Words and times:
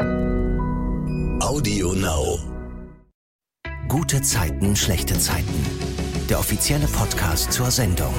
Audio 0.00 1.92
Now. 1.92 2.38
Gute 3.88 4.22
Zeiten, 4.22 4.76
schlechte 4.76 5.18
Zeiten. 5.18 5.64
Der 6.28 6.38
offizielle 6.38 6.86
Podcast 6.86 7.52
zur 7.52 7.70
Sendung. 7.70 8.14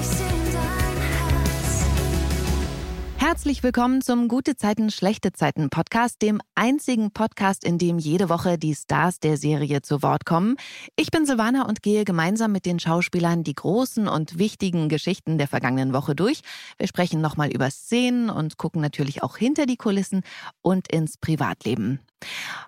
Herzlich 3.30 3.62
willkommen 3.62 4.02
zum 4.02 4.28
Gute 4.28 4.56
Zeiten, 4.56 4.90
schlechte 4.90 5.32
Zeiten 5.32 5.70
Podcast, 5.70 6.24
dem 6.24 6.42
einzigen 6.56 7.12
Podcast, 7.12 7.64
in 7.64 7.78
dem 7.78 8.00
jede 8.00 8.28
Woche 8.28 8.58
die 8.58 8.74
Stars 8.74 9.20
der 9.20 9.38
Serie 9.38 9.84
zu 9.84 10.02
Wort 10.02 10.26
kommen. 10.26 10.56
Ich 10.96 11.12
bin 11.12 11.28
Silvana 11.28 11.68
und 11.68 11.84
gehe 11.84 12.06
gemeinsam 12.06 12.52
mit 12.52 12.66
den 12.66 12.80
Schauspielern 12.80 13.44
die 13.44 13.54
großen 13.54 14.08
und 14.08 14.40
wichtigen 14.40 14.90
Geschichten 14.90 15.38
der 15.38 15.48
vergangenen 15.48 15.94
Woche 15.94 16.16
durch. 16.16 16.42
Wir 16.80 16.88
sprechen 16.88 17.22
nochmal 17.22 17.52
über 17.52 17.70
Szenen 17.70 18.32
und 18.32 18.58
gucken 18.58 18.82
natürlich 18.82 19.22
auch 19.22 19.38
hinter 19.38 19.68
die 19.68 19.78
Kulissen 19.78 20.24
und 20.64 20.92
ins 20.92 21.20
Privatleben. 21.20 22.00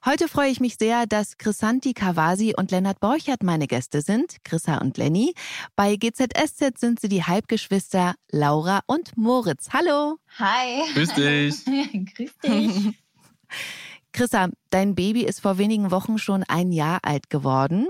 Heute 0.06 0.28
freue 0.28 0.50
ich 0.50 0.60
mich 0.60 0.78
sehr, 0.78 1.06
dass 1.06 1.38
Chrisanti 1.38 1.94
Kawasi 1.94 2.54
und 2.58 2.72
Lennart 2.72 3.00
Borchert 3.00 3.44
meine 3.44 3.68
Gäste 3.68 4.02
sind, 4.02 4.44
Chrissa 4.44 4.78
und 4.78 4.98
Lenny. 4.98 5.34
Bei 5.76 5.96
GZSZ 5.96 6.80
sind 6.80 7.00
sie 7.00 7.10
die 7.10 7.24
Halbgeschwister 7.24 8.16
Laura 8.32 8.82
und 8.88 9.18
Moritz. 9.18 9.70
Hallo. 9.74 10.18
Hi. 10.40 10.84
Grüß 10.94 11.14
dich. 11.14 11.66
Grüß 12.16 12.38
dich. 12.44 12.94
Chrissa, 14.14 14.50
dein 14.70 14.96
Baby 14.96 15.24
ist 15.24 15.42
vor 15.42 15.58
wenigen 15.58 15.92
Wochen 15.92 16.18
schon 16.18 16.44
ein 16.44 16.72
Jahr 16.72 17.00
alt 17.04 17.30
geworden. 17.30 17.88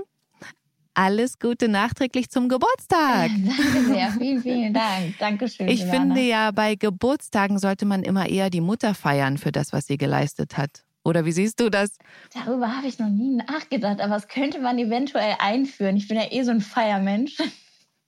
Alles 0.94 1.38
Gute 1.38 1.68
nachträglich 1.68 2.28
zum 2.30 2.48
Geburtstag. 2.48 3.30
Danke 3.46 3.84
sehr, 3.86 4.10
vielen, 4.12 4.42
vielen 4.42 4.74
Dank. 4.74 5.18
Dankeschön. 5.18 5.68
Ich 5.68 5.80
Silvana. 5.80 6.00
finde 6.00 6.20
ja, 6.20 6.50
bei 6.50 6.74
Geburtstagen 6.74 7.58
sollte 7.58 7.86
man 7.86 8.02
immer 8.02 8.28
eher 8.28 8.50
die 8.50 8.60
Mutter 8.60 8.94
feiern 8.94 9.38
für 9.38 9.52
das, 9.52 9.72
was 9.72 9.86
sie 9.86 9.96
geleistet 9.96 10.58
hat. 10.58 10.84
Oder 11.04 11.24
wie 11.24 11.32
siehst 11.32 11.60
du 11.60 11.68
das? 11.68 11.98
Darüber 12.32 12.76
habe 12.76 12.86
ich 12.86 12.98
noch 12.98 13.08
nie 13.08 13.36
nachgedacht, 13.36 14.00
aber 14.00 14.14
was 14.14 14.28
könnte 14.28 14.60
man 14.60 14.78
eventuell 14.78 15.36
einführen? 15.38 15.96
Ich 15.96 16.08
bin 16.08 16.16
ja 16.16 16.30
eh 16.30 16.42
so 16.42 16.50
ein 16.50 16.60
Feiermensch. 16.60 17.36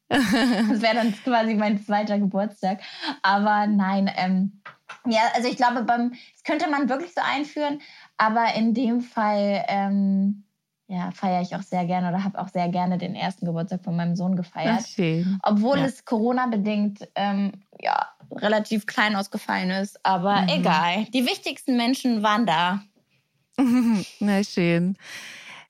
Das 0.09 0.83
wäre 0.83 0.95
dann 0.95 1.13
quasi 1.25 1.55
mein 1.55 1.83
zweiter 1.83 2.19
Geburtstag. 2.19 2.83
Aber 3.23 3.67
nein, 3.67 4.09
ähm, 4.15 4.61
ja, 5.07 5.23
also 5.35 5.49
ich 5.49 5.57
glaube, 5.57 5.83
beim, 5.83 6.11
das 6.11 6.45
könnte 6.45 6.71
man 6.71 6.89
wirklich 6.89 7.13
so 7.15 7.21
einführen, 7.25 7.81
aber 8.17 8.55
in 8.55 8.75
dem 8.75 9.01
Fall 9.01 9.65
ähm, 9.67 10.45
ja, 10.87 11.11
feiere 11.11 11.41
ich 11.43 11.57
auch 11.57 11.63
sehr 11.63 11.87
gerne 11.87 12.11
oder 12.11 12.23
habe 12.23 12.39
auch 12.39 12.49
sehr 12.49 12.69
gerne 12.69 12.99
den 12.99 13.15
ersten 13.15 13.47
Geburtstag 13.47 13.83
von 13.83 13.97
meinem 13.97 14.15
Sohn 14.15 14.37
gefeiert. 14.37 14.87
schön. 14.87 15.39
Obwohl 15.43 15.79
Ja. 15.79 15.87
es 15.87 16.05
Corona-bedingt 16.05 17.09
ähm, 17.15 17.53
ja, 17.81 18.14
relativ 18.31 18.87
klein 18.87 19.17
ausgefallen 19.17 19.71
ist. 19.71 19.99
Aber 20.05 20.43
Mhm. 20.43 20.49
egal. 20.49 21.05
Die 21.13 21.27
wichtigsten 21.27 21.77
Menschen 21.77 22.23
waren 22.23 22.47
da. 22.47 22.83
Na 24.21 24.43
schön. 24.45 24.97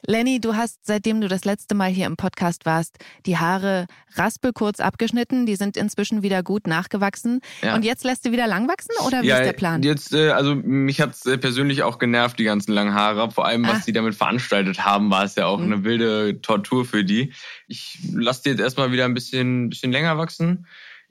Lenny, 0.07 0.39
du 0.39 0.55
hast, 0.55 0.81
seitdem 0.85 1.23
du 1.23 1.29
das 1.29 1.47
letzte 1.47 1.75
Mal 1.75 1.89
hier 1.91 2.05
im 2.05 2.17
Podcast 2.19 2.67
warst, 2.67 2.99
die 3.25 3.39
Haare 3.39 3.87
raspelkurz 4.17 4.79
abgeschnitten. 4.81 5.47
Die 5.47 5.57
sind 5.57 5.79
inzwischen 5.79 6.23
wieder 6.23 6.43
gut 6.43 6.67
nachgewachsen. 6.67 7.41
Ja. 7.63 7.75
Und 7.75 7.87
jetzt 7.87 8.05
lässt 8.05 8.27
du 8.27 8.31
wieder 8.31 8.47
lang 8.47 8.69
wachsen 8.69 8.91
oder 9.07 9.23
wie 9.23 9.31
ist 9.31 9.39
der 9.39 9.55
Plan? 9.55 9.83
Jetzt, 9.83 10.13
äh, 10.13 10.29
also 10.33 10.55
mich 10.57 11.01
hat's 11.01 11.25
äh, 11.25 11.39
persönlich 11.39 11.85
auch 11.85 11.99
genervt, 11.99 12.39
die 12.39 12.45
ganzen 12.45 12.73
langen 12.73 12.93
Haare. 12.93 13.31
Vor 13.31 13.47
allem, 13.47 13.67
was 13.67 13.79
Ah. 13.79 13.83
die 13.87 13.93
damit 13.93 14.15
veranstaltet 14.15 14.85
haben, 14.85 15.11
war 15.11 15.25
es 15.25 15.37
ja 15.37 15.47
auch 15.47 15.59
Mhm. 15.59 15.73
eine 15.73 15.85
wilde 15.85 16.43
Tortur 16.43 16.85
für 16.85 17.03
die. 17.03 17.33
Ich 17.67 17.99
lasse 18.13 18.43
die 18.43 18.51
jetzt 18.51 18.61
erstmal 18.61 18.93
wieder 18.93 19.07
ein 19.07 19.15
bisschen, 19.15 19.71
bisschen 19.71 19.91
länger 19.91 20.19
wachsen. 20.19 20.67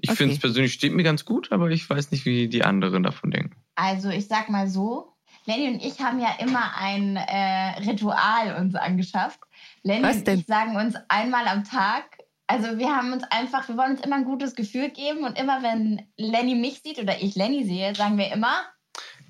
Ich 0.06 0.10
Okay. 0.10 0.18
finde 0.18 0.34
es 0.36 0.42
persönlich 0.42 0.74
steht 0.74 0.94
mir 0.94 1.04
ganz 1.04 1.24
gut, 1.24 1.50
aber 1.54 1.72
ich 1.72 1.90
weiß 1.90 2.12
nicht, 2.12 2.26
wie 2.26 2.50
die 2.50 2.66
anderen 2.66 3.04
davon 3.04 3.32
denken. 3.32 3.56
Also 3.76 4.10
ich 4.10 4.28
sag 4.28 4.50
mal 4.50 4.68
so, 4.68 5.14
Lenny 5.46 5.70
und 5.70 5.82
ich 5.82 6.02
haben 6.02 6.20
ja 6.20 6.28
immer 6.40 6.76
ein 6.78 7.16
äh, 7.16 7.80
Ritual 7.90 8.58
uns 8.60 8.76
angeschafft. 8.76 9.40
Lenny 9.82 10.04
Was 10.04 10.18
und 10.18 10.28
denn? 10.28 10.40
ich 10.42 10.46
sagen 10.46 10.76
uns 10.76 10.96
einmal 11.08 11.48
am 11.48 11.64
Tag, 11.64 12.04
also 12.48 12.78
wir 12.78 12.90
haben 12.94 13.14
uns 13.14 13.24
einfach, 13.32 13.70
wir 13.70 13.78
wollen 13.78 13.92
uns 13.92 14.02
immer 14.02 14.18
ein 14.18 14.26
gutes 14.26 14.56
Gefühl 14.56 14.90
geben 14.90 15.24
und 15.24 15.40
immer 15.40 15.64
wenn 15.64 16.02
Lenny 16.18 16.56
mich 16.56 16.82
sieht 16.84 17.00
oder 17.00 17.22
ich 17.22 17.36
Lenny 17.36 17.64
sehe, 17.66 17.96
sagen 17.96 18.18
wir 18.18 18.30
immer, 18.34 18.64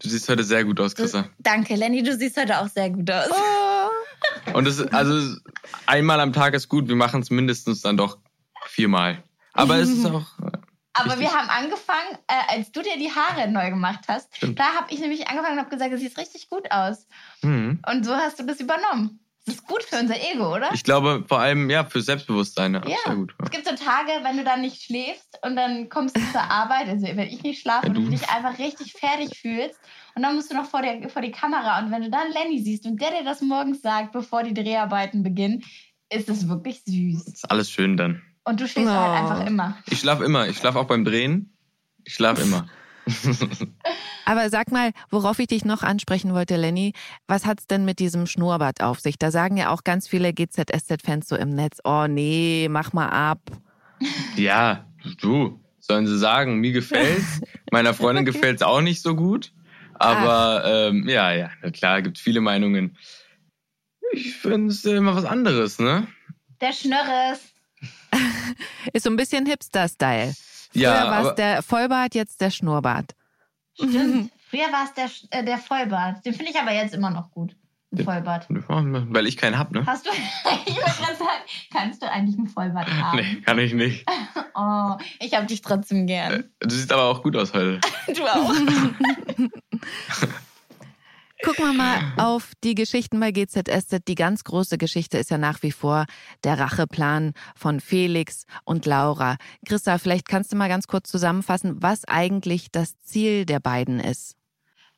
Du 0.02 0.10
siehst 0.10 0.28
heute 0.28 0.44
sehr 0.44 0.66
gut 0.66 0.80
aus, 0.82 0.96
Chrissa. 0.96 1.30
danke 1.38 1.76
Lenny, 1.76 2.02
du 2.02 2.18
siehst 2.18 2.36
heute 2.36 2.60
auch 2.60 2.68
sehr 2.68 2.90
gut 2.90 3.10
aus. 3.12 3.28
Oh. 3.30 4.54
Und 4.58 4.68
es, 4.68 4.82
also 4.82 5.38
einmal 5.86 6.20
am 6.20 6.34
Tag 6.34 6.56
ist 6.56 6.68
gut. 6.68 6.88
Wir 6.90 6.96
machen 6.96 7.22
es 7.22 7.30
mindestens 7.30 7.82
dann 7.82 7.96
doch 7.96 8.18
viermal. 8.66 9.24
Aber 9.54 9.78
es 9.78 9.90
ist 9.90 10.06
auch. 10.06 10.26
Aber 10.94 11.20
wir 11.20 11.32
haben 11.34 11.50
angefangen, 11.50 12.18
äh, 12.28 12.56
als 12.56 12.72
du 12.72 12.82
dir 12.82 12.98
die 12.98 13.12
Haare 13.12 13.50
neu 13.50 13.70
gemacht 13.70 14.02
hast, 14.08 14.36
Stimmt. 14.36 14.60
da 14.60 14.66
habe 14.76 14.94
ich 14.94 15.00
nämlich 15.00 15.28
angefangen 15.28 15.54
und 15.54 15.60
habe 15.66 15.70
gesagt, 15.70 15.92
es 15.94 16.02
sieht 16.02 16.18
richtig 16.18 16.50
gut 16.50 16.70
aus. 16.72 17.08
Hm. 17.42 17.80
Und 17.90 18.06
so 18.06 18.14
hast 18.16 18.40
du 18.40 18.44
das 18.44 18.60
übernommen. 18.60 19.20
Das 19.46 19.56
ist 19.56 19.68
gut 19.68 19.84
für 19.84 19.98
unser 19.98 20.16
Ego, 20.16 20.56
oder? 20.56 20.70
Ich 20.74 20.86
glaube 20.86 21.26
vor 21.28 21.40
allem 21.40 21.70
ja 21.70 21.84
für 21.84 22.02
Selbstbewusstsein. 22.02 22.76
Ja, 22.76 22.82
Ja. 22.88 22.96
sehr 23.06 23.16
gut. 23.16 23.36
Es 23.44 23.52
gibt 23.52 23.68
so 23.68 23.76
Tage, 23.76 24.12
wenn 24.24 24.38
du 24.38 24.46
dann 24.46 24.62
nicht 24.62 24.82
schläfst 24.84 25.38
und 25.44 25.58
dann 25.58 25.90
kommst 25.90 26.16
du 26.16 26.22
zur 26.32 26.42
Arbeit, 26.42 26.88
also 26.88 27.06
wenn 27.08 27.28
ich 27.28 27.44
nicht 27.44 27.62
schlafe 27.62 27.88
Ja, 27.88 27.94
und 27.94 27.96
du 28.06 28.10
dich 28.10 28.30
einfach 28.30 28.58
richtig 28.58 28.94
fertig 28.94 29.38
fühlst 29.38 29.78
und 30.16 30.22
dann 30.22 30.36
musst 30.36 30.50
du 30.50 30.56
noch 30.56 30.66
vor, 30.66 30.82
der, 30.82 31.10
vor 31.10 31.22
die 31.22 31.32
Kamera 31.32 31.80
und 31.80 31.92
wenn 31.92 32.04
du 32.04 32.10
dann 32.10 32.32
Lenny 32.32 32.60
siehst 32.64 32.86
und 32.86 33.02
der 33.02 33.12
dir 33.12 33.26
das 33.26 33.42
morgens 33.42 33.82
sagt, 33.82 34.14
bevor 34.14 34.44
die 34.44 34.54
Dreharbeiten 34.54 35.24
beginnen, 35.24 35.62
ist 36.10 36.30
das 36.30 36.48
wirklich 36.48 36.82
süß. 36.86 37.28
Ist 37.28 37.52
alles 37.52 37.70
schön 37.70 37.98
dann. 37.98 38.22
Und 38.46 38.60
du 38.60 38.68
schläfst 38.68 38.90
Oh. 38.90 38.94
halt 38.94 39.22
einfach 39.24 39.46
immer. 39.48 39.78
Ich 39.90 40.00
schlafe 40.00 40.24
immer. 40.26 40.48
Ich 40.48 40.58
schlafe 40.58 40.80
auch 40.80 40.86
beim 40.88 41.06
Drehen. 41.06 41.56
Ich 42.04 42.14
schlafe 42.16 42.42
immer. 42.42 42.68
Aber 44.26 44.50
sag 44.50 44.72
mal, 44.72 44.92
worauf 45.10 45.40
ich 45.40 45.48
dich 45.48 45.66
noch 45.66 45.84
ansprechen 45.84 46.34
wollte, 46.34 46.56
Lenny, 46.56 46.94
was 47.28 47.46
hat's 47.46 47.68
denn 47.68 47.84
mit 47.86 48.00
diesem 48.00 48.28
Schnurrbart 48.28 48.82
auf 48.82 49.00
sich? 49.00 49.18
Da 49.18 49.32
sagen 49.32 49.58
ja 49.58 49.70
auch 49.70 49.84
ganz 49.84 50.08
viele 50.08 50.34
GZSZ-Fans 50.34 51.28
so 51.28 51.36
im 51.36 51.50
Netz, 51.50 51.80
oh 51.84 52.08
nee, 52.08 52.68
mach 52.70 52.94
mal 52.94 53.10
ab. 53.10 53.40
ja, 54.36 54.86
du. 55.22 55.60
Sollen 55.80 56.08
sie 56.08 56.18
sagen, 56.18 56.60
mir 56.62 56.72
gefällt's. 56.72 57.42
Meiner 57.72 57.94
Freundin 57.94 58.24
gefällt's 58.32 58.62
auch 58.62 58.80
nicht 58.80 59.02
so 59.02 59.16
gut. 59.18 59.52
Aber 59.96 60.64
ähm, 60.66 61.08
ja, 61.10 61.34
ja, 61.34 61.50
na 61.62 61.72
klar, 61.72 62.02
gibt 62.02 62.18
viele 62.18 62.40
Meinungen. 62.40 62.98
Ich 64.14 64.34
finde 64.38 64.72
es 64.72 64.86
immer 64.86 65.14
was 65.16 65.26
anderes, 65.26 65.80
ne? 65.80 66.08
Der 66.62 66.72
Schnörres. 66.72 67.53
Ist 68.94 69.04
so 69.04 69.10
ein 69.10 69.16
bisschen 69.16 69.46
Hipster-Style. 69.46 70.34
Früher 70.72 70.82
Ja, 70.82 71.12
war 71.12 71.30
es 71.30 71.36
der 71.36 71.62
Vollbart, 71.62 72.16
jetzt 72.16 72.42
der 72.42 72.50
Schnurrbart. 72.52 73.16
Stimmt. 73.76 74.32
Früher 74.50 74.72
war 74.72 74.86
es 74.86 74.94
der, 74.94 75.40
äh, 75.40 75.44
der 75.44 75.58
Vollbart. 75.58 76.26
Den 76.26 76.34
finde 76.34 76.52
ich 76.52 76.60
aber 76.60 76.74
jetzt 76.74 76.94
immer 76.94 77.10
noch 77.10 77.32
gut. 77.32 77.56
Ein. 77.96 78.04
Vollbart. 78.06 78.48
Weil 78.50 79.28
ich 79.28 79.38
keinen 79.38 79.58
hab, 79.60 79.72
ne? 79.72 79.86
Hast 79.86 80.06
du, 80.06 80.10
ich 80.66 80.76
wollte 80.76 81.02
gerade 81.02 81.16
sagen, 81.16 81.44
kannst 81.72 82.02
du 82.02 82.10
eigentlich 82.10 82.38
einen 82.38 82.48
Vollbart 82.48 82.88
haben? 82.92 83.18
Nee, 83.18 83.42
kann 83.42 83.60
ich 83.60 83.74
nicht. 83.74 84.06
Oh, 84.56 84.96
ich 85.20 85.36
habe 85.36 85.46
dich 85.46 85.62
trotzdem 85.62 86.08
gern. 86.08 86.34
Äh, 86.34 86.44
Du 86.60 86.70
siehst 86.76 86.92
aber 86.92 87.04
auch 87.04 87.22
gut 87.22 87.36
aus 87.36 87.54
heute. 87.54 87.80
Du 88.16 88.24
auch. 88.26 88.52
Gucken 91.44 91.66
wir 91.66 91.74
mal 91.74 92.14
auf 92.18 92.54
die 92.64 92.74
Geschichten 92.74 93.20
bei 93.20 93.32
GZSZ. 93.32 94.08
Die 94.08 94.16
ganz 94.16 94.46
große 94.46 94.78
Geschichte 94.78 95.18
ist 95.18 95.30
ja 95.30 95.38
nach 95.38 95.62
wie 95.62 95.74
vor 95.74 96.06
der 96.46 96.58
Racheplan 96.58 97.34
von 97.54 97.82
Felix 97.82 98.46
und 98.64 98.86
Laura. 98.86 99.36
Christa, 99.66 99.98
vielleicht 99.98 100.30
kannst 100.30 100.54
du 100.54 100.56
mal 100.56 100.70
ganz 100.70 100.88
kurz 100.88 101.10
zusammenfassen, 101.12 101.82
was 101.84 102.06
eigentlich 102.06 102.72
das 102.72 102.98
Ziel 103.02 103.46
der 103.46 103.60
beiden 103.60 104.00
ist. 104.00 104.38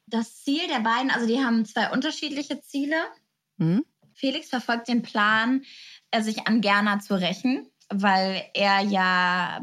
Das 0.06 0.44
Ziel 0.44 0.68
der 0.68 0.82
beiden, 0.82 1.10
also 1.10 1.26
die 1.26 1.44
haben 1.44 1.66
zwei 1.66 1.90
unterschiedliche 1.90 2.62
Ziele. 2.62 2.98
Hm? 3.58 3.84
Felix 4.14 4.50
verfolgt 4.50 4.88
den 4.88 5.02
Plan, 5.02 5.64
äh, 6.12 6.22
sich 6.22 6.48
an 6.48 6.62
Gerner 6.62 7.00
zu 7.00 7.16
rächen, 7.16 7.68
weil 7.90 8.44
er 8.54 8.82
ja 8.82 9.62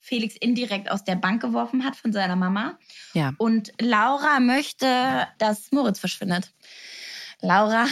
Felix 0.00 0.34
indirekt 0.36 0.90
aus 0.90 1.04
der 1.04 1.16
Bank 1.16 1.42
geworfen 1.42 1.84
hat 1.84 1.94
von 1.94 2.12
seiner 2.12 2.36
Mama. 2.36 2.78
Ja. 3.14 3.32
Und 3.38 3.72
Laura 3.80 4.40
möchte, 4.40 4.86
dass 5.38 5.70
Moritz 5.72 5.98
verschwindet. 6.00 6.52
Laura 7.40 7.86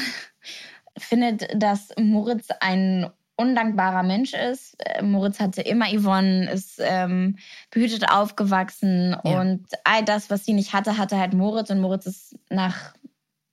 findet, 0.99 1.47
dass 1.63 1.91
Moritz 1.99 2.49
ein 2.61 3.11
undankbarer 3.37 4.03
Mensch 4.03 4.33
ist. 4.35 4.75
Äh, 4.81 5.03
Moritz 5.03 5.39
hatte 5.39 5.63
immer 5.63 5.87
Yvonne, 5.87 6.51
ist 6.51 6.81
ähm, 6.83 7.39
behütet 7.71 8.11
aufgewachsen 8.11 9.17
Ja. 9.25 9.41
und 9.41 9.65
all 9.85 10.05
das, 10.05 10.29
was 10.29 10.45
sie 10.45 10.55
nicht 10.55 10.73
hatte, 10.73 10.99
hatte 10.99 11.19
halt 11.19 11.35
Moritz 11.35 11.71
und 11.71 11.81
Moritz 11.81 12.07
ist 12.07 12.37
nach 12.51 12.95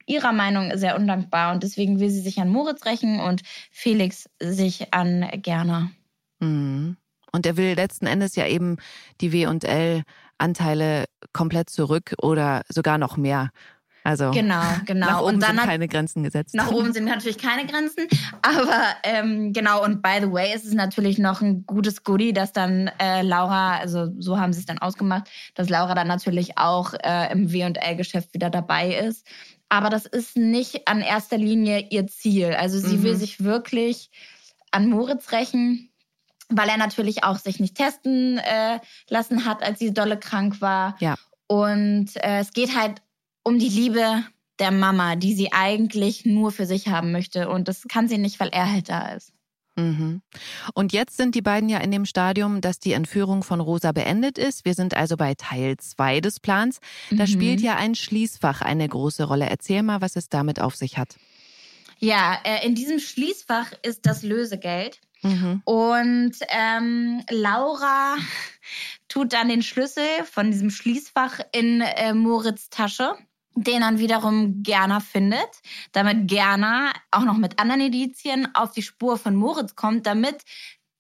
ihrer 0.08 0.34
Meinung 0.34 0.76
sehr 0.78 0.96
undankbar 0.96 1.54
und 1.54 1.64
deswegen 1.64 2.00
will 2.00 2.10
sie 2.10 2.22
sich 2.22 2.40
an 2.40 2.50
Moritz 2.50 2.86
rächen 2.86 3.20
und 3.20 3.44
Felix 3.72 4.30
sich 4.40 4.94
an 4.94 5.28
Gerner. 5.42 5.92
Mhm. 6.40 6.98
Und 7.36 7.46
er 7.46 7.58
will 7.58 7.76
letzten 7.76 8.08
Endes 8.08 8.36
ja 8.36 8.48
eben 8.48 8.78
die 9.22 9.32
W&L-Anteile 9.32 11.06
komplett 11.34 11.70
zurück 11.70 12.16
oder 12.22 12.64
sogar 12.70 12.98
noch 12.98 13.18
mehr. 13.18 13.52
Also 14.06 14.30
Genau, 14.30 14.62
genau. 14.86 15.08
nach 15.08 15.22
oben 15.22 15.36
und 15.36 15.44
dann 15.44 15.58
sind 15.58 15.66
keine 15.66 15.88
Grenzen 15.88 16.24
gesetzt. 16.24 16.54
Nach 16.54 16.72
oben 16.72 16.94
sind 16.94 17.06
natürlich 17.06 17.40
keine 17.40 17.66
Grenzen, 17.66 18.08
aber 18.44 18.84
ähm, 19.04 19.52
genau, 19.52 19.84
und 19.84 20.04
by 20.04 20.20
the 20.22 20.32
way, 20.32 20.54
ist 20.54 20.64
es 20.64 20.74
natürlich 20.74 21.18
noch 21.18 21.42
ein 21.42 21.66
gutes 21.66 22.04
Goodie, 22.04 22.32
dass 22.32 22.54
dann 22.54 22.92
äh, 23.02 23.24
Laura, 23.24 23.78
also 23.78 24.12
so 24.20 24.40
haben 24.40 24.54
sie 24.54 24.60
es 24.60 24.68
dann 24.68 24.78
ausgemacht, 24.78 25.28
dass 25.56 25.70
Laura 25.70 25.96
dann 25.96 26.08
natürlich 26.08 26.58
auch 26.58 26.94
äh, 26.94 27.32
im 27.32 27.52
W&L-Geschäft 27.52 28.34
wieder 28.36 28.52
dabei 28.52 28.94
ist. 28.94 29.26
aber 29.70 29.90
das 29.90 30.06
ist 30.06 30.38
nicht 30.38 30.88
an 30.88 31.02
erster 31.02 31.40
Linie 31.40 31.88
ihr 31.90 32.06
Ziel. 32.06 32.54
Also 32.54 32.78
sie 32.78 32.98
mhm. 32.98 33.04
will 33.04 33.16
sich 33.16 33.44
wirklich 33.44 34.12
an 34.70 34.88
Moritz 34.88 35.32
rächen, 35.32 35.90
weil 36.50 36.70
er 36.70 36.78
natürlich 36.78 37.24
auch 37.24 37.38
sich 37.38 37.60
nicht 37.60 37.76
testen 37.76 38.38
äh, 38.38 38.80
lassen 39.10 39.46
hat, 39.46 39.64
als 39.64 39.80
sie 39.80 39.94
dolle 39.94 40.18
krank 40.18 40.62
war. 40.62 40.96
Ja. 41.00 41.16
Und 41.48 42.16
äh, 42.16 42.40
es 42.40 42.54
geht 42.54 42.76
halt 42.76 43.02
um 43.44 43.60
die 43.60 43.70
Liebe 43.70 44.24
der 44.60 44.72
Mama, 44.72 45.16
die 45.16 45.34
sie 45.34 45.52
eigentlich 45.52 46.26
nur 46.26 46.52
für 46.52 46.66
sich 46.66 46.88
haben 46.88 47.12
möchte. 47.12 47.50
Und 47.50 47.68
das 47.68 47.84
kann 47.88 48.08
sie 48.08 48.18
nicht, 48.18 48.40
weil 48.40 48.50
er 48.50 48.72
halt 48.72 48.90
da 48.90 49.10
ist. 49.10 49.34
Mhm. 49.76 50.22
Und 50.74 50.94
jetzt 50.94 51.18
sind 51.18 51.36
die 51.36 51.42
beiden 51.42 51.68
ja 51.68 51.80
in 51.80 51.92
dem 51.92 52.06
Stadium, 52.06 52.62
dass 52.62 52.80
die 52.80 52.94
Entführung 52.94 53.44
von 53.44 53.60
Rosa 53.60 53.92
beendet 53.92 54.38
ist. 54.38 54.64
Wir 54.64 54.74
sind 54.74 54.96
also 54.96 55.18
bei 55.18 55.34
Teil 55.36 55.76
2 55.78 56.22
des 56.22 56.40
Plans. 56.40 56.80
Da 57.12 57.24
mhm. 57.24 57.28
spielt 57.28 57.62
ja 57.62 57.76
ein 57.76 57.96
Schließfach 57.96 58.62
eine 58.62 58.88
große 58.88 59.26
Rolle. 59.26 59.50
Erzähl 59.50 59.84
mal, 59.84 60.02
was 60.02 60.16
es 60.16 60.30
damit 60.30 60.62
auf 60.62 60.76
sich 60.76 60.98
hat. 60.98 61.18
Ja, 62.00 62.40
äh, 62.44 62.66
in 62.66 62.76
diesem 62.76 63.00
Schließfach 63.00 63.74
ist 63.84 64.06
das 64.06 64.24
Lösegeld. 64.24 65.02
Mhm. 65.26 65.62
Und 65.66 66.34
ähm, 66.50 67.24
Laura 67.30 68.16
tut 69.08 69.34
dann 69.34 69.50
den 69.50 69.64
Schlüssel 69.64 70.04
von 70.24 70.52
diesem 70.52 70.70
Schließfach 70.70 71.40
in 71.52 71.82
äh, 71.82 72.14
Moritz 72.14 72.70
Tasche 72.70 73.16
den 73.56 73.82
dann 73.82 74.00
wiederum 74.00 74.64
Gerner 74.64 75.00
findet, 75.00 75.48
damit 75.94 76.28
Gerner 76.28 76.92
auch 77.12 77.24
noch 77.24 77.38
mit 77.38 77.58
anderen 77.58 77.82
Indizien 77.82 78.54
auf 78.54 78.72
die 78.72 78.82
Spur 78.82 79.18
von 79.18 79.36
Moritz 79.36 79.76
kommt, 79.76 80.06
damit 80.06 80.44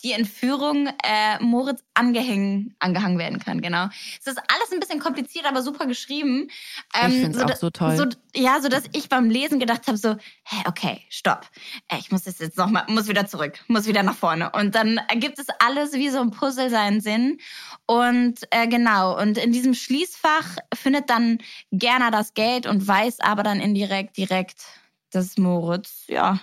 die 0.06 0.12
Entführung 0.12 0.88
äh, 1.04 1.44
Moritz 1.44 1.84
angehängen, 1.96 2.76
angehangen 2.78 3.18
werden 3.18 3.40
kann, 3.40 3.60
genau. 3.60 3.88
Es 4.20 4.28
ist 4.28 4.38
alles 4.38 4.72
ein 4.72 4.80
bisschen 4.80 5.00
kompliziert, 5.00 5.48
aber 5.48 5.64
super 5.64 5.88
geschrieben. 5.88 6.50
Ähm, 6.94 7.12
ich 7.12 7.22
finde 7.22 7.32
es 7.32 7.38
so, 7.38 7.46
auch 7.46 7.56
so 7.56 7.70
toll. 7.72 7.98
So, 7.98 8.06
ja, 8.36 8.62
so 8.62 8.70
dass 8.70 8.84
ich 8.94 9.10
beim 9.10 9.32
Lesen 9.32 9.60
gedacht 9.60 9.88
habe, 9.88 9.98
so, 9.98 10.16
hey, 10.44 10.64
okay, 10.68 11.02
stopp. 11.10 11.50
Ich 11.98 12.12
muss 12.12 12.22
das 12.22 12.38
jetzt 12.38 12.56
nochmal, 12.56 12.86
muss 12.88 13.08
wieder 13.08 13.26
zurück, 13.26 13.60
muss 13.68 13.88
wieder 13.88 14.04
nach 14.04 14.16
vorne. 14.16 14.52
Und 14.52 14.76
dann 14.76 14.98
ergibt 15.10 15.40
es 15.40 15.48
alles 15.58 15.94
wie 15.94 16.10
so 16.10 16.22
ein 16.22 16.30
Puzzle 16.30 16.70
seinen 16.70 17.02
Sinn. 17.02 17.40
Und 17.88 18.42
äh, 18.52 18.68
genau, 18.68 19.20
und 19.20 19.40
in 19.40 19.52
diesem 19.52 19.74
Schließfach 19.74 20.58
findet 20.76 21.10
dann 21.10 21.40
Gerner 21.72 22.12
das 22.12 22.36
Geld 22.36 22.68
und 22.68 22.88
weiß 22.88 23.22
aber 23.22 23.42
dann 23.42 23.60
indirekt 23.60 24.18
direkt, 24.18 24.66
dass 25.10 25.40
Moritz, 25.40 26.04
ja, 26.06 26.40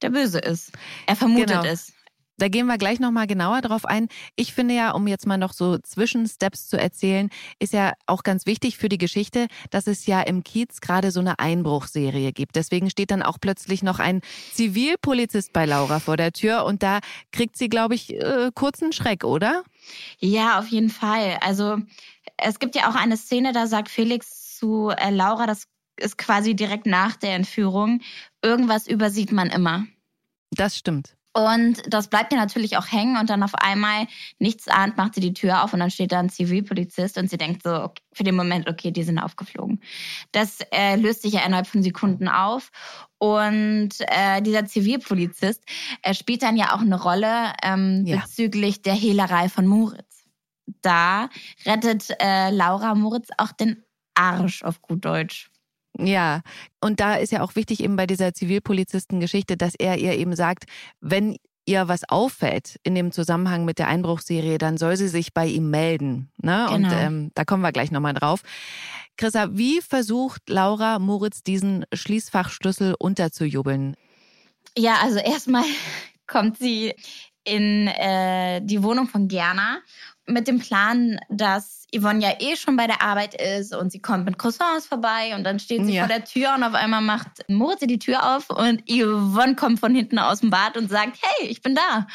der 0.00 0.10
Böse 0.10 0.38
ist. 0.38 0.72
Er 1.06 1.16
vermutet 1.16 1.48
genau. 1.48 1.64
es. 1.64 1.92
Da 2.38 2.48
gehen 2.48 2.66
wir 2.66 2.78
gleich 2.78 3.00
nochmal 3.00 3.26
genauer 3.26 3.60
drauf 3.60 3.84
ein. 3.84 4.08
Ich 4.36 4.54
finde 4.54 4.74
ja, 4.74 4.92
um 4.92 5.06
jetzt 5.08 5.26
mal 5.26 5.36
noch 5.36 5.52
so 5.52 5.76
Zwischensteps 5.78 6.68
zu 6.68 6.78
erzählen, 6.78 7.30
ist 7.58 7.72
ja 7.72 7.92
auch 8.06 8.22
ganz 8.22 8.46
wichtig 8.46 8.78
für 8.78 8.88
die 8.88 8.96
Geschichte, 8.96 9.48
dass 9.70 9.88
es 9.88 10.06
ja 10.06 10.22
im 10.22 10.44
Kiez 10.44 10.80
gerade 10.80 11.10
so 11.10 11.20
eine 11.20 11.40
Einbruchserie 11.40 12.32
gibt. 12.32 12.54
Deswegen 12.56 12.90
steht 12.90 13.10
dann 13.10 13.22
auch 13.22 13.38
plötzlich 13.40 13.82
noch 13.82 13.98
ein 13.98 14.20
Zivilpolizist 14.52 15.52
bei 15.52 15.66
Laura 15.66 15.98
vor 15.98 16.16
der 16.16 16.32
Tür 16.32 16.64
und 16.64 16.82
da 16.82 17.00
kriegt 17.32 17.56
sie, 17.56 17.68
glaube 17.68 17.96
ich, 17.96 18.14
äh, 18.14 18.50
kurzen 18.54 18.92
Schreck, 18.92 19.24
oder? 19.24 19.64
Ja, 20.20 20.60
auf 20.60 20.68
jeden 20.68 20.90
Fall. 20.90 21.38
Also 21.40 21.78
es 22.36 22.60
gibt 22.60 22.76
ja 22.76 22.88
auch 22.88 22.94
eine 22.94 23.16
Szene, 23.16 23.52
da 23.52 23.66
sagt 23.66 23.88
Felix 23.88 24.56
zu 24.56 24.90
äh, 24.90 25.10
Laura, 25.10 25.46
das 25.46 25.64
ist 25.98 26.16
quasi 26.18 26.54
direkt 26.54 26.86
nach 26.86 27.16
der 27.16 27.34
Entführung, 27.34 28.00
irgendwas 28.42 28.86
übersieht 28.86 29.32
man 29.32 29.50
immer. 29.50 29.84
Das 30.50 30.76
stimmt. 30.76 31.17
Und 31.34 31.82
das 31.86 32.08
bleibt 32.08 32.32
ihr 32.32 32.38
natürlich 32.38 32.76
auch 32.78 32.90
hängen 32.90 33.16
und 33.18 33.30
dann 33.30 33.42
auf 33.42 33.54
einmal 33.54 34.06
nichts 34.38 34.66
ahnt, 34.66 34.96
macht 34.96 35.14
sie 35.14 35.20
die 35.20 35.34
Tür 35.34 35.62
auf 35.62 35.72
und 35.72 35.80
dann 35.80 35.90
steht 35.90 36.10
da 36.10 36.18
ein 36.18 36.30
Zivilpolizist 36.30 37.18
und 37.18 37.30
sie 37.30 37.36
denkt 37.36 37.62
so 37.62 37.82
okay, 37.82 38.02
für 38.12 38.24
den 38.24 38.34
Moment, 38.34 38.68
okay, 38.68 38.90
die 38.90 39.02
sind 39.02 39.18
aufgeflogen. 39.18 39.80
Das 40.32 40.58
äh, 40.72 40.96
löst 40.96 41.22
sich 41.22 41.34
ja 41.34 41.44
innerhalb 41.44 41.66
von 41.66 41.82
Sekunden 41.82 42.28
auf 42.28 42.70
und 43.18 43.90
äh, 44.00 44.40
dieser 44.42 44.64
Zivilpolizist 44.66 45.62
äh, 46.02 46.14
spielt 46.14 46.42
dann 46.42 46.56
ja 46.56 46.74
auch 46.74 46.80
eine 46.80 47.00
Rolle 47.00 47.52
ähm, 47.62 48.04
ja. 48.06 48.20
bezüglich 48.20 48.82
der 48.82 48.94
Hehlerei 48.94 49.48
von 49.48 49.66
Moritz. 49.66 50.24
Da 50.82 51.28
rettet 51.64 52.08
äh, 52.20 52.50
Laura 52.50 52.94
Moritz 52.94 53.28
auch 53.36 53.52
den 53.52 53.84
Arsch 54.14 54.62
auf 54.62 54.82
gut 54.82 55.04
Deutsch. 55.04 55.50
Ja, 55.98 56.42
und 56.80 57.00
da 57.00 57.16
ist 57.16 57.32
ja 57.32 57.42
auch 57.42 57.56
wichtig 57.56 57.82
eben 57.82 57.96
bei 57.96 58.06
dieser 58.06 58.32
Zivilpolizistengeschichte, 58.32 59.56
dass 59.56 59.74
er 59.74 59.98
ihr 59.98 60.14
eben 60.14 60.36
sagt, 60.36 60.64
wenn 61.00 61.36
ihr 61.66 61.86
was 61.86 62.08
auffällt 62.08 62.80
in 62.82 62.94
dem 62.94 63.12
Zusammenhang 63.12 63.64
mit 63.64 63.78
der 63.78 63.88
Einbruchserie, 63.88 64.58
dann 64.58 64.78
soll 64.78 64.96
sie 64.96 65.08
sich 65.08 65.34
bei 65.34 65.46
ihm 65.46 65.70
melden. 65.70 66.30
Ne? 66.38 66.66
Genau. 66.70 66.74
Und 66.74 66.86
ähm, 66.92 67.30
da 67.34 67.44
kommen 67.44 67.62
wir 67.62 67.72
gleich 67.72 67.90
nochmal 67.90 68.14
drauf. 68.14 68.42
Chrissa, 69.16 69.48
wie 69.52 69.80
versucht 69.82 70.48
Laura 70.48 70.98
Moritz 70.98 71.42
diesen 71.42 71.84
Schließfachschlüssel 71.92 72.94
unterzujubeln? 72.98 73.96
Ja, 74.76 74.96
also 75.02 75.18
erstmal 75.18 75.64
kommt 76.26 76.58
sie 76.58 76.94
in 77.44 77.88
äh, 77.88 78.60
die 78.62 78.82
Wohnung 78.82 79.08
von 79.08 79.28
Gerner 79.28 79.80
mit 80.28 80.46
dem 80.46 80.58
Plan, 80.58 81.18
dass 81.28 81.86
Yvonne 81.94 82.22
ja 82.22 82.34
eh 82.38 82.54
schon 82.56 82.76
bei 82.76 82.86
der 82.86 83.00
Arbeit 83.00 83.34
ist 83.34 83.74
und 83.74 83.90
sie 83.90 84.00
kommt 84.00 84.26
mit 84.26 84.38
Croissants 84.38 84.86
vorbei 84.86 85.34
und 85.34 85.42
dann 85.44 85.58
steht 85.58 85.86
sie 85.86 85.94
ja. 85.94 86.06
vor 86.06 86.14
der 86.14 86.24
Tür 86.24 86.54
und 86.54 86.62
auf 86.62 86.74
einmal 86.74 87.00
macht 87.00 87.48
Moritz 87.48 87.80
die 87.80 87.98
Tür 87.98 88.36
auf 88.36 88.50
und 88.50 88.82
Yvonne 88.88 89.56
kommt 89.56 89.80
von 89.80 89.94
hinten 89.94 90.18
aus 90.18 90.40
dem 90.40 90.50
Bad 90.50 90.76
und 90.76 90.90
sagt, 90.90 91.18
hey, 91.22 91.48
ich 91.48 91.62
bin 91.62 91.74
da. 91.74 92.06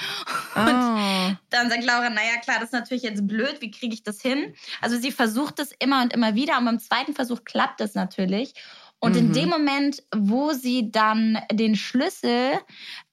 Oh. 0.56 0.60
Und 0.60 1.38
dann 1.50 1.70
sagt 1.70 1.84
Laura, 1.84 2.10
naja 2.10 2.38
klar, 2.44 2.58
das 2.60 2.66
ist 2.66 2.74
natürlich 2.74 3.04
jetzt 3.04 3.28
blöd, 3.28 3.58
wie 3.62 3.72
kriege 3.72 3.94
ich 3.94 4.04
das 4.04 4.22
hin? 4.22 4.54
Also 4.80 4.98
sie 4.98 5.12
versucht 5.12 5.60
es 5.60 5.72
immer 5.80 6.04
und 6.04 6.14
immer 6.14 6.36
wieder 6.36 6.58
und 6.60 6.66
beim 6.66 6.80
zweiten 6.80 7.14
Versuch 7.14 7.44
klappt 7.44 7.82
es 7.82 7.96
natürlich. 7.96 8.54
Und 9.00 9.14
mhm. 9.14 9.18
in 9.18 9.34
dem 9.34 9.50
Moment, 9.50 10.04
wo 10.16 10.54
sie 10.54 10.92
dann 10.92 11.40
den 11.52 11.76
Schlüssel 11.76 12.54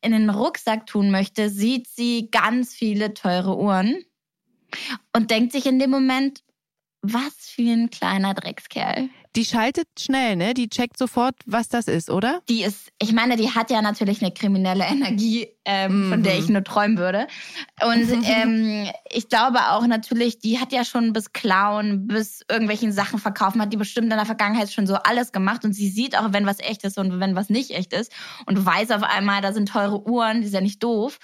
in 0.03 0.13
den 0.13 0.29
Rucksack 0.31 0.87
tun 0.87 1.11
möchte, 1.11 1.49
sieht 1.49 1.89
sie 1.89 2.31
ganz 2.31 2.75
viele 2.75 3.15
teure 3.15 3.57
Uhren 3.57 4.05
und 5.15 5.31
denkt 5.31 5.53
sich 5.53 5.67
in 5.67 5.79
dem 5.79 5.91
Moment, 5.91 6.43
was 7.03 7.33
für 7.39 7.63
ein 7.63 7.91
kleiner 7.91 8.35
Dreckskerl. 8.35 9.09
Die 9.37 9.45
schaltet 9.45 9.87
schnell, 9.99 10.35
ne? 10.35 10.55
Die 10.55 10.69
checkt 10.69 10.99
sofort, 10.99 11.37
was 11.47 11.69
das 11.69 11.87
ist, 11.87 12.11
oder? 12.11 12.41
Die 12.49 12.65
ist, 12.65 12.91
ich 13.01 13.13
meine, 13.13 13.37
die 13.37 13.51
hat 13.55 13.71
ja 13.71 13.81
natürlich 13.81 14.21
eine 14.23 14.33
kriminelle 14.33 14.85
Energie, 14.85 15.49
ähm, 15.65 16.07
mhm. 16.07 16.11
von 16.11 16.23
der 16.25 16.37
ich 16.37 16.49
nur 16.49 16.65
träumen 16.65 16.99
würde. 16.99 17.29
Und 17.81 18.11
ähm, 18.25 18.91
ich 19.09 19.29
glaube 19.29 19.71
auch 19.71 19.87
natürlich, 19.87 20.41
die 20.41 20.59
hat 20.59 20.73
ja 20.73 20.85
schon 20.85 21.13
bis 21.13 21.33
Klauen, 21.33 22.09
bis 22.09 22.45
irgendwelchen 22.51 22.93
Sachen 22.93 23.21
verkaufen, 23.21 23.63
hat 23.63 23.73
die 23.73 23.77
bestimmt 23.77 24.11
in 24.11 24.17
der 24.17 24.27
Vergangenheit 24.27 24.73
schon 24.73 24.89
so 24.89 24.97
alles 24.97 25.31
gemacht. 25.31 25.65
Und 25.65 25.75
sie 25.75 25.89
sieht 25.89 26.19
auch, 26.19 26.33
wenn 26.33 26.45
was 26.45 26.59
echt 26.59 26.83
ist 26.83 26.99
und 26.99 27.21
wenn 27.21 27.37
was 27.37 27.51
nicht 27.51 27.71
echt 27.71 27.93
ist. 27.93 28.13
Und 28.47 28.67
weiß 28.67 28.91
auf 28.91 29.05
einmal, 29.05 29.43
da 29.43 29.53
sind 29.53 29.69
teure 29.69 30.07
Uhren, 30.09 30.41
die 30.41 30.49
ist 30.49 30.55
ja 30.55 30.61
nicht 30.61 30.83
doof. 30.83 31.21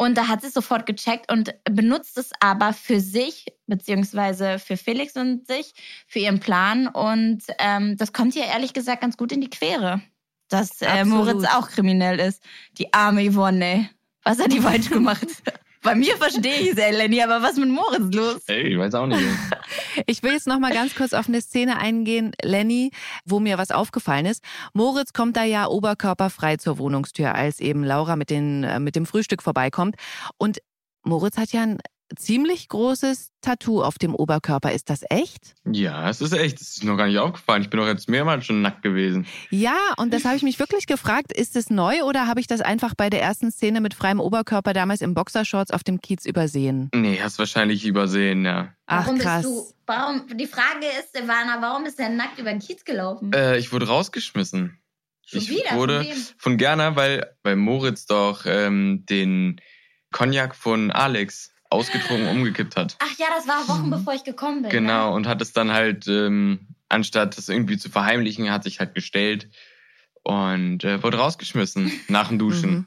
Und 0.00 0.16
da 0.16 0.28
hat 0.28 0.42
sie 0.42 0.48
sofort 0.48 0.86
gecheckt 0.86 1.30
und 1.30 1.52
benutzt 1.64 2.18
es 2.18 2.30
aber 2.38 2.72
für 2.72 3.00
sich, 3.00 3.46
beziehungsweise 3.66 4.60
für 4.60 4.76
Felix 4.76 5.16
und 5.16 5.44
sich, 5.48 5.72
für 6.06 6.20
ihren 6.20 6.38
Plan. 6.38 6.86
Und 6.86 7.42
ähm, 7.58 7.96
das 7.96 8.12
kommt 8.12 8.36
ihr 8.36 8.44
ehrlich 8.44 8.72
gesagt 8.72 9.00
ganz 9.00 9.16
gut 9.16 9.32
in 9.32 9.40
die 9.40 9.50
Quere, 9.50 10.00
dass 10.48 10.80
äh, 10.82 11.04
Moritz 11.04 11.44
auch 11.44 11.68
kriminell 11.68 12.20
ist. 12.20 12.44
Die 12.78 12.94
arme 12.94 13.28
Yvonne. 13.28 13.90
Was 14.22 14.38
hat 14.38 14.52
die 14.52 14.60
falsch 14.60 14.88
gemacht? 14.88 15.26
Bei 15.82 15.94
mir 15.94 16.16
verstehe 16.16 16.60
ich 16.60 16.70
es, 16.70 16.76
Lenny, 16.76 17.22
aber 17.22 17.42
was 17.42 17.56
mit 17.56 17.68
Moritz 17.68 18.14
los? 18.14 18.42
Ey, 18.46 18.72
ich 18.72 18.78
weiß 18.78 18.94
auch 18.94 19.06
nicht. 19.06 19.22
ich 20.06 20.22
will 20.22 20.32
jetzt 20.32 20.46
noch 20.46 20.58
mal 20.58 20.72
ganz 20.72 20.94
kurz 20.94 21.12
auf 21.12 21.28
eine 21.28 21.40
Szene 21.40 21.78
eingehen, 21.78 22.32
Lenny, 22.42 22.90
wo 23.24 23.40
mir 23.40 23.58
was 23.58 23.70
aufgefallen 23.70 24.26
ist. 24.26 24.42
Moritz 24.72 25.12
kommt 25.12 25.36
da 25.36 25.44
ja 25.44 25.66
oberkörperfrei 25.66 26.56
zur 26.56 26.78
Wohnungstür, 26.78 27.34
als 27.34 27.60
eben 27.60 27.84
Laura 27.84 28.16
mit, 28.16 28.30
den, 28.30 28.64
äh, 28.64 28.80
mit 28.80 28.96
dem 28.96 29.06
Frühstück 29.06 29.42
vorbeikommt. 29.42 29.96
Und 30.36 30.58
Moritz 31.04 31.36
hat 31.38 31.52
ja 31.52 31.62
ein 31.62 31.78
ziemlich 32.16 32.68
großes 32.68 33.32
Tattoo 33.40 33.82
auf 33.82 33.98
dem 33.98 34.14
Oberkörper. 34.14 34.72
Ist 34.72 34.90
das 34.90 35.02
echt? 35.10 35.54
Ja, 35.70 36.08
es 36.08 36.20
ist 36.20 36.32
echt. 36.32 36.60
Das 36.60 36.68
ist 36.68 36.84
noch 36.84 36.96
gar 36.96 37.06
nicht 37.06 37.18
aufgefallen. 37.18 37.62
Ich 37.62 37.70
bin 37.70 37.78
doch 37.78 37.86
jetzt 37.86 38.08
mehrmals 38.08 38.46
schon 38.46 38.62
nackt 38.62 38.82
gewesen. 38.82 39.26
Ja, 39.50 39.76
und 39.96 40.12
das 40.12 40.24
habe 40.24 40.36
ich 40.36 40.42
mich 40.42 40.58
wirklich 40.58 40.86
gefragt. 40.86 41.32
Ist 41.32 41.56
es 41.56 41.70
neu 41.70 42.02
oder 42.04 42.26
habe 42.26 42.40
ich 42.40 42.46
das 42.46 42.60
einfach 42.60 42.94
bei 42.94 43.10
der 43.10 43.22
ersten 43.22 43.50
Szene 43.50 43.80
mit 43.80 43.94
freiem 43.94 44.20
Oberkörper 44.20 44.72
damals 44.72 45.00
im 45.00 45.14
Boxershorts 45.14 45.70
auf 45.70 45.84
dem 45.84 46.00
Kiez 46.00 46.24
übersehen? 46.24 46.90
Nee, 46.94 47.20
hast 47.22 47.38
wahrscheinlich 47.38 47.84
übersehen, 47.84 48.44
ja. 48.44 48.74
Ach, 48.86 49.06
warum 49.06 49.18
krass. 49.18 49.42
Bist 49.42 49.54
du, 49.54 49.74
warum, 49.86 50.26
die 50.36 50.46
Frage 50.46 50.86
ist, 51.00 51.14
Silvana, 51.14 51.60
warum 51.60 51.84
ist 51.84 51.98
der 51.98 52.08
nackt 52.08 52.38
über 52.38 52.50
den 52.50 52.60
Kiez 52.60 52.84
gelaufen? 52.84 53.32
Äh, 53.32 53.58
ich 53.58 53.72
wurde 53.72 53.86
rausgeschmissen. 53.86 54.78
Schon 55.26 55.40
ich 55.40 55.50
wieder? 55.50 55.76
wurde 55.76 56.04
von, 56.04 56.16
von 56.38 56.56
Gerner, 56.56 56.96
weil, 56.96 57.36
weil 57.42 57.56
Moritz 57.56 58.06
doch 58.06 58.46
ähm, 58.46 59.04
den 59.08 59.60
Cognac 60.10 60.54
von 60.54 60.90
Alex 60.90 61.52
ausgetrunken 61.70 62.28
umgekippt 62.28 62.76
hat. 62.76 62.96
Ach 63.00 63.18
ja, 63.18 63.26
das 63.34 63.46
war 63.46 63.68
Wochen 63.68 63.86
mhm. 63.86 63.90
bevor 63.90 64.14
ich 64.14 64.24
gekommen 64.24 64.62
bin. 64.62 64.70
Genau, 64.70 65.10
ne? 65.10 65.14
und 65.16 65.26
hat 65.26 65.42
es 65.42 65.52
dann 65.52 65.72
halt, 65.72 66.06
ähm, 66.08 66.68
anstatt 66.88 67.36
das 67.36 67.48
irgendwie 67.48 67.76
zu 67.76 67.90
verheimlichen, 67.90 68.50
hat 68.50 68.64
sich 68.64 68.80
halt 68.80 68.94
gestellt 68.94 69.48
und 70.22 70.84
äh, 70.84 71.02
wurde 71.02 71.18
rausgeschmissen 71.18 71.92
nach 72.08 72.28
dem 72.28 72.38
Duschen. 72.38 72.70
Mhm. 72.70 72.86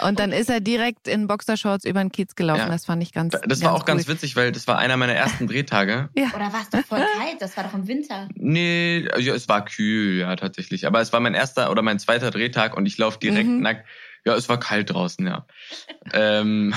Und 0.00 0.18
dann 0.18 0.32
ist 0.32 0.50
er 0.50 0.60
direkt 0.60 1.06
in 1.06 1.26
Boxershorts 1.26 1.84
über 1.84 2.00
den 2.00 2.10
Kiez 2.10 2.34
gelaufen. 2.34 2.62
Ja. 2.62 2.68
Das 2.68 2.86
fand 2.86 3.02
ich 3.02 3.12
ganz 3.12 3.36
Das 3.46 3.62
war 3.62 3.72
auch 3.72 3.80
cool. 3.80 3.86
ganz 3.86 4.08
witzig, 4.08 4.36
weil 4.36 4.52
das 4.52 4.66
war 4.66 4.78
einer 4.78 4.96
meiner 4.96 5.12
ersten 5.12 5.46
Drehtage. 5.46 6.08
ja. 6.16 6.28
Oder 6.34 6.52
war 6.52 6.62
es 6.62 6.70
doch 6.70 6.84
voll 6.84 6.98
kalt? 7.18 7.40
Das 7.40 7.56
war 7.56 7.64
doch 7.64 7.74
im 7.74 7.86
Winter. 7.86 8.28
Nee, 8.34 9.06
ja, 9.18 9.34
es 9.34 9.48
war 9.48 9.64
kühl, 9.64 10.18
ja, 10.18 10.34
tatsächlich. 10.36 10.86
Aber 10.86 11.00
es 11.00 11.12
war 11.12 11.20
mein 11.20 11.34
erster 11.34 11.70
oder 11.70 11.82
mein 11.82 11.98
zweiter 11.98 12.30
Drehtag 12.30 12.76
und 12.76 12.86
ich 12.86 12.98
laufe 12.98 13.18
direkt 13.18 13.48
mhm. 13.48 13.60
nackt. 13.60 13.86
Ja, 14.24 14.34
es 14.34 14.48
war 14.48 14.58
kalt 14.58 14.90
draußen, 14.90 15.26
ja. 15.26 15.46
ähm, 16.12 16.74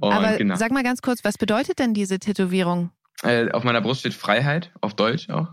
Aber 0.00 0.36
genau. 0.36 0.56
sag 0.56 0.72
mal 0.72 0.82
ganz 0.82 1.02
kurz, 1.02 1.24
was 1.24 1.38
bedeutet 1.38 1.78
denn 1.78 1.94
diese 1.94 2.18
Tätowierung? 2.18 2.90
Äh, 3.22 3.50
auf 3.52 3.64
meiner 3.64 3.80
Brust 3.80 4.00
steht 4.00 4.14
Freiheit, 4.14 4.72
auf 4.80 4.94
Deutsch 4.94 5.30
auch. 5.30 5.48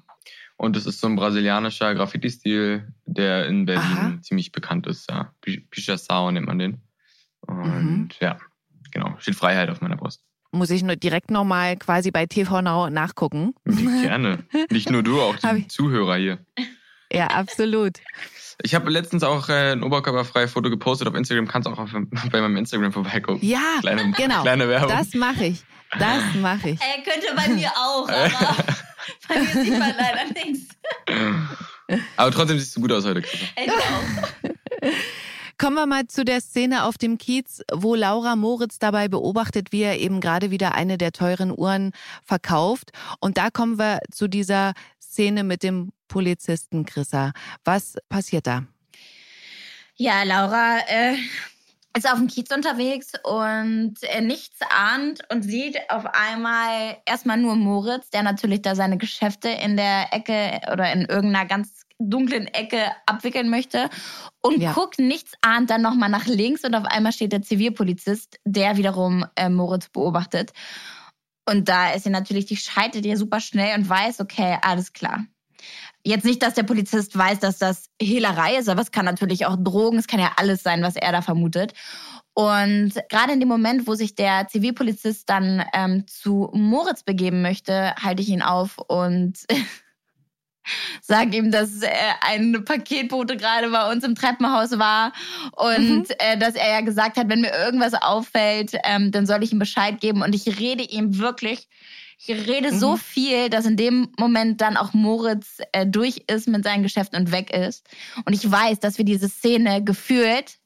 Und 0.57 0.75
das 0.75 0.86
ist 0.86 1.00
so 1.00 1.07
ein 1.07 1.15
brasilianischer 1.15 1.95
Graffiti-Stil, 1.95 2.93
der 3.05 3.48
in 3.48 3.65
Berlin 3.65 3.98
Aha. 3.98 4.17
ziemlich 4.21 4.51
bekannt 4.51 4.86
ist. 4.86 5.10
Ja. 5.10 5.33
Pichação 5.41 6.31
nennt 6.31 6.45
man 6.45 6.60
den. 6.60 6.81
Und 7.41 7.83
mhm. 7.83 8.10
ja, 8.19 8.38
genau, 8.91 9.15
steht 9.17 9.36
Freiheit 9.36 9.69
auf 9.69 9.81
meiner 9.81 9.98
Brust. 9.98 10.24
Muss 10.51 10.69
ich 10.69 10.83
nur 10.83 10.98
direkt 10.98 11.31
nochmal 11.31 11.77
quasi 11.77 12.12
bei 12.12 12.25
TV 12.25 12.62
Now 12.62 12.89
nachgucken? 12.89 13.55
Gerne. 13.65 14.43
Nicht 14.69 14.91
nur 14.91 15.01
du, 15.01 15.19
auch 15.21 15.36
die 15.38 15.67
Zuhörer 15.67 16.17
hier. 16.17 16.45
Ja, 17.12 17.27
absolut. 17.27 18.00
Ich 18.63 18.75
habe 18.75 18.89
letztens 18.89 19.24
auch 19.24 19.50
äh, 19.50 19.72
ein 19.72 19.84
oberkörperfreies 19.84 20.51
Foto 20.51 20.70
gepostet 20.70 21.08
auf 21.08 21.15
Instagram. 21.15 21.48
Kannst 21.48 21.68
auch 21.68 21.77
auf, 21.77 21.89
bei 22.32 22.41
meinem 22.41 22.58
Instagram 22.58 22.91
vorbeigucken. 22.91 23.48
Ja, 23.48 23.60
kleine, 23.82 24.12
genau. 24.12 24.41
Kleine 24.41 24.68
Werbung. 24.68 24.89
Das 24.89 25.13
mache 25.13 25.46
ich. 25.46 25.63
Das 26.00 26.24
mache 26.36 26.70
ich. 26.70 26.80
Äh, 26.82 27.01
könnte 27.03 27.27
bei 27.36 27.50
mir 27.50 27.70
auch, 27.70 28.08
aber 28.08 28.63
bei 29.27 29.39
mir 29.39 29.63
sieht 29.63 29.80
man 29.80 29.94
leider 29.98 30.34
nichts. 30.34 30.75
Aber 32.15 32.32
trotzdem 32.32 32.58
siehst 32.58 32.75
du 32.75 32.82
gut 32.82 32.91
aus 32.94 33.06
heute, 33.06 33.22
Christa. 33.22 33.46
Ich 33.58 33.72
auch. 33.72 34.89
Kommen 35.62 35.75
wir 35.75 35.86
mal 35.86 36.08
zu 36.08 36.25
der 36.25 36.41
Szene 36.41 36.86
auf 36.86 36.98
dem 36.98 37.20
Kiez, 37.20 37.62
wo 37.72 37.94
Laura 37.94 38.36
Moritz 38.36 38.80
dabei 38.80 39.08
beobachtet, 39.10 39.72
wie 39.72 39.84
er 39.84 40.00
eben 40.00 40.20
gerade 40.20 40.50
wieder 40.50 40.74
eine 40.74 40.98
der 40.98 41.12
teuren 41.12 41.51
Uhren 41.56 41.91
verkauft. 42.24 42.91
Und 43.20 43.38
da 43.38 43.51
kommen 43.51 43.77
wir 43.77 44.00
zu 44.12 44.27
dieser 44.27 44.74
Szene 45.00 45.44
mit 45.44 45.62
dem 45.62 45.91
Polizisten 46.12 46.86
Chrissa. 46.86 47.32
Was 47.63 47.96
passiert 48.10 48.46
da? 48.46 48.63
Ja, 49.96 50.24
Laura 50.24 50.80
äh, 50.88 51.15
ist 51.96 52.12
auf 52.12 52.18
dem 52.18 52.27
Kiez 52.27 52.51
unterwegs 52.53 53.13
und 53.24 53.96
äh, 54.03 54.20
nichts 54.20 54.60
ahnt 54.70 55.22
und 55.32 55.44
sieht 55.44 55.77
auf 55.89 56.06
einmal 56.06 56.98
erstmal 57.06 57.38
nur 57.38 57.56
Moritz, 57.56 58.10
der 58.10 58.24
natürlich 58.24 58.62
da 58.62 58.75
seine 58.75 58.98
Geschäfte 58.98 59.48
in 59.48 59.77
der 59.77 60.13
Ecke 60.13 60.60
oder 60.72 60.91
in 60.91 61.06
irgendeiner 61.06 61.46
ganz 61.46 61.86
dunklen 61.98 62.48
Ecke 62.48 62.91
abwickeln 63.06 63.50
möchte 63.50 63.89
und 64.41 64.58
ja. 64.60 64.74
guckt 64.74 65.00
nichts 65.00 65.34
ahnt 65.41 65.70
dann 65.70 65.82
nochmal 65.82 66.10
nach 66.10 66.25
links 66.25 66.65
und 66.65 66.75
auf 66.75 66.86
einmal 66.86 67.13
steht 67.13 67.32
der 67.32 67.44
Zivilpolizist, 67.44 68.39
der 68.44 68.75
wiederum 68.75 69.25
äh, 69.36 69.50
Moritz 69.50 69.88
beobachtet. 69.88 70.51
Und 71.46 71.70
da 71.70 71.94
ist 71.94 72.03
sie 72.03 72.10
natürlich, 72.10 72.48
die 72.48 72.58
scheitet 72.58 73.06
ihr 73.06 73.18
super 73.18 73.39
schnell 73.39 73.77
und 73.77 73.88
weiß, 73.88 74.20
okay, 74.20 74.58
alles 74.62 74.94
klar. 74.94 75.25
Jetzt 76.03 76.25
nicht, 76.25 76.41
dass 76.41 76.55
der 76.55 76.63
Polizist 76.63 77.15
weiß, 77.17 77.39
dass 77.39 77.58
das 77.60 77.86
Hehlerei 78.01 78.58
ist, 78.58 78.70
aber 78.70 78.81
es 78.81 78.91
kann 78.91 79.05
natürlich 79.05 79.46
auch 79.46 79.55
Drogen, 79.58 80.00
es 80.00 80.08
kann 80.08 80.20
ja 80.20 80.31
alles 80.38 80.63
sein, 80.63 80.81
was 80.81 80.96
er 80.96 81.12
da 81.12 81.22
vermutet. 81.22 81.74
Und 82.34 82.93
gerade 83.10 83.34
in 83.34 83.39
dem 83.39 83.50
Moment, 83.50 83.88
wo 83.88 83.93
sich 83.93 84.15
der 84.15 84.48
Zivilpolizist 84.48 85.29
dann 85.29 85.63
ähm, 85.74 86.08
zu 86.08 86.50
Moritz 86.53 87.03
begeben 87.03 87.41
möchte, 87.41 87.93
halte 88.01 88.22
ich 88.22 88.29
ihn 88.29 88.41
auf 88.41 88.77
und 88.77 89.39
sage 91.01 91.38
ihm, 91.38 91.51
dass 91.51 91.81
äh, 91.81 91.89
ein 92.22 92.63
Paketbote 92.63 93.36
gerade 93.36 93.70
bei 93.70 93.91
uns 93.91 94.03
im 94.03 94.15
Treppenhaus 94.15 94.79
war 94.79 95.12
und 95.55 95.89
mhm. 95.89 96.05
äh, 96.20 96.38
dass 96.38 96.55
er 96.55 96.70
ja 96.70 96.81
gesagt 96.81 97.17
hat, 97.17 97.27
wenn 97.29 97.41
mir 97.41 97.53
irgendwas 97.53 97.93
auffällt, 97.93 98.74
ähm, 98.86 99.12
dann 99.12 99.25
soll 99.25 99.43
ich 99.43 99.51
ihm 99.51 99.60
Bescheid 99.60 100.00
geben. 100.00 100.22
Und 100.22 100.34
ich 100.34 100.60
rede 100.60 100.84
ihm 100.84 101.17
wirklich 101.17 101.67
ich 102.27 102.47
rede 102.47 102.71
mhm. 102.71 102.79
so 102.79 102.97
viel, 102.97 103.49
dass 103.49 103.65
in 103.65 103.77
dem 103.77 104.09
Moment 104.17 104.61
dann 104.61 104.77
auch 104.77 104.93
Moritz 104.93 105.57
äh, 105.71 105.87
durch 105.87 106.23
ist 106.27 106.47
mit 106.47 106.63
seinen 106.63 106.83
Geschäften 106.83 107.19
und 107.19 107.31
weg 107.31 107.51
ist. 107.51 107.87
Und 108.25 108.33
ich 108.33 108.49
weiß, 108.49 108.79
dass 108.79 108.97
wir 108.97 109.05
diese 109.05 109.27
Szene 109.27 109.83
gefühlt 109.83 110.57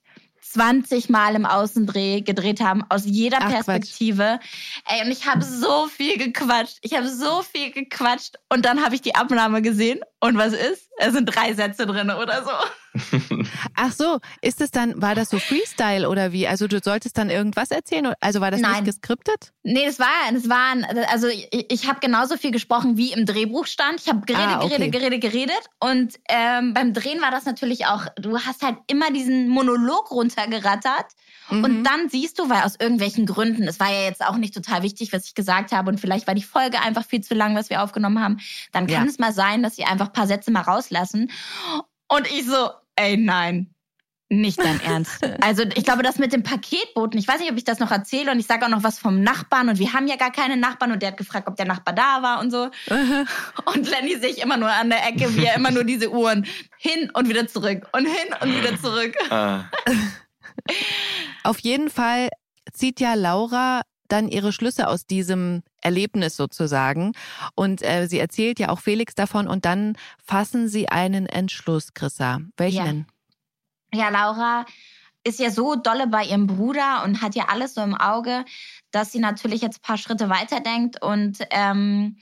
20 0.41 1.09
Mal 1.09 1.35
im 1.35 1.45
Außendreh 1.45 2.21
gedreht 2.21 2.61
haben, 2.61 2.83
aus 2.89 3.03
jeder 3.05 3.39
Ach, 3.41 3.49
Perspektive. 3.49 4.39
Quatsch. 4.39 4.99
Ey, 4.99 5.05
und 5.05 5.11
ich 5.11 5.25
habe 5.25 5.43
so 5.43 5.87
viel 5.87 6.17
gequatscht. 6.17 6.77
Ich 6.81 6.93
habe 6.93 7.09
so 7.09 7.41
viel 7.41 7.71
gequatscht. 7.71 8.35
Und 8.49 8.63
dann 8.63 8.83
habe 8.83 8.95
ich 8.95 9.01
die 9.01 9.15
Abnahme 9.15 9.61
gesehen. 9.61 9.99
Und 10.25 10.37
was 10.37 10.53
ist? 10.53 10.89
Es 10.97 11.13
sind 11.13 11.25
drei 11.25 11.53
Sätze 11.53 11.85
drin 11.85 12.09
oder 12.09 12.43
so. 12.43 12.51
Ach 13.75 13.91
so, 13.91 14.19
ist 14.41 14.61
es 14.61 14.71
dann, 14.71 14.99
war 15.01 15.13
das 15.13 15.29
so 15.29 15.37
Freestyle 15.37 16.09
oder 16.09 16.31
wie? 16.31 16.47
Also 16.47 16.67
du 16.67 16.79
solltest 16.81 17.17
dann 17.17 17.29
irgendwas 17.29 17.69
erzählen? 17.69 18.13
Also 18.21 18.41
war 18.41 18.49
das 18.49 18.61
Nein. 18.61 18.71
nicht 18.71 18.85
geskriptet? 18.85 19.51
Nee, 19.63 19.85
das 19.85 19.99
war, 19.99 20.07
das 20.31 20.49
war, 20.49 20.75
also 21.11 21.27
ich, 21.27 21.49
ich 21.69 21.87
habe 21.87 21.99
genauso 21.99 22.37
viel 22.37 22.51
gesprochen, 22.51 22.97
wie 22.97 23.11
im 23.11 23.25
Drehbuch 23.25 23.67
stand. 23.67 23.99
Ich 23.99 24.07
habe 24.07 24.21
geredet, 24.25 24.47
ah, 24.47 24.63
okay. 24.63 24.89
geredet, 24.89 25.21
geredet, 25.21 25.21
geredet. 25.21 25.69
Und 25.79 26.15
ähm, 26.29 26.73
beim 26.73 26.93
Drehen 26.93 27.21
war 27.21 27.31
das 27.31 27.45
natürlich 27.45 27.85
auch, 27.85 28.05
du 28.15 28.39
hast 28.39 28.63
halt 28.63 28.77
immer 28.87 29.11
diesen 29.11 29.49
Monolog 29.49 30.09
runtergerattert. 30.11 31.07
Mhm. 31.49 31.63
Und 31.63 31.83
dann 31.83 32.09
siehst 32.09 32.39
du, 32.39 32.49
weil 32.49 32.63
aus 32.63 32.75
irgendwelchen 32.79 33.25
Gründen, 33.25 33.63
es 33.63 33.79
war 33.79 33.91
ja 33.91 34.03
jetzt 34.03 34.25
auch 34.25 34.37
nicht 34.37 34.53
total 34.53 34.81
wichtig, 34.81 35.13
was 35.13 35.25
ich 35.25 35.35
gesagt 35.35 35.71
habe, 35.71 35.89
und 35.89 35.99
vielleicht 35.99 36.27
war 36.27 36.33
die 36.33 36.43
Folge 36.43 36.79
einfach 36.79 37.05
viel 37.05 37.21
zu 37.21 37.33
lang, 37.33 37.55
was 37.55 37.69
wir 37.69 37.83
aufgenommen 37.83 38.23
haben, 38.23 38.39
dann 38.71 38.87
kann 38.87 39.05
ja. 39.05 39.09
es 39.09 39.19
mal 39.19 39.33
sein, 39.33 39.61
dass 39.61 39.75
sie 39.75 39.83
einfach 39.83 40.07
ein 40.07 40.13
paar 40.15 40.27
Sätze 40.27 40.51
mal 40.51 40.61
rauslassen. 40.61 41.31
Und 42.07 42.27
ich 42.27 42.45
so, 42.45 42.69
ey, 42.95 43.17
nein. 43.17 43.71
Nicht 44.29 44.59
dein 44.59 44.81
Ernst. 44.81 45.19
Also 45.41 45.63
ich 45.75 45.83
glaube, 45.83 46.01
das 46.01 46.17
mit 46.17 46.33
dem 46.33 46.41
Paketboten, 46.41 47.19
ich 47.19 47.27
weiß 47.27 47.39
nicht, 47.39 47.51
ob 47.51 47.57
ich 47.57 47.63
das 47.63 47.77
noch 47.77 47.91
erzähle 47.91 48.31
und 48.31 48.39
ich 48.39 48.47
sage 48.47 48.65
auch 48.65 48.69
noch 48.69 48.83
was 48.83 48.97
vom 48.97 49.21
Nachbarn 49.21 49.69
und 49.69 49.77
wir 49.77 49.93
haben 49.93 50.07
ja 50.07 50.15
gar 50.15 50.31
keine 50.31 50.57
Nachbarn 50.57 50.91
und 50.91 51.01
der 51.01 51.09
hat 51.09 51.17
gefragt, 51.17 51.47
ob 51.47 51.55
der 51.55 51.67
Nachbar 51.67 51.93
da 51.93 52.23
war 52.23 52.39
und 52.39 52.49
so. 52.49 52.69
Und 53.65 53.89
Lenny 53.89 54.17
sich 54.17 54.41
immer 54.41 54.57
nur 54.57 54.71
an 54.71 54.89
der 54.89 55.07
Ecke, 55.07 55.35
wie 55.35 55.45
er 55.45 55.55
immer 55.55 55.71
nur 55.71 55.83
diese 55.83 56.11
Uhren 56.11 56.47
hin 56.77 57.11
und 57.13 57.29
wieder 57.29 57.47
zurück 57.47 57.87
und 57.91 58.05
hin 58.05 58.33
und 58.41 58.55
wieder 58.55 58.79
zurück. 58.79 59.13
Ah. 59.29 59.65
Auf 61.43 61.59
jeden 61.59 61.89
Fall 61.89 62.29
zieht 62.73 62.99
ja 62.99 63.13
Laura 63.13 63.81
dann 64.07 64.27
ihre 64.27 64.51
Schlüsse 64.51 64.87
aus 64.87 65.05
diesem 65.05 65.63
Erlebnis 65.85 66.35
sozusagen. 66.35 67.13
Und 67.53 67.81
äh, 67.81 68.07
sie 68.07 68.19
erzählt 68.19 68.59
ja 68.59 68.69
auch 68.69 68.79
Felix 68.79 69.15
davon 69.15 69.47
und 69.47 69.63
dann 69.63 69.95
fassen 70.23 70.67
sie 70.67 70.89
einen 70.89 71.27
Entschluss, 71.27 71.93
Chrissa. 71.93 72.39
Welchen? 72.57 73.05
Ja. 73.93 74.05
ja, 74.05 74.09
Laura 74.09 74.65
ist 75.23 75.39
ja 75.39 75.49
so 75.49 75.75
dolle 75.75 76.07
bei 76.07 76.25
ihrem 76.25 76.47
Bruder 76.47 77.03
und 77.03 77.21
hat 77.21 77.35
ja 77.35 77.45
alles 77.49 77.73
so 77.73 77.81
im 77.81 77.95
Auge, 77.95 78.45
dass 78.91 79.11
sie 79.11 79.19
natürlich 79.19 79.61
jetzt 79.61 79.79
ein 79.79 79.81
paar 79.81 79.97
Schritte 79.97 80.29
weiterdenkt 80.29 81.01
und 81.01 81.39
ähm, 81.49 82.17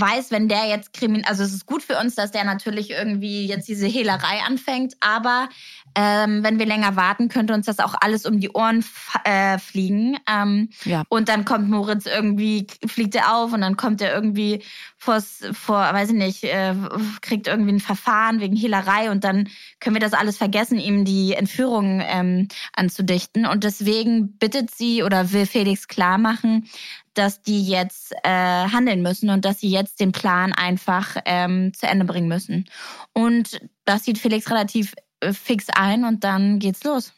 weiß, 0.00 0.30
wenn 0.30 0.48
der 0.48 0.66
jetzt 0.66 0.92
kriminell, 0.92 1.28
also 1.28 1.42
es 1.42 1.52
ist 1.52 1.66
gut 1.66 1.82
für 1.82 1.98
uns, 1.98 2.14
dass 2.14 2.30
der 2.30 2.44
natürlich 2.44 2.90
irgendwie 2.90 3.46
jetzt 3.46 3.68
diese 3.68 3.86
Hehlerei 3.86 4.40
anfängt, 4.46 4.94
aber 5.00 5.48
ähm, 5.94 6.42
wenn 6.42 6.58
wir 6.58 6.66
länger 6.66 6.96
warten, 6.96 7.28
könnte 7.28 7.54
uns 7.54 7.66
das 7.66 7.78
auch 7.78 7.94
alles 8.00 8.26
um 8.26 8.40
die 8.40 8.50
Ohren 8.50 8.84
äh, 9.24 9.58
fliegen. 9.58 10.16
Ähm, 10.28 10.70
ja. 10.84 11.04
Und 11.08 11.28
dann 11.28 11.44
kommt 11.44 11.70
Moritz 11.70 12.06
irgendwie, 12.06 12.66
fliegt 12.86 13.14
er 13.14 13.36
auf 13.36 13.52
und 13.52 13.60
dann 13.60 13.76
kommt 13.76 14.00
er 14.00 14.12
irgendwie 14.12 14.62
vor, 14.98 15.22
weiß 15.68 16.10
ich 16.10 16.16
nicht, 16.16 16.44
äh, 16.44 16.74
kriegt 17.20 17.46
irgendwie 17.46 17.72
ein 17.72 17.80
Verfahren 17.80 18.40
wegen 18.40 18.56
Hehlerei 18.56 19.10
und 19.10 19.22
dann 19.22 19.48
können 19.84 19.96
wir 19.96 20.00
das 20.00 20.14
alles 20.14 20.38
vergessen, 20.38 20.78
ihm 20.78 21.04
die 21.04 21.34
Entführung 21.34 22.02
ähm, 22.02 22.48
anzudichten. 22.72 23.44
Und 23.44 23.64
deswegen 23.64 24.38
bittet 24.38 24.70
sie 24.70 25.02
oder 25.02 25.32
will 25.32 25.44
Felix 25.44 25.88
klar 25.88 26.16
machen, 26.16 26.66
dass 27.12 27.42
die 27.42 27.62
jetzt 27.62 28.12
äh, 28.24 28.28
handeln 28.28 29.02
müssen 29.02 29.28
und 29.28 29.44
dass 29.44 29.60
sie 29.60 29.70
jetzt 29.70 30.00
den 30.00 30.12
Plan 30.12 30.54
einfach 30.54 31.16
ähm, 31.26 31.72
zu 31.74 31.86
Ende 31.86 32.06
bringen 32.06 32.28
müssen. 32.28 32.64
Und 33.12 33.60
das 33.84 34.04
sieht 34.04 34.18
Felix 34.18 34.50
relativ 34.50 34.94
äh, 35.20 35.34
fix 35.34 35.66
ein 35.68 36.04
und 36.04 36.24
dann 36.24 36.58
geht's 36.58 36.82
los. 36.82 37.12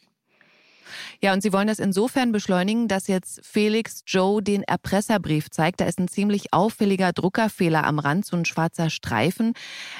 Ja, 1.21 1.33
und 1.33 1.41
sie 1.41 1.53
wollen 1.53 1.67
das 1.67 1.79
insofern 1.79 2.31
beschleunigen, 2.31 2.87
dass 2.87 3.07
jetzt 3.07 3.39
Felix 3.43 4.03
Joe 4.05 4.41
den 4.41 4.63
Erpresserbrief 4.63 5.49
zeigt. 5.49 5.81
Da 5.81 5.85
ist 5.85 5.99
ein 5.99 6.07
ziemlich 6.07 6.53
auffälliger 6.53 7.13
Druckerfehler 7.13 7.85
am 7.85 7.99
Rand, 7.99 8.25
so 8.25 8.37
ein 8.37 8.45
schwarzer 8.45 8.89
Streifen. 8.89 9.53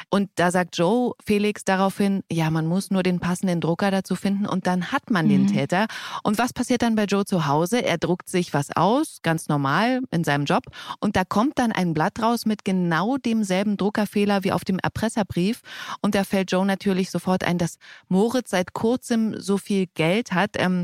Und 0.10 0.29
da 0.36 0.51
sagt 0.51 0.77
Joe 0.77 1.13
Felix 1.25 1.63
daraufhin, 1.65 2.24
ja, 2.32 2.50
man 2.50 2.67
muss 2.67 2.91
nur 2.91 3.03
den 3.03 3.20
passenden 3.20 3.62
Drucker 3.62 3.91
dazu 3.91 4.15
finden 4.15 4.46
und 4.46 4.67
dann 4.67 4.91
hat 4.91 5.10
man 5.10 5.25
mhm. 5.25 5.29
den 5.29 5.48
Täter. 5.48 5.88
Und 6.24 6.38
was 6.38 6.53
passiert 6.53 6.82
dann 6.82 6.96
bei 6.96 7.06
Joe 7.06 7.25
zu 7.25 7.48
Hause? 7.48 7.84
Er 7.84 7.98
druckt 7.98 8.29
sich 8.29 8.53
was 8.53 8.75
aus, 8.75 9.20
ganz 9.24 9.48
normal 9.48 10.01
in 10.12 10.24
seinem 10.24 10.46
Job. 10.46 10.63
Und 11.00 11.15
da 11.15 11.24
kommt 11.24 11.60
dann 11.60 11.72
ein 11.72 11.94
Blatt 11.94 12.22
raus 12.22 12.46
mit 12.46 12.65
genau 12.65 13.17
demselben 13.17 13.77
Druckerfehler 13.77 14.44
wie 14.44 14.51
auf 14.51 14.63
dem 14.63 14.79
Erpresserbrief. 14.79 15.62
Und 16.01 16.15
da 16.15 16.24
fällt 16.24 16.51
Joe 16.51 16.65
natürlich 16.65 17.12
sofort 17.12 17.44
ein, 17.44 17.58
dass 17.58 17.77
Moritz 18.08 18.51
seit 18.51 18.74
kurzem 18.74 19.39
so 19.39 19.58
viel 19.58 19.88
Geld 19.94 20.32
hat. 20.32 20.51
Ähm, 20.56 20.77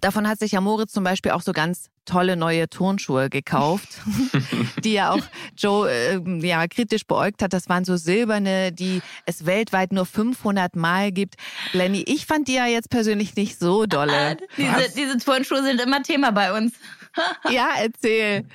Davon 0.00 0.28
hat 0.28 0.38
sich 0.38 0.52
ja 0.52 0.60
Moritz 0.60 0.92
zum 0.92 1.04
Beispiel 1.04 1.32
auch 1.32 1.42
so 1.42 1.52
ganz 1.52 1.88
tolle 2.04 2.36
neue 2.36 2.68
Turnschuhe 2.68 3.30
gekauft, 3.30 3.88
die 4.84 4.92
ja 4.92 5.10
auch 5.10 5.22
Joe 5.56 5.90
äh, 5.90 6.20
ja 6.46 6.66
kritisch 6.68 7.06
beäugt 7.06 7.42
hat. 7.42 7.52
Das 7.52 7.68
waren 7.68 7.84
so 7.84 7.96
silberne, 7.96 8.72
die 8.72 9.00
es 9.24 9.46
weltweit 9.46 9.92
nur 9.92 10.06
500 10.06 10.76
Mal 10.76 11.12
gibt. 11.12 11.34
Lenny, 11.72 12.04
ich 12.06 12.26
fand 12.26 12.48
die 12.48 12.54
ja 12.54 12.66
jetzt 12.66 12.90
persönlich 12.90 13.36
nicht 13.36 13.58
so 13.58 13.86
dolle. 13.86 14.36
diese, 14.56 14.94
diese 14.96 15.18
Turnschuhe 15.18 15.62
sind 15.62 15.80
immer 15.80 16.02
Thema 16.02 16.30
bei 16.30 16.56
uns. 16.56 16.72
Ja, 17.50 17.70
erzähl. 17.80 18.46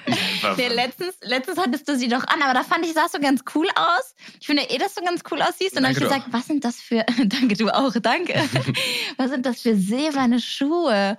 Nee, 0.57 0.67
letztens, 0.69 1.15
letztens 1.21 1.57
hattest 1.57 1.87
du 1.87 1.97
sie 1.97 2.07
doch 2.07 2.23
an, 2.27 2.41
aber 2.41 2.53
da 2.53 2.63
fand 2.63 2.85
ich, 2.85 2.93
sahst 2.93 3.13
du 3.13 3.19
ganz 3.19 3.41
cool 3.55 3.67
aus. 3.75 4.15
Ich 4.39 4.47
finde 4.47 4.63
eh, 4.63 4.77
dass 4.77 4.95
du 4.95 5.03
ganz 5.03 5.21
cool 5.31 5.41
aussiehst. 5.41 5.75
Und 5.75 5.83
dann 5.83 5.93
habe 5.93 5.93
ich 5.93 6.03
gesagt, 6.03 6.27
was 6.31 6.47
sind 6.47 6.63
das 6.63 6.77
für, 6.77 7.05
danke 7.25 7.55
du 7.55 7.69
auch, 7.69 7.93
danke. 8.01 8.33
was 9.17 9.29
sind 9.31 9.45
das 9.45 9.61
für 9.61 9.75
silberne 9.75 10.39
Schuhe? 10.39 11.17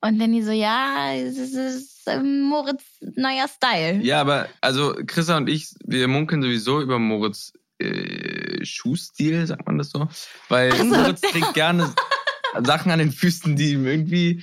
Und 0.00 0.18
Lenny 0.18 0.42
so, 0.42 0.52
ja, 0.52 1.14
es 1.14 1.36
ist 1.38 2.02
ähm, 2.06 2.42
Moritz 2.42 2.82
neuer 3.00 3.46
Style. 3.48 4.02
Ja, 4.02 4.20
aber 4.20 4.48
also 4.60 4.94
Chrissa 5.06 5.36
und 5.36 5.48
ich, 5.48 5.74
wir 5.84 6.08
munkeln 6.08 6.42
sowieso 6.42 6.80
über 6.80 6.98
Moritz 6.98 7.52
äh, 7.78 8.64
Schuhstil, 8.64 9.46
sagt 9.46 9.66
man 9.66 9.78
das 9.78 9.90
so? 9.90 10.08
Weil 10.48 10.74
so. 10.76 10.84
Moritz 10.84 11.20
trägt 11.20 11.54
gerne 11.54 11.92
Sachen 12.64 12.92
an 12.92 12.98
den 12.98 13.12
Füßen, 13.12 13.56
die 13.56 13.72
ihm 13.72 13.86
irgendwie 13.86 14.42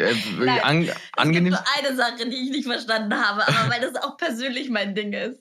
äh, 0.00 0.60
an, 0.60 0.90
angenehm. 1.16 1.52
Es 1.52 1.58
gibt 1.60 1.68
nur 1.68 1.88
eine 1.88 1.96
Sache, 1.96 2.28
die 2.28 2.36
ich 2.36 2.50
nicht 2.50 2.66
verstanden 2.66 3.14
habe, 3.14 3.46
aber 3.46 3.70
weil 3.70 3.80
das 3.80 3.96
auch 4.02 4.16
persönlich 4.16 4.70
mein 4.70 4.94
Ding 4.94 5.12
ist. 5.12 5.40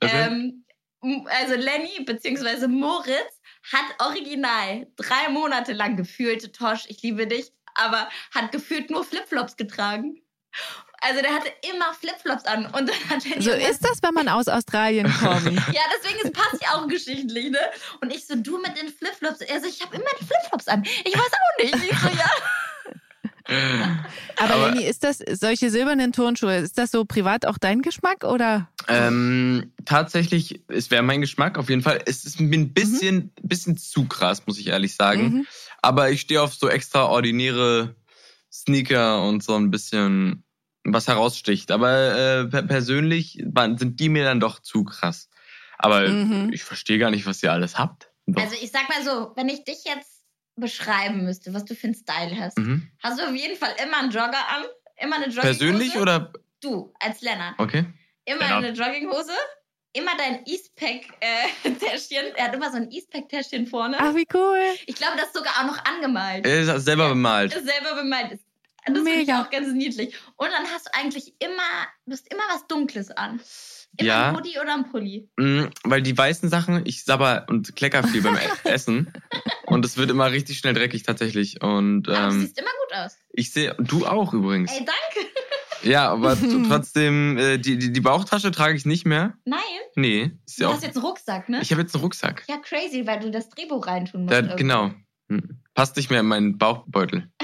Ähm, 0.00 0.64
also 1.02 1.54
Lenny 1.54 2.04
bzw. 2.04 2.66
Moritz 2.68 3.40
hat 3.72 4.06
original 4.06 4.86
drei 4.96 5.28
Monate 5.30 5.72
lang 5.72 5.96
gefühlt, 5.96 6.54
Tosch, 6.54 6.84
ich 6.88 7.02
liebe 7.02 7.26
dich, 7.26 7.52
aber 7.74 8.08
hat 8.34 8.52
gefühlt 8.52 8.90
nur 8.90 9.04
Flipflops 9.04 9.56
getragen. 9.56 10.22
Also 11.00 11.20
der 11.20 11.34
hatte 11.34 11.52
immer 11.70 11.92
Flipflops 11.92 12.44
an. 12.44 12.66
Und 12.66 12.88
dann 12.88 13.10
hat 13.10 13.26
er 13.26 13.42
so 13.42 13.50
ist 13.50 13.84
das, 13.84 14.02
wenn 14.02 14.14
man 14.14 14.28
aus 14.28 14.48
Australien 14.48 15.12
kommt. 15.20 15.44
ja, 15.72 15.82
deswegen 15.94 16.20
ist 16.20 16.32
passt 16.32 16.62
ja 16.62 16.74
auch 16.74 16.88
geschichtlich, 16.88 17.50
ne? 17.50 17.58
Und 18.00 18.14
ich 18.14 18.26
so, 18.26 18.34
du 18.34 18.58
mit 18.58 18.80
den 18.80 18.88
Flipflops. 18.88 19.40
Er 19.42 19.60
so, 19.60 19.66
ich 19.66 19.82
habe 19.82 19.94
immer 19.96 20.10
die 20.18 20.24
Flipflops 20.24 20.68
an. 20.68 20.84
Ich 21.04 21.14
weiß 21.14 21.20
auch 21.20 21.62
nicht. 21.62 21.90
Ich 21.90 21.98
so, 21.98 22.08
ja. 22.08 22.30
Aber, 23.48 24.54
Aber 24.54 24.68
Lenny, 24.70 24.84
ist 24.84 25.04
das 25.04 25.18
solche 25.18 25.70
silbernen 25.70 26.12
Turnschuhe, 26.12 26.56
ist 26.56 26.78
das 26.78 26.90
so 26.90 27.04
privat 27.04 27.46
auch 27.46 27.58
dein 27.58 27.82
Geschmack 27.82 28.24
oder? 28.24 28.68
Ähm, 28.88 29.72
tatsächlich, 29.84 30.60
es 30.68 30.90
wäre 30.90 31.02
mein 31.02 31.20
Geschmack 31.20 31.58
auf 31.58 31.68
jeden 31.68 31.82
Fall. 31.82 32.00
Es 32.06 32.24
ist 32.24 32.40
mir 32.40 32.58
ein 32.58 32.72
bisschen, 32.72 33.16
mhm. 33.16 33.48
bisschen 33.48 33.76
zu 33.76 34.06
krass, 34.06 34.46
muss 34.46 34.58
ich 34.58 34.68
ehrlich 34.68 34.96
sagen. 34.96 35.22
Mhm. 35.22 35.46
Aber 35.82 36.10
ich 36.10 36.22
stehe 36.22 36.42
auf 36.42 36.54
so 36.54 36.68
extraordinäre 36.68 37.94
Sneaker 38.52 39.22
und 39.22 39.42
so 39.42 39.54
ein 39.54 39.70
bisschen 39.70 40.44
was 40.84 41.06
heraussticht. 41.06 41.70
Aber 41.70 42.42
äh, 42.42 42.62
persönlich 42.64 43.42
sind 43.76 44.00
die 44.00 44.08
mir 44.08 44.24
dann 44.24 44.40
doch 44.40 44.60
zu 44.60 44.84
krass. 44.84 45.28
Aber 45.78 46.08
mhm. 46.08 46.50
ich 46.52 46.64
verstehe 46.64 46.98
gar 46.98 47.10
nicht, 47.10 47.26
was 47.26 47.42
ihr 47.42 47.52
alles 47.52 47.78
habt. 47.78 48.10
Doch. 48.26 48.42
Also 48.42 48.56
ich 48.60 48.72
sag 48.72 48.88
mal 48.88 49.04
so, 49.04 49.32
wenn 49.36 49.48
ich 49.48 49.64
dich 49.64 49.84
jetzt 49.84 50.15
beschreiben 50.56 51.24
müsste, 51.24 51.52
was 51.54 51.64
du 51.64 51.74
für 51.74 51.88
einen 51.88 51.94
Style 51.94 52.36
hast, 52.38 52.58
mhm. 52.58 52.88
hast 53.02 53.20
du 53.20 53.24
auf 53.24 53.34
jeden 53.34 53.56
Fall 53.56 53.74
immer 53.82 53.98
einen 53.98 54.10
Jogger 54.10 54.48
an, 54.48 54.64
immer 54.96 55.16
eine 55.16 55.26
Jogginghose. 55.26 55.58
Persönlich 55.58 55.96
oder? 55.96 56.32
Du, 56.60 56.92
als 56.98 57.20
Lennart. 57.20 57.58
Okay. 57.58 57.84
Immer 58.24 58.40
genau. 58.40 58.56
eine 58.56 58.70
Jogginghose, 58.70 59.32
immer 59.92 60.12
dein 60.16 60.44
Eastpack-Täschchen. 60.46 62.24
Äh, 62.24 62.32
er 62.36 62.44
hat 62.44 62.54
immer 62.54 62.70
so 62.70 62.78
ein 62.78 62.90
Eastpack-Täschchen 62.90 63.66
vorne. 63.66 63.96
Ach, 64.00 64.14
wie 64.14 64.26
cool. 64.34 64.60
Ich 64.86 64.96
glaube, 64.96 65.16
das 65.16 65.26
ist 65.26 65.36
sogar 65.36 65.52
auch 65.60 65.66
noch 65.66 65.84
angemalt. 65.84 66.46
Er 66.46 66.60
ist 66.60 66.84
selber 66.84 67.10
bemalt. 67.10 67.54
Ist 67.54 67.66
selber 67.66 67.94
bemalt. 67.94 68.38
Das 68.86 68.94
finde 68.94 69.14
ich 69.14 69.32
auch 69.32 69.50
ganz 69.50 69.72
niedlich. 69.72 70.14
Und 70.36 70.48
dann 70.50 70.64
hast 70.72 70.86
du 70.86 70.94
eigentlich 70.94 71.34
immer, 71.40 71.88
du 72.06 72.12
hast 72.12 72.30
immer 72.32 72.44
was 72.52 72.66
Dunkles 72.68 73.10
an. 73.10 73.40
Immer 73.98 74.08
ja. 74.08 74.28
ein 74.28 74.36
Hoodie 74.36 74.58
oder 74.60 74.74
ein 74.74 74.90
Pulli? 74.90 75.28
Mm, 75.36 75.64
weil 75.84 76.02
die 76.02 76.16
weißen 76.16 76.48
Sachen, 76.48 76.84
ich 76.84 77.04
sabber 77.04 77.46
und 77.48 77.76
klecker 77.76 78.02
viel 78.04 78.22
beim 78.22 78.36
Essen. 78.64 79.12
Und 79.66 79.84
es 79.84 79.96
wird 79.96 80.10
immer 80.10 80.30
richtig 80.30 80.58
schnell 80.58 80.74
dreckig 80.74 81.02
tatsächlich. 81.02 81.62
Und, 81.62 82.08
ähm, 82.08 82.14
aber 82.14 82.32
du 82.32 82.40
siehst 82.40 82.58
immer 82.58 82.70
gut 82.84 82.98
aus. 82.98 83.16
Ich 83.32 83.52
sehe, 83.52 83.74
du 83.78 84.06
auch 84.06 84.32
übrigens. 84.32 84.72
Ey, 84.72 84.84
danke. 84.84 85.28
Ja, 85.82 86.10
aber 86.10 86.36
trotzdem, 86.66 87.36
äh, 87.38 87.58
die, 87.58 87.78
die, 87.78 87.92
die 87.92 88.00
Bauchtasche 88.00 88.50
trage 88.50 88.74
ich 88.76 88.86
nicht 88.86 89.06
mehr. 89.06 89.34
Nein? 89.44 89.60
Nee. 89.94 90.32
Ist 90.46 90.58
du 90.58 90.64
ja 90.64 90.70
hast 90.70 90.78
auch, 90.78 90.82
jetzt 90.82 90.96
einen 90.96 91.04
Rucksack, 91.04 91.48
ne? 91.48 91.60
Ich 91.62 91.70
habe 91.70 91.82
jetzt 91.82 91.94
einen 91.94 92.02
Rucksack. 92.02 92.44
Ja, 92.48 92.56
crazy, 92.56 93.06
weil 93.06 93.20
du 93.20 93.30
das 93.30 93.50
Drehbuch 93.50 93.86
reintun 93.86 94.22
musst. 94.22 94.32
Da, 94.32 94.40
genau. 94.40 94.90
Hm. 95.28 95.60
Passt 95.74 95.96
nicht 95.96 96.10
mehr 96.10 96.20
in 96.20 96.26
meinen 96.26 96.58
Bauchbeutel. 96.58 97.30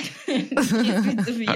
das 0.50 0.73
ist 0.73 0.76
viel 0.76 1.25
zu 1.25 1.34
viel. 1.34 1.47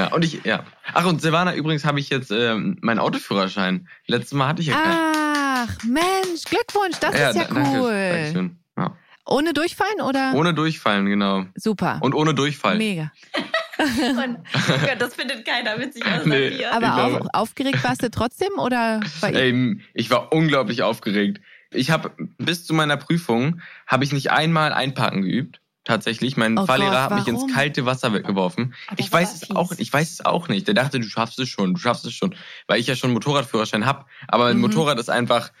Ja, 0.00 0.14
und 0.14 0.24
ich, 0.24 0.44
ja. 0.44 0.64
Ach, 0.94 1.04
und 1.04 1.20
Silvana, 1.20 1.54
übrigens 1.54 1.84
habe 1.84 2.00
ich 2.00 2.08
jetzt 2.08 2.30
ähm, 2.30 2.78
meinen 2.80 2.98
Autoführerschein. 2.98 3.86
Letztes 4.06 4.32
Mal 4.32 4.48
hatte 4.48 4.62
ich 4.62 4.68
ja 4.68 4.74
keinen. 4.74 4.96
Ach, 4.96 5.84
Mensch, 5.84 6.44
Glückwunsch, 6.44 6.98
das 7.00 7.18
ja, 7.18 7.30
ist 7.30 7.36
ja 7.36 7.46
cool. 7.54 8.32
Danke, 8.32 8.50
Ja. 8.78 8.96
Ohne 9.26 9.52
Durchfallen 9.52 10.00
oder? 10.00 10.32
Ohne 10.34 10.54
Durchfallen, 10.54 11.04
genau. 11.04 11.44
Super. 11.54 11.98
Und 12.00 12.14
ohne 12.14 12.32
Durchfall. 12.32 12.78
Mega. 12.78 13.12
und, 13.78 14.38
oh 14.38 14.96
das 14.98 15.14
findet 15.14 15.44
keiner 15.44 15.78
witzig 15.78 16.02
aus 16.06 16.24
nee, 16.24 16.64
Aber 16.64 17.04
auf, 17.04 17.26
aufgeregt 17.34 17.84
warst 17.84 18.02
du 18.02 18.10
trotzdem 18.10 18.58
oder? 18.58 19.00
Ey, 19.20 19.78
ich 19.92 20.10
war 20.10 20.32
unglaublich 20.32 20.82
aufgeregt. 20.82 21.42
Ich 21.72 21.90
habe 21.90 22.12
bis 22.38 22.64
zu 22.64 22.72
meiner 22.72 22.96
Prüfung 22.96 23.60
habe 23.86 24.04
ich 24.04 24.12
nicht 24.12 24.30
einmal 24.30 24.72
einparken 24.72 25.22
geübt 25.22 25.59
tatsächlich. 25.84 26.36
Mein 26.36 26.58
oh 26.58 26.66
Fahrlehrer 26.66 26.90
Gott, 26.90 27.00
hat 27.00 27.14
mich 27.14 27.28
ins 27.28 27.52
kalte 27.52 27.86
Wasser 27.86 28.12
weggeworfen. 28.12 28.74
Ich 28.96 29.10
weiß 29.10 29.34
es 29.34 29.40
fies. 29.46 29.56
auch, 29.56 29.72
ich 29.76 29.92
weiß 29.92 30.10
es 30.12 30.24
auch 30.24 30.48
nicht. 30.48 30.66
Der 30.66 30.74
dachte, 30.74 31.00
du 31.00 31.06
schaffst 31.06 31.38
es 31.38 31.48
schon, 31.48 31.74
du 31.74 31.80
schaffst 31.80 32.04
es 32.04 32.12
schon, 32.12 32.34
weil 32.66 32.80
ich 32.80 32.86
ja 32.86 32.96
schon 32.96 33.08
einen 33.08 33.14
Motorradführerschein 33.14 33.86
habe. 33.86 34.06
Aber 34.28 34.46
ein 34.46 34.56
mhm. 34.56 34.62
Motorrad 34.62 34.98
ist 34.98 35.10
einfach 35.10 35.52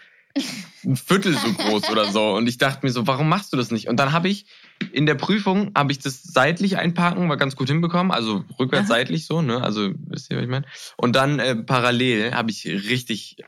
ein 0.84 0.96
Viertel 0.96 1.34
so 1.34 1.52
groß 1.52 1.90
oder 1.90 2.10
so. 2.10 2.34
Und 2.34 2.48
ich 2.48 2.58
dachte 2.58 2.86
mir 2.86 2.92
so, 2.92 3.06
warum 3.06 3.28
machst 3.28 3.52
du 3.52 3.56
das 3.56 3.70
nicht? 3.70 3.88
Und 3.88 3.98
dann 3.98 4.12
habe 4.12 4.28
ich 4.28 4.46
in 4.92 5.06
der 5.06 5.14
Prüfung 5.14 5.72
habe 5.76 5.92
ich 5.92 5.98
das 5.98 6.22
seitlich 6.22 6.78
einparken, 6.78 7.28
war 7.28 7.36
ganz 7.36 7.56
gut 7.56 7.68
hinbekommen, 7.68 8.12
also 8.12 8.44
rückwärts 8.58 8.90
Aha. 8.90 8.98
seitlich 8.98 9.26
so, 9.26 9.42
ne? 9.42 9.62
Also 9.62 9.90
wisst 10.06 10.30
ihr, 10.30 10.36
was 10.36 10.44
ich 10.44 10.50
meine? 10.50 10.66
Und 10.96 11.16
dann 11.16 11.38
äh, 11.38 11.56
parallel 11.56 12.34
habe 12.34 12.50
ich 12.50 12.64
richtig 12.64 13.38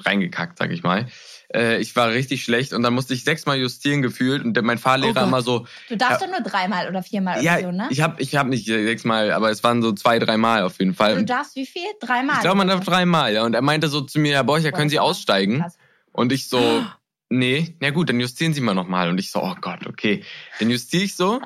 reingekackt, 0.00 0.58
sag 0.58 0.72
ich 0.72 0.82
mal. 0.82 1.06
Äh, 1.54 1.78
ich 1.78 1.94
war 1.94 2.10
richtig 2.10 2.42
schlecht 2.42 2.72
und 2.72 2.82
dann 2.82 2.94
musste 2.94 3.14
ich 3.14 3.22
sechsmal 3.22 3.58
justieren 3.58 4.02
gefühlt 4.02 4.44
und 4.44 4.60
mein 4.62 4.78
Fahrlehrer 4.78 5.22
oh 5.22 5.26
immer 5.26 5.40
so. 5.40 5.66
Du 5.88 5.96
darfst 5.96 6.20
doch 6.20 6.26
nur 6.26 6.40
dreimal 6.40 6.88
oder 6.88 7.02
viermal 7.02 7.42
ja, 7.42 7.60
so, 7.60 7.70
ne? 7.70 7.86
Ich 7.90 8.00
habe 8.00 8.20
ich 8.20 8.34
hab 8.34 8.48
nicht 8.48 8.66
sechsmal, 8.66 9.30
aber 9.30 9.50
es 9.50 9.62
waren 9.62 9.80
so 9.80 9.92
zwei, 9.92 10.18
dreimal 10.18 10.64
auf 10.64 10.80
jeden 10.80 10.94
Fall. 10.94 11.14
Du 11.14 11.24
darfst 11.24 11.54
wie 11.54 11.66
viel? 11.66 11.86
Dreimal? 12.00 12.36
Ich 12.36 12.42
glaube, 12.42 12.56
man 12.56 12.66
darf 12.66 12.84
dreimal, 12.84 13.32
ja. 13.32 13.44
Und 13.44 13.54
er 13.54 13.62
meinte 13.62 13.88
so 13.88 14.00
zu 14.00 14.18
mir, 14.18 14.34
Herr 14.34 14.44
Borcher, 14.44 14.72
können 14.72 14.90
Sie 14.90 14.98
aussteigen? 14.98 15.60
Krass. 15.60 15.78
Und 16.10 16.32
ich 16.32 16.48
so, 16.48 16.82
nee, 17.28 17.76
na 17.80 17.90
gut, 17.90 18.08
dann 18.08 18.18
justieren 18.18 18.52
Sie 18.52 18.60
mal 18.60 18.74
nochmal. 18.74 19.08
Und 19.08 19.18
ich 19.18 19.30
so, 19.30 19.40
oh 19.40 19.54
Gott, 19.60 19.86
okay. 19.86 20.24
Dann 20.58 20.70
justiere 20.70 21.04
ich 21.04 21.14
so. 21.14 21.40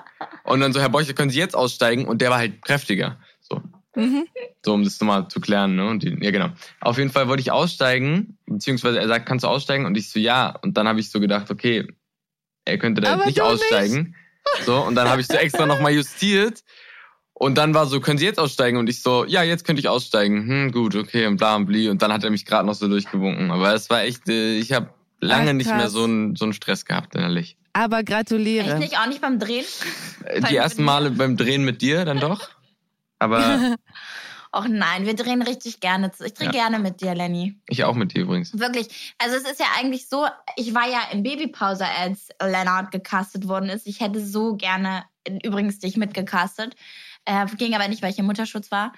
Und 0.45 0.61
dann 0.61 0.73
so, 0.73 0.81
Herr 0.81 0.89
Borcher, 0.89 1.13
können 1.13 1.31
Sie 1.31 1.39
jetzt 1.39 1.55
aussteigen? 1.55 2.07
Und 2.07 2.23
der 2.23 2.31
war 2.31 2.39
halt 2.39 2.63
kräftiger. 2.63 3.19
So. 3.99 4.07
Mhm. 4.07 4.27
So, 4.65 4.75
um 4.75 4.85
das 4.85 5.01
nochmal 5.01 5.29
zu 5.29 5.41
klären. 5.41 5.77
Ne? 5.77 5.89
Und 5.89 6.03
die, 6.03 6.17
ja, 6.21 6.31
genau. 6.31 6.51
Auf 6.81 6.99
jeden 6.99 7.11
Fall 7.11 7.29
wollte 7.29 7.41
ich 7.41 7.51
aussteigen, 7.51 8.39
beziehungsweise 8.47 8.99
er 8.99 9.09
sagt, 9.09 9.27
kannst 9.27 9.45
du 9.45 9.49
aussteigen? 9.49 9.87
Und 9.87 9.97
ich 9.97 10.11
so, 10.11 10.19
ja. 10.19 10.57
Und 10.63 10.77
dann 10.77 10.87
habe 10.89 11.01
ich 11.01 11.11
so 11.11 11.21
gedacht, 11.21 11.51
okay, 11.51 11.87
er 12.65 12.79
könnte 12.79 13.01
da 13.01 13.17
jetzt 13.17 13.27
nicht 13.27 13.41
aussteigen. 13.41 14.15
Nicht. 14.57 14.67
So, 14.67 14.81
und 14.81 14.95
dann 14.95 15.09
habe 15.09 15.21
ich 15.21 15.27
so 15.27 15.35
extra 15.39 15.67
nochmal 15.67 15.93
justiert. 15.93 16.63
Und 17.33 17.57
dann 17.57 17.73
war 17.73 17.87
so, 17.87 18.01
können 18.01 18.19
Sie 18.19 18.25
jetzt 18.25 18.41
aussteigen? 18.41 18.79
Und 18.79 18.89
ich 18.89 19.01
so, 19.01 19.25
ja, 19.25 19.43
jetzt 19.45 19.65
könnte 19.65 19.81
ich 19.81 19.89
aussteigen. 19.89 20.49
Hm, 20.49 20.73
gut, 20.73 20.97
okay, 20.97 21.27
und 21.27 21.37
bla 21.37 21.55
und 21.55 21.67
bli. 21.67 21.89
Und 21.89 22.03
dann 22.03 22.13
hat 22.13 22.25
er 22.25 22.31
mich 22.31 22.45
gerade 22.45 22.67
noch 22.67 22.75
so 22.75 22.89
durchgewunken. 22.89 23.51
Aber 23.51 23.73
es 23.75 23.89
war 23.91 24.03
echt, 24.03 24.29
äh, 24.29 24.59
ich 24.59 24.73
habe 24.73 24.91
lange 25.21 25.51
Ach, 25.51 25.55
nicht 25.55 25.71
mehr 25.71 25.89
so 25.89 26.05
einen 26.05 26.37
so 26.37 26.45
einen 26.45 26.53
Stress 26.53 26.85
gehabt 26.85 27.15
innerlich. 27.15 27.57
Aber 27.73 28.03
gratuliere. 28.03 28.71
Echt 28.71 28.79
nicht, 28.79 28.99
auch 28.99 29.07
nicht 29.07 29.21
beim 29.21 29.39
Drehen? 29.39 29.65
Die 30.51 30.57
ersten 30.57 30.83
Male 30.83 31.13
beim 31.13 31.37
Drehen 31.37 31.65
mit 31.65 31.81
dir 31.81 32.05
dann 32.05 32.19
doch. 32.19 32.51
Aber. 33.19 33.77
Och 34.51 34.67
nein, 34.67 35.05
wir 35.05 35.15
drehen 35.15 35.43
richtig 35.43 35.81
gerne. 35.81 36.11
Ich 36.25 36.33
drehe 36.33 36.47
ja. 36.47 36.53
gerne 36.53 36.79
mit 36.79 37.03
dir, 37.03 37.15
Lenny. 37.15 37.61
Ich 37.69 37.85
auch 37.85 37.95
mit 37.95 38.15
dir 38.15 38.23
übrigens. 38.23 38.59
Wirklich. 38.59 39.15
Also 39.19 39.37
es 39.37 39.43
ist 39.43 39.61
ja 39.61 39.67
eigentlich 39.79 40.09
so, 40.09 40.27
ich 40.57 40.75
war 40.75 40.89
ja 40.89 41.01
in 41.13 41.23
Babypause, 41.23 41.85
als 41.85 42.29
Lennart 42.41 42.91
gecastet 42.91 43.47
worden 43.47 43.69
ist. 43.69 43.87
Ich 43.87 44.01
hätte 44.01 44.25
so 44.25 44.57
gerne 44.57 45.05
übrigens 45.43 45.81
dich 45.81 45.99
mitgecastet. 45.99 46.77
Äh, 47.27 47.45
ging 47.57 47.75
aber 47.75 47.89
nicht, 47.89 48.03
weil 48.03 48.11
ich 48.11 48.19
im 48.19 48.25
Mutterschutz 48.25 48.71
war. 48.71 48.95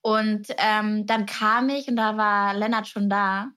Und 0.00 0.46
ähm, 0.58 1.06
dann 1.06 1.26
kam 1.26 1.70
ich 1.70 1.88
und 1.88 1.96
da 1.96 2.16
war 2.16 2.54
Lennart 2.54 2.86
schon 2.86 3.10
da. 3.10 3.48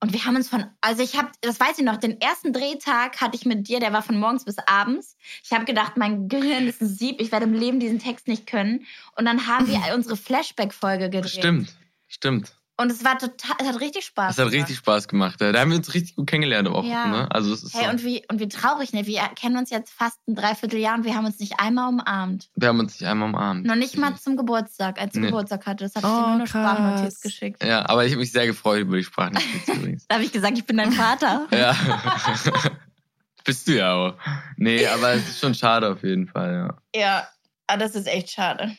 Und 0.00 0.12
wir 0.12 0.24
haben 0.24 0.36
uns 0.36 0.48
von, 0.48 0.64
also 0.80 1.02
ich 1.02 1.16
habe, 1.16 1.30
das 1.40 1.58
weiß 1.58 1.78
ich 1.78 1.84
noch, 1.84 1.96
den 1.96 2.20
ersten 2.20 2.52
Drehtag 2.52 3.20
hatte 3.20 3.36
ich 3.36 3.44
mit 3.46 3.66
dir, 3.66 3.80
der 3.80 3.92
war 3.92 4.02
von 4.02 4.18
morgens 4.18 4.44
bis 4.44 4.56
abends. 4.58 5.16
Ich 5.42 5.52
habe 5.52 5.64
gedacht, 5.64 5.96
mein 5.96 6.28
Gehirn 6.28 6.68
ist 6.68 6.80
ein 6.80 6.88
Sieb, 6.88 7.20
ich 7.20 7.32
werde 7.32 7.46
im 7.46 7.52
Leben 7.52 7.80
diesen 7.80 7.98
Text 7.98 8.28
nicht 8.28 8.46
können. 8.46 8.86
Und 9.16 9.24
dann 9.24 9.46
haben 9.48 9.66
wir 9.66 9.80
unsere 9.94 10.16
Flashback-Folge 10.16 11.10
gedreht. 11.10 11.30
Stimmt, 11.30 11.74
stimmt. 12.06 12.57
Und 12.80 12.92
es 12.92 13.04
war 13.04 13.18
total, 13.18 13.56
es 13.60 13.66
hat 13.66 13.80
richtig 13.80 14.04
Spaß 14.04 14.38
Es 14.38 14.44
hat 14.44 14.52
richtig 14.52 14.76
Spaß 14.76 15.08
gemacht. 15.08 15.40
Da 15.40 15.52
haben 15.52 15.70
wir 15.70 15.78
uns 15.78 15.92
richtig 15.94 16.14
gut 16.14 16.28
kennengelernt 16.28 16.68
auch. 16.68 16.84
Ja. 16.84 17.06
Ne? 17.08 17.26
Also 17.30 17.52
es 17.52 17.64
ist 17.64 17.74
Hey, 17.74 17.86
so, 17.86 17.90
und 17.90 18.04
wie, 18.04 18.22
und 18.30 18.38
wie 18.38 18.48
traurig, 18.48 18.92
ne? 18.92 19.04
Wir 19.04 19.20
kennen 19.34 19.56
uns 19.56 19.70
jetzt 19.70 19.92
fast 19.92 20.18
ein 20.28 20.36
Dreivierteljahr 20.36 20.94
und 20.94 21.04
wir 21.04 21.16
haben 21.16 21.26
uns 21.26 21.40
nicht 21.40 21.58
einmal 21.58 21.88
umarmt. 21.88 22.48
wir 22.54 22.68
haben 22.68 22.78
uns 22.78 23.00
nicht 23.00 23.08
einmal 23.08 23.28
umarmt. 23.30 23.66
Noch 23.66 23.74
nicht 23.74 23.96
mal 23.96 24.14
zum 24.16 24.36
Geburtstag, 24.36 25.00
als 25.00 25.12
du 25.14 25.18
Nee. 25.20 25.26
Geburtstag 25.26 25.66
hatte. 25.66 25.84
Das 25.84 25.96
hatte 25.96 26.06
ich 26.06 26.12
Oh, 26.12 26.16
dir 26.16 26.22
nur 26.26 26.34
eine. 26.36 26.46
Sprachnotiz 26.46 27.20
geschickt. 27.20 27.64
Ja, 27.64 27.88
aber 27.88 28.04
ich 28.06 28.12
habe 28.12 28.20
mich 28.20 28.30
sehr 28.30 28.46
gefreut 28.46 28.82
über 28.82 28.96
die 28.96 29.02
Sprachnotiz 29.04 29.46
übrigens. 29.66 30.06
Da 30.06 30.14
habe 30.14 30.24
ich 30.24 30.30
gesagt, 30.30 30.56
ich 30.56 30.64
bin 30.64 30.76
dein 30.76 30.92
Vater. 30.92 31.48
Ja. 31.50 31.74
Bist 33.44 33.66
du 33.66 33.72
ja 33.76 33.94
auch. 33.94 34.14
Nee, 34.56 34.86
aber 34.86 35.14
es 35.14 35.28
ist 35.28 35.40
schon 35.40 35.54
schade 35.54 35.90
auf 35.90 36.02
jeden 36.04 36.28
Fall, 36.28 36.70
ja. 36.94 37.00
Ja, 37.00 37.28
aber 37.66 37.78
das 37.78 37.94
ist 37.94 38.06
echt 38.06 38.30
schade. 38.30 38.76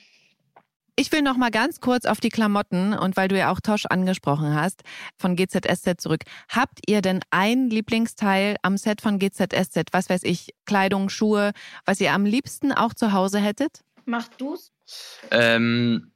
Ich 0.99 1.13
will 1.13 1.21
noch 1.21 1.37
mal 1.37 1.49
ganz 1.49 1.79
kurz 1.79 2.03
auf 2.03 2.19
die 2.19 2.27
Klamotten 2.27 2.93
und 2.93 3.15
weil 3.15 3.29
du 3.29 3.37
ja 3.37 3.53
auch 3.53 3.61
Tosch 3.61 3.85
angesprochen 3.85 4.53
hast, 4.53 4.81
von 5.15 5.37
GZSZ 5.37 5.93
zurück. 5.97 6.23
Habt 6.49 6.79
ihr 6.87 7.01
denn 7.01 7.21
ein 7.31 7.69
Lieblingsteil 7.69 8.57
am 8.63 8.75
Set 8.75 8.99
von 8.99 9.17
GZSZ? 9.17 9.93
Was 9.93 10.09
weiß 10.09 10.23
ich, 10.23 10.53
Kleidung, 10.65 11.07
Schuhe, 11.07 11.53
was 11.85 12.01
ihr 12.01 12.11
am 12.11 12.25
liebsten 12.25 12.73
auch 12.73 12.93
zu 12.93 13.13
Hause 13.13 13.39
hättet? 13.39 13.85
Mach 14.03 14.27
du's? 14.27 14.73
Ähm, 15.31 16.11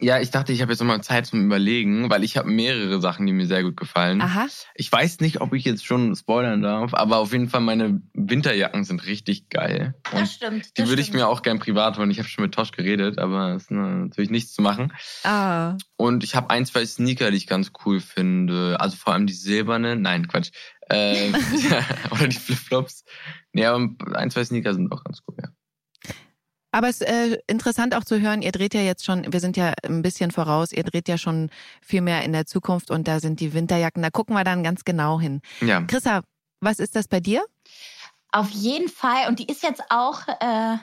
ja, 0.00 0.20
ich 0.20 0.30
dachte, 0.30 0.52
ich 0.52 0.60
habe 0.60 0.70
jetzt 0.70 0.80
nochmal 0.80 1.02
Zeit 1.02 1.26
zum 1.26 1.44
Überlegen, 1.46 2.10
weil 2.10 2.22
ich 2.22 2.36
habe 2.36 2.50
mehrere 2.50 3.00
Sachen, 3.00 3.26
die 3.26 3.32
mir 3.32 3.46
sehr 3.46 3.62
gut 3.62 3.76
gefallen. 3.76 4.20
Aha. 4.20 4.46
Ich 4.74 4.92
weiß 4.92 5.20
nicht, 5.20 5.40
ob 5.40 5.54
ich 5.54 5.64
jetzt 5.64 5.86
schon 5.86 6.14
spoilern 6.14 6.60
darf, 6.60 6.92
aber 6.92 7.16
auf 7.16 7.32
jeden 7.32 7.48
Fall 7.48 7.62
meine 7.62 8.02
Winterjacken 8.12 8.84
sind 8.84 9.06
richtig 9.06 9.48
geil. 9.48 9.94
Und 10.12 10.20
Das 10.20 10.34
stimmt. 10.34 10.76
die 10.76 10.82
das 10.82 10.90
würde 10.90 11.00
ich 11.00 11.14
mir 11.14 11.26
auch 11.26 11.40
gern 11.40 11.58
privat 11.58 11.96
holen. 11.96 12.10
Ich 12.10 12.18
habe 12.18 12.28
schon 12.28 12.44
mit 12.44 12.54
Tosch 12.54 12.72
geredet, 12.72 13.18
aber 13.18 13.54
es 13.54 13.64
ist 13.64 13.70
natürlich 13.70 14.30
nichts 14.30 14.52
zu 14.52 14.60
machen. 14.60 14.92
Ah. 15.24 15.76
Und 15.96 16.22
ich 16.22 16.36
habe 16.36 16.50
ein, 16.50 16.66
zwei 16.66 16.84
Sneaker, 16.84 17.30
die 17.30 17.38
ich 17.38 17.46
ganz 17.46 17.72
cool 17.86 18.00
finde. 18.00 18.76
Also 18.80 18.96
vor 18.96 19.14
allem 19.14 19.26
die 19.26 19.32
silbernen. 19.32 20.02
Nein, 20.02 20.28
Quatsch. 20.28 20.50
Äh, 20.90 21.30
ja, 21.30 21.36
oder 22.10 22.28
die 22.28 22.36
Flipflops. 22.36 23.04
Nee, 23.52 23.64
aber 23.64 23.88
ein, 24.14 24.30
zwei 24.30 24.44
Sneaker 24.44 24.74
sind 24.74 24.92
auch 24.92 25.02
ganz 25.02 25.20
cool, 25.26 25.36
ja. 25.42 25.48
Aber 26.70 26.88
es 26.88 27.00
ist 27.00 27.08
äh, 27.08 27.38
interessant 27.46 27.94
auch 27.94 28.04
zu 28.04 28.20
hören, 28.20 28.42
ihr 28.42 28.52
dreht 28.52 28.74
ja 28.74 28.82
jetzt 28.82 29.04
schon, 29.04 29.32
wir 29.32 29.40
sind 29.40 29.56
ja 29.56 29.72
ein 29.84 30.02
bisschen 30.02 30.30
voraus, 30.30 30.72
ihr 30.72 30.82
dreht 30.82 31.08
ja 31.08 31.16
schon 31.16 31.50
viel 31.80 32.02
mehr 32.02 32.24
in 32.24 32.32
der 32.32 32.46
Zukunft 32.46 32.90
und 32.90 33.08
da 33.08 33.20
sind 33.20 33.40
die 33.40 33.54
Winterjacken, 33.54 34.02
da 34.02 34.10
gucken 34.10 34.34
wir 34.34 34.44
dann 34.44 34.62
ganz 34.62 34.84
genau 34.84 35.18
hin. 35.18 35.40
Ja. 35.60 35.80
Chrissa, 35.82 36.22
was 36.60 36.78
ist 36.78 36.94
das 36.94 37.08
bei 37.08 37.20
dir? 37.20 37.44
Auf 38.32 38.50
jeden 38.50 38.88
Fall. 38.88 39.28
Und 39.28 39.38
die 39.38 39.46
ist 39.46 39.62
jetzt 39.62 39.82
auch 39.88 40.28
äh, 40.28 40.76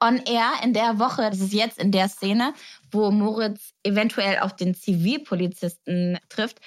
on 0.00 0.16
air 0.24 0.52
in 0.62 0.72
der 0.72 0.98
Woche. 0.98 1.28
Das 1.30 1.40
ist 1.40 1.52
jetzt 1.52 1.78
in 1.78 1.92
der 1.92 2.08
Szene, 2.08 2.54
wo 2.90 3.10
Moritz 3.10 3.74
eventuell 3.82 4.38
auf 4.38 4.56
den 4.56 4.74
Zivilpolizisten 4.74 6.18
trifft. 6.28 6.60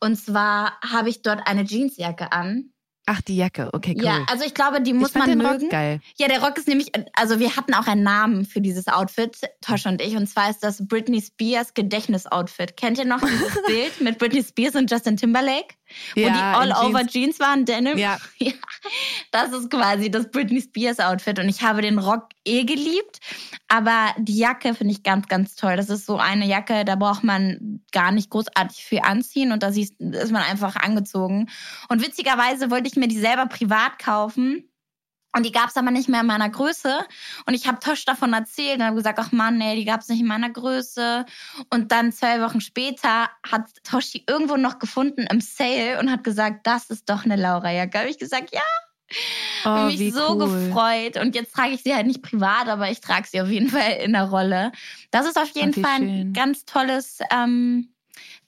Und 0.00 0.16
zwar 0.16 0.80
habe 0.80 1.10
ich 1.10 1.22
dort 1.22 1.46
eine 1.46 1.62
Jeansjacke 1.64 2.32
an. 2.32 2.69
Ach, 3.12 3.20
die 3.22 3.34
Jacke, 3.34 3.70
okay, 3.72 3.96
cool. 3.98 4.04
Ja, 4.04 4.24
also 4.30 4.44
ich 4.44 4.54
glaube, 4.54 4.80
die 4.80 4.92
muss 4.92 5.08
ich 5.08 5.14
fand 5.14 5.26
man 5.26 5.38
den 5.38 5.38
mögen. 5.38 5.62
Rock 5.64 5.70
geil. 5.72 6.00
Ja, 6.16 6.28
der 6.28 6.40
Rock 6.44 6.56
ist 6.58 6.68
nämlich, 6.68 6.92
also 7.14 7.40
wir 7.40 7.56
hatten 7.56 7.74
auch 7.74 7.88
einen 7.88 8.04
Namen 8.04 8.44
für 8.44 8.60
dieses 8.60 8.86
Outfit, 8.86 9.36
Tosh 9.60 9.86
und 9.86 10.00
ich, 10.00 10.14
und 10.14 10.28
zwar 10.28 10.48
ist 10.48 10.60
das 10.60 10.86
Britney 10.86 11.20
Spears 11.20 11.74
Gedächtnisoutfit. 11.74 12.76
Kennt 12.76 12.98
ihr 12.98 13.04
noch 13.06 13.18
dieses 13.20 13.62
Bild 13.66 14.00
mit 14.00 14.18
Britney 14.18 14.44
Spears 14.44 14.76
und 14.76 14.88
Justin 14.88 15.16
Timberlake? 15.16 15.74
Wo 16.14 16.20
Ja, 16.20 16.28
die 16.28 16.38
in 16.38 16.72
All-Over 16.72 17.00
Jeans. 17.00 17.12
Jeans 17.12 17.40
waren, 17.40 17.64
Denim? 17.64 17.98
Ja. 17.98 18.18
ja. 18.38 18.52
Das 19.30 19.52
ist 19.52 19.70
quasi 19.70 20.10
das 20.10 20.30
Britney 20.30 20.60
Spears 20.60 21.00
Outfit 21.00 21.38
und 21.38 21.48
ich 21.48 21.62
habe 21.62 21.82
den 21.82 21.98
Rock 21.98 22.28
eh 22.44 22.64
geliebt, 22.64 23.20
aber 23.68 24.14
die 24.18 24.38
Jacke 24.38 24.74
finde 24.74 24.92
ich 24.92 25.02
ganz, 25.02 25.28
ganz 25.28 25.54
toll. 25.54 25.76
Das 25.76 25.90
ist 25.90 26.06
so 26.06 26.16
eine 26.16 26.46
Jacke, 26.46 26.84
da 26.84 26.96
braucht 26.96 27.24
man 27.24 27.80
gar 27.92 28.12
nicht 28.12 28.30
großartig 28.30 28.84
viel 28.84 29.00
anziehen 29.00 29.52
und 29.52 29.62
da 29.62 29.68
ist 29.68 30.00
man 30.00 30.42
einfach 30.42 30.76
angezogen. 30.76 31.48
Und 31.88 32.02
witzigerweise 32.02 32.70
wollte 32.70 32.88
ich 32.88 32.96
mir 32.96 33.08
die 33.08 33.18
selber 33.18 33.46
privat 33.46 33.98
kaufen. 33.98 34.69
Und 35.34 35.46
die 35.46 35.52
gab's 35.52 35.76
aber 35.76 35.90
nicht 35.90 36.08
mehr 36.08 36.20
in 36.20 36.26
meiner 36.26 36.48
Größe. 36.50 36.98
Und 37.46 37.54
ich 37.54 37.66
habe 37.68 37.78
Tosh 37.78 38.04
davon 38.04 38.32
erzählt 38.32 38.78
und 38.78 38.84
habe 38.84 38.96
gesagt, 38.96 39.18
ach 39.20 39.32
Mann, 39.32 39.58
nee, 39.58 39.76
die 39.76 39.84
gab's 39.84 40.08
nicht 40.08 40.20
in 40.20 40.26
meiner 40.26 40.50
Größe. 40.50 41.24
Und 41.70 41.92
dann 41.92 42.12
zwei 42.12 42.40
Wochen 42.42 42.60
später 42.60 43.30
hat 43.48 43.62
Tosh 43.84 44.10
die 44.10 44.24
irgendwo 44.28 44.56
noch 44.56 44.78
gefunden 44.78 45.26
im 45.30 45.40
Sale 45.40 45.98
und 46.00 46.10
hat 46.10 46.24
gesagt, 46.24 46.66
das 46.66 46.90
ist 46.90 47.08
doch 47.08 47.24
eine 47.24 47.36
Laura-Jacke. 47.36 47.98
Habe 47.98 48.10
ich 48.10 48.18
gesagt, 48.18 48.52
ja, 48.52 48.60
Oh, 49.64 49.68
habe 49.70 49.86
mich 49.96 50.14
so 50.14 50.36
cool. 50.36 50.38
gefreut. 50.68 51.16
Und 51.16 51.34
jetzt 51.34 51.52
trage 51.52 51.72
ich 51.72 51.82
sie 51.82 51.94
halt 51.94 52.06
nicht 52.06 52.22
privat, 52.22 52.68
aber 52.68 52.90
ich 52.90 53.00
trage 53.00 53.26
sie 53.26 53.40
auf 53.40 53.48
jeden 53.48 53.68
Fall 53.70 53.92
in 54.02 54.12
der 54.12 54.24
Rolle. 54.30 54.72
Das 55.10 55.26
ist 55.26 55.36
auf 55.36 55.50
jeden 55.50 55.74
Fall 55.74 55.96
ein 55.96 56.08
schön. 56.08 56.32
ganz 56.32 56.64
tolles 56.64 57.18
ähm, 57.32 57.92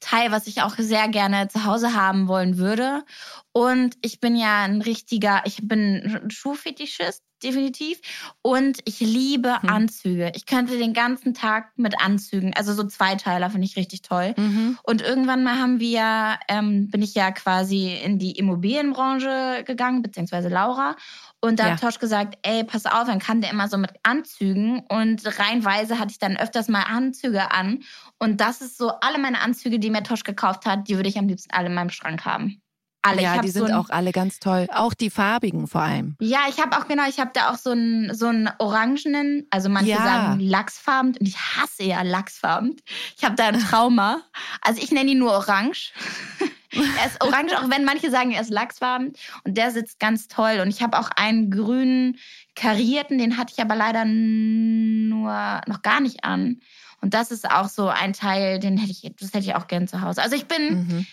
Teil, 0.03 0.31
was 0.33 0.47
ich 0.47 0.63
auch 0.63 0.75
sehr 0.77 1.09
gerne 1.09 1.49
zu 1.49 1.65
Hause 1.65 1.95
haben 1.95 2.29
wollen 2.29 2.59
würde. 2.59 3.05
Und 3.53 3.97
ich 4.03 4.21
bin 4.21 4.37
ja 4.37 4.63
ein 4.65 4.83
richtiger, 4.83 5.43
ich 5.45 5.67
bin 5.67 6.21
ein 6.25 6.31
Schuhfetischist, 6.31 7.23
definitiv. 7.43 8.01
Und 8.43 8.79
ich 8.85 9.01
liebe 9.01 9.61
Hm. 9.63 9.69
Anzüge. 9.69 10.33
Ich 10.35 10.47
könnte 10.47 10.77
den 10.79 10.93
ganzen 10.95 11.35
Tag 11.35 11.71
mit 11.77 12.01
Anzügen, 12.01 12.55
also 12.55 12.73
so 12.73 12.85
Zweiteiler 12.85 13.51
finde 13.51 13.67
ich 13.67 13.77
richtig 13.77 14.03
toll. 14.03 14.35
Mhm. 14.37 14.79
Und 14.83 15.03
irgendwann 15.03 15.45
mal 15.45 15.59
haben 15.59 15.81
wir, 15.81 16.39
ähm, 16.49 16.91
bin 16.91 17.03
ich 17.03 17.15
ja 17.15 17.31
quasi 17.31 17.95
in 17.95 18.19
die 18.19 18.33
Immobilienbranche 18.33 19.65
gegangen, 19.67 20.03
beziehungsweise 20.03 20.49
Laura. 20.49 20.97
Und 21.45 21.59
da 21.59 21.67
Ja. 21.67 21.73
hat 21.73 21.81
Tosch 21.81 21.99
gesagt, 21.99 22.39
ey, 22.43 22.63
pass 22.63 22.87
auf, 22.87 23.07
dann 23.09 23.19
kam 23.19 23.41
der 23.41 23.51
immer 23.51 23.67
so 23.69 23.77
mit 23.77 23.91
Anzügen 24.05 24.81
und 24.89 25.23
reinweise 25.41 25.99
hatte 25.99 26.13
ich 26.13 26.19
dann 26.21 26.37
öfters 26.37 26.69
mal 26.69 26.85
Anzüge 26.85 27.51
an. 27.51 27.81
Und 28.21 28.41
das 28.41 28.61
ist 28.61 28.79
so, 28.79 28.93
alle 29.01 29.19
meine 29.19 29.41
Anzüge, 29.41 29.81
die 29.81 29.91
mir 29.91 30.05
Tosch 30.05 30.23
gekauft 30.23 30.67
hat, 30.67 30.87
die 30.89 30.95
würde 30.97 31.09
ich 31.09 31.19
am 31.19 31.27
liebsten 31.27 31.53
alle 31.53 31.67
in 31.67 31.75
meinem 31.75 31.91
Schrank 31.91 32.25
haben. 32.25 32.63
Alle. 33.05 33.21
Ja, 33.23 33.39
die 33.39 33.49
so 33.51 33.65
sind 33.65 33.73
ein, 33.73 33.77
auch 33.77 33.91
alle 33.91 34.13
ganz 34.13 34.39
toll. 34.39 34.69
Auch 34.73 34.95
die 34.95 35.11
farbigen 35.11 35.67
vor 35.67 35.81
allem. 35.81 36.15
Ja, 36.21 36.43
ich 36.49 36.61
habe 36.61 36.79
auch, 36.79 36.87
genau, 36.87 37.09
ich 37.09 37.19
habe 37.19 37.33
da 37.35 37.51
auch 37.51 37.57
so 37.59 37.71
einen, 37.71 38.15
so 38.15 38.27
einen 38.29 38.49
orangenen, 38.61 39.49
also 39.51 39.69
manche 39.69 39.91
Ja. 39.91 40.05
sagen 40.05 40.39
Lachsfarben 40.39 41.17
und 41.19 41.27
ich 41.27 41.37
hasse 41.37 41.83
ja 41.83 42.03
Lachsfarben. 42.03 42.77
Ich 43.17 43.25
habe 43.25 43.35
da 43.35 43.49
ein 43.49 43.59
Trauma. 43.59 44.21
Also 44.61 44.81
ich 44.81 44.93
nenne 44.93 45.11
ihn 45.11 45.19
nur 45.19 45.33
orange. 45.33 45.93
er 46.99 47.07
ist 47.07 47.23
orange, 47.23 47.53
auch 47.59 47.71
wenn 47.71 47.85
manche 47.85 48.11
sagen, 48.11 48.33
er 48.33 48.41
ist 48.41 48.51
lachsfarben. 48.51 49.13
Und 49.45 49.57
der 49.57 49.71
sitzt 49.71 50.01
ganz 50.01 50.29
toll. 50.29 50.61
Und 50.63 50.69
ich 50.69 50.83
habe 50.83 50.99
auch 50.99 51.11
einen 51.17 51.51
grünen 51.51 52.19
karierten, 52.55 53.19
den 53.19 53.37
hatte 53.37 53.55
ich 53.57 53.63
aber 53.63 53.77
leider 53.77 54.05
nur 54.05 55.61
noch 55.67 55.83
gar 55.83 56.01
nicht 56.01 56.25
an. 56.25 56.61
Und 57.01 57.15
das 57.15 57.31
ist 57.31 57.51
auch 57.51 57.69
so 57.69 57.89
ein 57.89 58.13
Teil, 58.13 58.59
den 58.59 58.77
hätte 58.79 58.93
ich, 58.93 59.13
das 59.19 59.29
hätte 59.35 59.47
ich 59.47 59.55
auch 59.55 59.67
gern 59.67 59.89
zu 59.89 60.01
Hause. 60.03 60.23
Also 60.23 60.37
ich 60.37 60.47
bin 60.47 60.87
Mhm. 60.87 61.07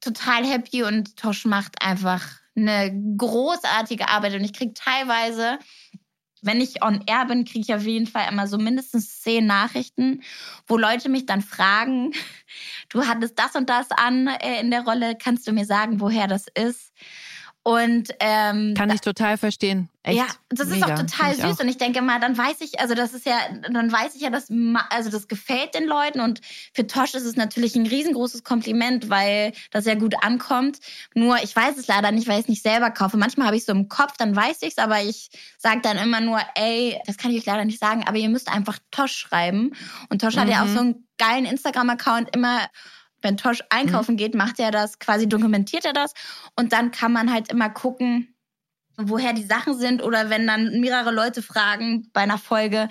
total 0.00 0.44
happy 0.46 0.82
und 0.82 1.16
Tosh 1.16 1.44
macht 1.44 1.82
einfach 1.82 2.22
eine 2.56 2.92
großartige 3.16 4.08
Arbeit. 4.08 4.34
Und 4.34 4.44
ich 4.44 4.52
kriege 4.52 4.74
teilweise, 4.74 5.58
wenn 6.44 6.60
ich 6.60 6.82
on 6.82 7.02
air 7.06 7.24
bin, 7.26 7.44
kriege 7.44 7.60
ich 7.60 7.74
auf 7.74 7.82
jeden 7.82 8.06
Fall 8.06 8.28
immer 8.30 8.46
so 8.46 8.58
mindestens 8.58 9.20
zehn 9.20 9.46
Nachrichten, 9.46 10.22
wo 10.66 10.76
Leute 10.76 11.08
mich 11.08 11.26
dann 11.26 11.42
fragen, 11.42 12.12
du 12.90 13.06
hattest 13.06 13.38
das 13.38 13.54
und 13.54 13.70
das 13.70 13.90
an 13.90 14.26
äh, 14.26 14.60
in 14.60 14.70
der 14.70 14.82
Rolle, 14.82 15.16
kannst 15.18 15.46
du 15.46 15.52
mir 15.52 15.64
sagen, 15.64 16.00
woher 16.00 16.26
das 16.26 16.46
ist? 16.54 16.92
Und 17.66 18.10
ähm, 18.20 18.74
Kann 18.76 18.90
ich 18.90 19.00
total 19.00 19.38
verstehen. 19.38 19.88
Echt 20.02 20.18
ja, 20.18 20.26
das 20.50 20.68
ist 20.68 20.74
mega. 20.74 20.84
auch 20.84 20.98
total 20.98 21.34
süß 21.34 21.44
auch. 21.44 21.60
und 21.60 21.68
ich 21.70 21.78
denke 21.78 22.02
mal, 22.02 22.20
dann 22.20 22.36
weiß 22.36 22.60
ich, 22.60 22.78
also 22.78 22.94
das 22.94 23.14
ist 23.14 23.24
ja, 23.24 23.38
dann 23.72 23.90
weiß 23.90 24.14
ich 24.16 24.20
ja, 24.20 24.28
dass 24.28 24.48
also 24.90 25.08
das 25.10 25.28
gefällt 25.28 25.74
den 25.74 25.86
Leuten 25.86 26.20
und 26.20 26.42
für 26.74 26.86
Tosh 26.86 27.14
ist 27.14 27.24
es 27.24 27.36
natürlich 27.36 27.74
ein 27.74 27.86
riesengroßes 27.86 28.44
Kompliment, 28.44 29.08
weil 29.08 29.52
das 29.70 29.86
ja 29.86 29.94
gut 29.94 30.14
ankommt. 30.22 30.78
Nur 31.14 31.42
ich 31.42 31.56
weiß 31.56 31.78
es 31.78 31.86
leider 31.86 32.12
nicht, 32.12 32.28
weil 32.28 32.34
ich 32.34 32.42
es 32.42 32.48
nicht 32.50 32.62
selber 32.62 32.90
kaufe. 32.90 33.16
Manchmal 33.16 33.46
habe 33.46 33.56
ich 33.56 33.64
so 33.64 33.72
im 33.72 33.88
Kopf, 33.88 34.18
dann 34.18 34.36
weiß 34.36 34.58
ich 34.60 34.72
es, 34.72 34.78
aber 34.78 35.00
ich 35.00 35.30
sage 35.56 35.80
dann 35.82 35.96
immer 35.96 36.20
nur, 36.20 36.40
ey, 36.56 37.00
das 37.06 37.16
kann 37.16 37.30
ich 37.30 37.38
euch 37.38 37.46
leider 37.46 37.64
nicht 37.64 37.80
sagen, 37.80 38.04
aber 38.06 38.18
ihr 38.18 38.28
müsst 38.28 38.48
einfach 38.52 38.78
Tosh 38.90 39.16
schreiben. 39.16 39.72
Und 40.10 40.20
Tosh 40.20 40.36
hat 40.36 40.50
ja 40.50 40.60
auch 40.60 40.66
Mhm. 40.66 40.74
so 40.74 40.80
einen 40.80 41.08
geilen 41.16 41.46
Instagram-Account 41.46 42.36
immer. 42.36 42.60
Wenn 43.24 43.36
Tosh 43.36 43.60
Mhm. 43.60 43.66
einkaufen 43.70 44.16
geht, 44.16 44.34
macht 44.34 44.60
er 44.60 44.70
das, 44.70 44.98
quasi 45.00 45.28
dokumentiert 45.28 45.84
er 45.84 45.92
das. 45.92 46.12
Und 46.54 46.72
dann 46.72 46.90
kann 46.92 47.12
man 47.12 47.32
halt 47.32 47.50
immer 47.50 47.70
gucken, 47.70 48.28
woher 48.96 49.32
die 49.32 49.42
Sachen 49.42 49.76
sind 49.76 50.02
oder 50.02 50.30
wenn 50.30 50.46
dann 50.46 50.80
mehrere 50.80 51.10
Leute 51.10 51.42
fragen 51.42 52.08
bei 52.12 52.20
einer 52.20 52.38
Folge, 52.38 52.88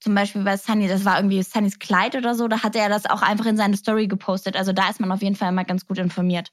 zum 0.00 0.14
Beispiel 0.14 0.42
bei 0.42 0.56
Sunny, 0.56 0.88
das 0.88 1.04
war 1.04 1.16
irgendwie 1.18 1.42
Sunnys 1.42 1.78
Kleid 1.78 2.14
oder 2.16 2.34
so, 2.34 2.48
da 2.48 2.62
hat 2.62 2.74
er 2.76 2.88
das 2.88 3.06
auch 3.06 3.22
einfach 3.22 3.46
in 3.46 3.56
seine 3.56 3.76
Story 3.76 4.06
gepostet. 4.06 4.56
Also 4.56 4.72
da 4.72 4.90
ist 4.90 4.98
man 5.00 5.12
auf 5.12 5.22
jeden 5.22 5.36
Fall 5.36 5.50
immer 5.50 5.64
ganz 5.64 5.86
gut 5.86 5.98
informiert. 5.98 6.52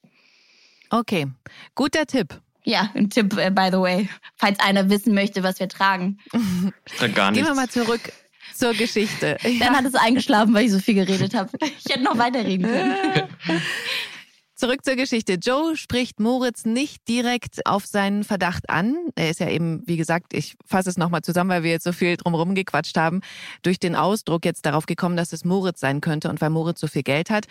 Okay, 0.89 1.27
guter 1.75 2.05
Tipp. 2.05 2.39
Ja, 2.63 2.89
ein 2.95 3.09
Tipp, 3.09 3.37
äh, 3.37 3.49
by 3.49 3.69
the 3.71 3.77
way, 3.79 4.09
falls 4.35 4.59
einer 4.59 4.89
wissen 4.89 5.13
möchte, 5.13 5.43
was 5.43 5.59
wir 5.59 5.69
tragen. 5.69 6.19
Ich 6.85 6.97
trage 6.97 7.13
gar 7.13 7.31
Gehen 7.31 7.43
nichts. 7.43 7.49
wir 7.49 7.55
mal 7.55 7.69
zurück 7.69 8.11
zur 8.57 8.73
Geschichte. 8.73 9.37
Dann 9.59 9.75
hat 9.75 9.85
es 9.85 9.95
eingeschlafen, 9.95 10.53
weil 10.53 10.65
ich 10.65 10.71
so 10.71 10.79
viel 10.79 10.95
geredet 10.95 11.33
habe. 11.33 11.49
Ich 11.85 11.93
hätte 11.93 12.03
noch 12.03 12.17
weiterreden 12.17 12.65
können. 12.65 12.95
Zurück 14.59 14.83
zur 14.83 14.95
Geschichte. 14.95 15.33
Joe 15.33 15.77
spricht 15.77 16.19
Moritz 16.19 16.65
nicht 16.65 17.07
direkt 17.07 17.63
auf 17.67 17.85
seinen 17.85 18.23
Verdacht 18.23 18.71
an. 18.71 18.95
Er 19.13 19.29
ist 19.29 19.39
ja 19.39 19.47
eben, 19.51 19.83
wie 19.85 19.97
gesagt, 19.97 20.33
ich 20.33 20.55
fasse 20.65 20.89
es 20.89 20.97
nochmal 20.97 21.21
zusammen, 21.21 21.51
weil 21.51 21.61
wir 21.61 21.69
jetzt 21.69 21.83
so 21.83 21.91
viel 21.91 22.17
drumherum 22.17 22.55
gequatscht 22.55 22.97
haben, 22.97 23.21
durch 23.61 23.77
den 23.77 23.95
Ausdruck 23.95 24.45
jetzt 24.45 24.65
darauf 24.65 24.87
gekommen, 24.87 25.15
dass 25.15 25.31
es 25.31 25.45
Moritz 25.45 25.79
sein 25.79 26.01
könnte 26.01 26.27
und 26.27 26.41
weil 26.41 26.49
Moritz 26.49 26.79
so 26.79 26.87
viel 26.87 27.03
Geld 27.03 27.29
hat. 27.29 27.45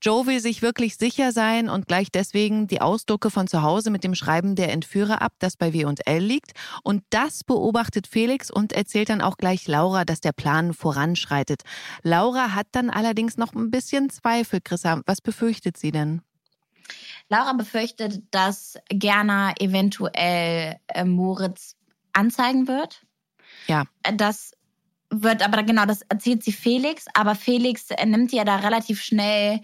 Joe 0.00 0.24
will 0.28 0.38
sich 0.38 0.62
wirklich 0.62 0.96
sicher 0.98 1.32
sein 1.32 1.68
und 1.68 1.88
gleich 1.88 2.12
deswegen 2.12 2.68
die 2.68 2.80
Ausdrucke 2.80 3.30
von 3.30 3.48
zu 3.48 3.62
Hause 3.62 3.90
mit 3.90 4.04
dem 4.04 4.14
Schreiben 4.14 4.54
der 4.54 4.70
Entführer 4.70 5.20
ab, 5.20 5.32
das 5.40 5.56
bei 5.56 5.72
W&L 5.72 6.22
liegt. 6.22 6.52
Und 6.84 7.02
das 7.10 7.42
beobachtet 7.42 8.06
Felix 8.06 8.52
und 8.52 8.72
erzählt 8.72 9.08
dann 9.08 9.20
auch 9.20 9.36
gleich 9.36 9.66
Laura, 9.66 10.04
dass 10.04 10.20
der 10.20 10.32
Plan 10.32 10.74
voranschreitet. 10.74 11.62
Laura 12.04 12.54
hat 12.54 12.68
dann 12.70 12.88
allerdings 12.88 13.36
noch 13.36 13.52
ein 13.52 13.72
bisschen 13.72 14.10
Zweifel, 14.10 14.60
Chrissa. 14.62 15.00
Was 15.06 15.20
befürchtet 15.20 15.76
sie 15.76 15.90
denn? 15.90 16.22
Laura 17.32 17.54
befürchtet, 17.54 18.22
dass 18.30 18.76
Gerner 18.90 19.54
eventuell 19.58 20.76
äh, 20.88 21.04
Moritz 21.04 21.76
anzeigen 22.12 22.68
wird. 22.68 23.02
Ja. 23.66 23.84
Das 24.16 24.52
wird 25.08 25.42
aber 25.42 25.62
genau, 25.62 25.86
das 25.86 26.02
erzählt 26.02 26.42
sie 26.44 26.52
Felix, 26.52 27.06
aber 27.14 27.34
Felix 27.34 27.86
nimmt 28.04 28.32
ja 28.32 28.44
da 28.44 28.56
relativ 28.56 29.02
schnell 29.02 29.60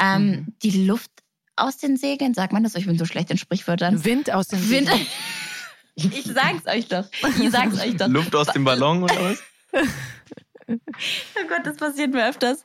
ähm, 0.00 0.26
mhm. 0.26 0.54
die 0.62 0.86
Luft 0.86 1.10
aus 1.56 1.78
den 1.78 1.96
Segeln. 1.96 2.32
Sagt 2.32 2.52
man 2.52 2.62
das? 2.62 2.76
Ich 2.76 2.86
bin 2.86 2.96
so 2.96 3.04
schlecht 3.04 3.30
in 3.30 3.38
Sprichwörtern. 3.38 4.04
Wind 4.04 4.32
aus 4.32 4.48
den 4.48 4.60
Segeln. 4.60 4.98
Wind. 4.98 5.06
Ich 5.96 6.24
sag's 6.24 6.66
euch 6.66 6.88
doch. 6.88 7.04
Ich 7.42 7.50
sag's 7.50 7.78
euch 7.78 7.96
doch. 7.96 8.08
Luft 8.08 8.34
aus 8.34 8.46
dem 8.46 8.64
Ballon 8.64 9.02
oder 9.02 9.16
was? 9.22 9.42
Oh 10.70 11.48
Gott, 11.48 11.64
das 11.64 11.76
passiert 11.76 12.12
mir 12.12 12.28
öfters. 12.28 12.64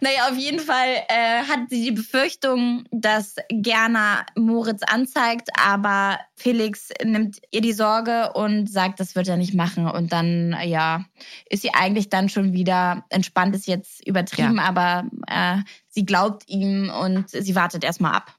Naja, 0.00 0.28
auf 0.30 0.36
jeden 0.36 0.60
Fall 0.60 0.88
äh, 1.08 1.42
hat 1.42 1.68
sie 1.68 1.84
die 1.84 1.92
Befürchtung, 1.92 2.84
dass 2.90 3.36
Gerner 3.48 4.26
Moritz 4.36 4.82
anzeigt, 4.82 5.50
aber 5.60 6.18
Felix 6.36 6.88
nimmt 7.04 7.38
ihr 7.50 7.60
die 7.60 7.72
Sorge 7.72 8.32
und 8.34 8.70
sagt, 8.70 9.00
das 9.00 9.14
wird 9.14 9.28
er 9.28 9.36
nicht 9.36 9.54
machen. 9.54 9.86
Und 9.86 10.12
dann, 10.12 10.56
ja, 10.64 11.04
ist 11.48 11.62
sie 11.62 11.74
eigentlich 11.74 12.08
dann 12.08 12.28
schon 12.28 12.52
wieder 12.52 13.04
entspannt, 13.10 13.54
ist 13.54 13.66
jetzt 13.66 14.06
übertrieben, 14.06 14.56
ja. 14.56 14.64
aber 14.64 15.04
äh, 15.26 15.62
sie 15.88 16.04
glaubt 16.04 16.48
ihm 16.48 16.90
und 16.90 17.30
sie 17.30 17.54
wartet 17.54 17.84
erstmal 17.84 18.14
ab. 18.14 18.34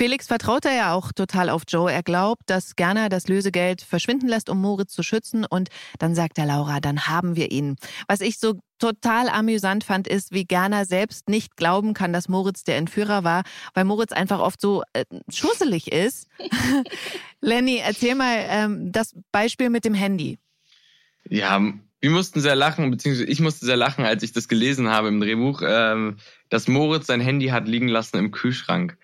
Felix 0.00 0.28
vertraut 0.28 0.64
er 0.64 0.74
ja 0.74 0.94
auch 0.94 1.12
total 1.12 1.50
auf 1.50 1.64
Joe. 1.68 1.92
Er 1.92 2.02
glaubt, 2.02 2.44
dass 2.46 2.74
Gerner 2.74 3.10
das 3.10 3.28
Lösegeld 3.28 3.82
verschwinden 3.82 4.28
lässt, 4.28 4.48
um 4.48 4.58
Moritz 4.58 4.94
zu 4.94 5.02
schützen. 5.02 5.44
Und 5.44 5.68
dann 5.98 6.14
sagt 6.14 6.38
er 6.38 6.46
Laura, 6.46 6.80
dann 6.80 7.06
haben 7.06 7.36
wir 7.36 7.52
ihn. 7.52 7.76
Was 8.08 8.22
ich 8.22 8.38
so 8.38 8.58
total 8.78 9.28
amüsant 9.28 9.84
fand, 9.84 10.08
ist, 10.08 10.32
wie 10.32 10.46
Gerner 10.46 10.86
selbst 10.86 11.28
nicht 11.28 11.54
glauben 11.54 11.92
kann, 11.92 12.14
dass 12.14 12.30
Moritz 12.30 12.64
der 12.64 12.78
Entführer 12.78 13.24
war, 13.24 13.42
weil 13.74 13.84
Moritz 13.84 14.12
einfach 14.12 14.40
oft 14.40 14.58
so 14.58 14.82
äh, 14.94 15.04
schusselig 15.30 15.92
ist. 15.92 16.28
Lenny, 17.42 17.82
erzähl 17.84 18.14
mal 18.14 18.36
ähm, 18.48 18.92
das 18.92 19.14
Beispiel 19.32 19.68
mit 19.68 19.84
dem 19.84 19.92
Handy. 19.92 20.38
Ja, 21.28 21.60
wir 22.00 22.10
mussten 22.10 22.40
sehr 22.40 22.56
lachen, 22.56 22.90
beziehungsweise 22.90 23.26
ich 23.30 23.40
musste 23.40 23.66
sehr 23.66 23.76
lachen, 23.76 24.06
als 24.06 24.22
ich 24.22 24.32
das 24.32 24.48
gelesen 24.48 24.88
habe 24.88 25.08
im 25.08 25.20
Drehbuch, 25.20 25.60
ähm, 25.62 26.16
dass 26.48 26.68
Moritz 26.68 27.06
sein 27.06 27.20
Handy 27.20 27.48
hat 27.48 27.68
liegen 27.68 27.88
lassen 27.88 28.16
im 28.16 28.30
Kühlschrank. 28.30 28.96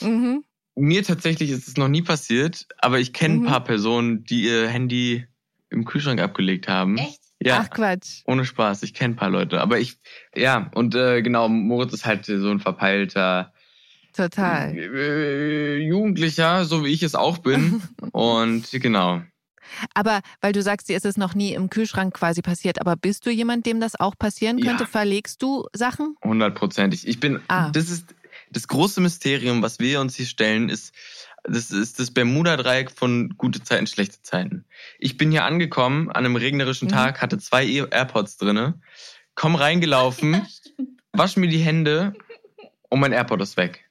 Mhm. 0.00 0.44
Mir 0.74 1.04
tatsächlich 1.04 1.50
ist 1.50 1.68
es 1.68 1.76
noch 1.76 1.88
nie 1.88 2.02
passiert, 2.02 2.66
aber 2.78 2.98
ich 2.98 3.12
kenne 3.12 3.34
mhm. 3.34 3.42
ein 3.42 3.50
paar 3.50 3.64
Personen, 3.64 4.24
die 4.24 4.44
ihr 4.44 4.68
Handy 4.68 5.26
im 5.70 5.84
Kühlschrank 5.84 6.20
abgelegt 6.20 6.68
haben. 6.68 6.96
Echt? 6.96 7.20
Ja. 7.44 7.64
Ach 7.64 7.70
Quatsch. 7.70 8.22
Ohne 8.26 8.44
Spaß. 8.44 8.82
Ich 8.84 8.94
kenne 8.94 9.14
ein 9.14 9.16
paar 9.16 9.30
Leute. 9.30 9.60
Aber 9.60 9.78
ich, 9.78 9.98
ja, 10.34 10.70
und 10.74 10.94
äh, 10.94 11.22
genau, 11.22 11.48
Moritz 11.48 11.92
ist 11.92 12.06
halt 12.06 12.24
so 12.26 12.50
ein 12.50 12.60
verpeilter. 12.60 13.52
Total. 14.12 14.76
Äh, 14.76 15.78
Jugendlicher, 15.78 16.64
so 16.64 16.84
wie 16.84 16.92
ich 16.92 17.02
es 17.02 17.14
auch 17.14 17.38
bin. 17.38 17.82
und 18.12 18.70
genau. 18.70 19.22
Aber 19.94 20.20
weil 20.40 20.52
du 20.52 20.62
sagst, 20.62 20.88
dir 20.88 20.96
ist 20.96 21.06
es 21.06 21.16
noch 21.16 21.34
nie 21.34 21.54
im 21.54 21.70
Kühlschrank 21.70 22.14
quasi 22.14 22.42
passiert, 22.42 22.80
aber 22.80 22.94
bist 22.94 23.26
du 23.26 23.30
jemand, 23.30 23.64
dem 23.66 23.80
das 23.80 23.98
auch 23.98 24.16
passieren 24.18 24.60
könnte? 24.60 24.84
Ja. 24.84 24.88
Verlegst 24.88 25.42
du 25.42 25.66
Sachen? 25.72 26.16
Hundertprozentig. 26.22 27.06
Ich 27.08 27.20
bin, 27.20 27.40
ah. 27.48 27.70
das 27.70 27.88
ist, 27.88 28.14
das 28.52 28.68
große 28.68 29.00
Mysterium, 29.00 29.62
was 29.62 29.78
wir 29.78 30.00
uns 30.00 30.14
hier 30.14 30.26
stellen, 30.26 30.68
ist, 30.68 30.94
das 31.44 31.70
ist 31.70 31.98
das 31.98 32.12
Bermuda-Dreieck 32.12 32.90
von 32.90 33.34
gute 33.36 33.62
Zeiten, 33.62 33.86
schlechte 33.86 34.22
Zeiten. 34.22 34.64
Ich 34.98 35.16
bin 35.16 35.30
hier 35.30 35.44
angekommen 35.44 36.08
an 36.08 36.24
einem 36.24 36.36
regnerischen 36.36 36.88
mhm. 36.88 36.92
Tag, 36.92 37.20
hatte 37.20 37.38
zwei 37.38 37.66
AirPods 37.66 38.36
drinne, 38.36 38.80
komm 39.34 39.54
reingelaufen, 39.56 40.34
ja, 40.34 40.46
wasch 41.12 41.36
mir 41.36 41.48
die 41.48 41.58
Hände 41.58 42.14
und 42.88 43.00
mein 43.00 43.12
AirPod 43.12 43.40
ist 43.40 43.56
weg. 43.56 43.88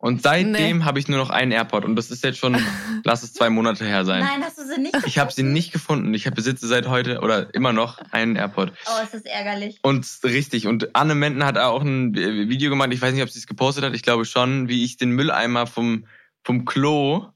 Und 0.00 0.22
seitdem 0.22 0.78
nee. 0.78 0.84
habe 0.84 1.00
ich 1.00 1.08
nur 1.08 1.18
noch 1.18 1.30
einen 1.30 1.50
AirPod 1.50 1.84
und 1.84 1.96
das 1.96 2.12
ist 2.12 2.22
jetzt 2.22 2.38
schon, 2.38 2.56
lass 3.04 3.24
es 3.24 3.32
zwei 3.32 3.50
Monate 3.50 3.84
her 3.84 4.04
sein. 4.04 4.20
Nein, 4.20 4.44
hast 4.44 4.56
du 4.56 4.62
sie 4.62 4.80
nicht 4.80 4.92
gefunden? 4.92 5.08
Ich 5.08 5.18
habe 5.18 5.32
sie 5.32 5.42
nicht 5.42 5.72
gefunden. 5.72 6.14
Ich 6.14 6.30
besitze 6.30 6.68
seit 6.68 6.86
heute 6.86 7.20
oder 7.20 7.52
immer 7.52 7.72
noch 7.72 7.98
einen 8.12 8.36
AirPod. 8.36 8.72
Oh, 8.86 9.02
ist 9.02 9.12
das 9.12 9.22
ärgerlich. 9.22 9.80
Und 9.82 10.06
richtig. 10.22 10.68
Und 10.68 10.94
Anne 10.94 11.16
Menden 11.16 11.44
hat 11.44 11.58
auch 11.58 11.82
ein 11.82 12.14
Video 12.14 12.70
gemacht. 12.70 12.90
Ich 12.92 13.02
weiß 13.02 13.12
nicht, 13.12 13.24
ob 13.24 13.30
sie 13.30 13.40
es 13.40 13.48
gepostet 13.48 13.84
hat. 13.84 13.94
Ich 13.94 14.02
glaube 14.02 14.24
schon, 14.24 14.68
wie 14.68 14.84
ich 14.84 14.98
den 14.98 15.10
Mülleimer 15.10 15.66
vom, 15.66 16.06
vom 16.44 16.64
Klo 16.64 17.26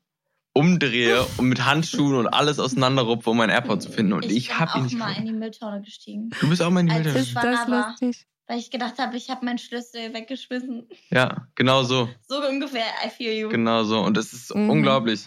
umdrehe 0.54 1.26
und 1.38 1.48
mit 1.48 1.64
Handschuhen 1.64 2.14
und 2.14 2.28
alles 2.28 2.60
auseinanderrupfe, 2.60 3.30
um 3.30 3.38
meinen 3.38 3.50
AirPod 3.50 3.82
zu 3.82 3.90
finden. 3.90 4.12
Und 4.12 4.26
ich, 4.26 4.36
ich 4.36 4.58
habe 4.60 4.78
ihn 4.78 4.84
nicht. 4.84 4.92
Ich 4.92 4.98
bin 4.98 5.02
auch 5.02 5.08
mal 5.08 5.18
in 5.18 5.26
die 5.26 5.32
Mülltonne 5.32 5.82
gestiegen. 5.82 6.30
Du 6.40 6.48
bist 6.48 6.62
auch 6.62 6.70
mal 6.70 6.80
in 6.80 6.86
die 6.86 6.94
Mülltonne 6.94 7.18
gestiegen. 7.18 7.42
Das 7.42 7.62
ist 7.62 7.68
lustig 7.68 8.26
weil 8.52 8.58
ich 8.58 8.70
gedacht 8.70 8.98
habe, 8.98 9.16
ich 9.16 9.30
habe 9.30 9.46
meinen 9.46 9.56
Schlüssel 9.56 10.12
weggeschmissen. 10.12 10.86
Ja, 11.08 11.48
genau 11.54 11.84
so. 11.84 12.10
So 12.28 12.46
ungefähr, 12.46 12.84
I 13.02 13.08
feel 13.08 13.32
you. 13.32 13.48
Genau 13.48 13.82
so. 13.82 14.00
Und 14.00 14.18
es 14.18 14.34
ist 14.34 14.54
mhm. 14.54 14.68
unglaublich. 14.68 15.26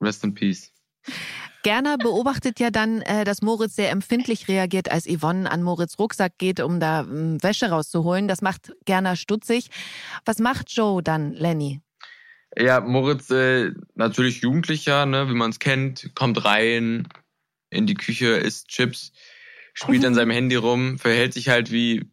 Rest 0.00 0.24
in 0.24 0.32
peace. 0.32 0.72
Gerner 1.62 1.98
beobachtet 1.98 2.58
ja 2.58 2.70
dann, 2.70 3.02
äh, 3.02 3.24
dass 3.24 3.42
Moritz 3.42 3.76
sehr 3.76 3.90
empfindlich 3.90 4.48
reagiert, 4.48 4.90
als 4.90 5.06
Yvonne 5.06 5.50
an 5.50 5.62
Moritz 5.62 5.98
Rucksack 5.98 6.38
geht, 6.38 6.60
um 6.60 6.80
da 6.80 7.00
hm, 7.00 7.42
Wäsche 7.42 7.68
rauszuholen. 7.68 8.28
Das 8.28 8.40
macht 8.40 8.72
Gerner 8.86 9.16
stutzig. 9.16 9.68
Was 10.24 10.38
macht 10.38 10.72
Joe 10.72 11.02
dann, 11.02 11.34
Lenny? 11.34 11.82
Ja, 12.56 12.80
Moritz, 12.80 13.28
äh, 13.28 13.72
natürlich 13.94 14.40
Jugendlicher, 14.40 15.04
ne, 15.04 15.28
wie 15.28 15.34
man 15.34 15.50
es 15.50 15.58
kennt, 15.58 16.12
kommt 16.14 16.46
rein 16.46 17.06
in 17.68 17.86
die 17.86 17.94
Küche, 17.94 18.28
isst 18.28 18.68
Chips 18.68 19.12
spielt 19.76 20.04
an 20.04 20.14
seinem 20.14 20.30
Handy 20.30 20.56
rum, 20.56 20.98
verhält 20.98 21.34
sich 21.34 21.48
halt 21.48 21.70
wie 21.70 22.10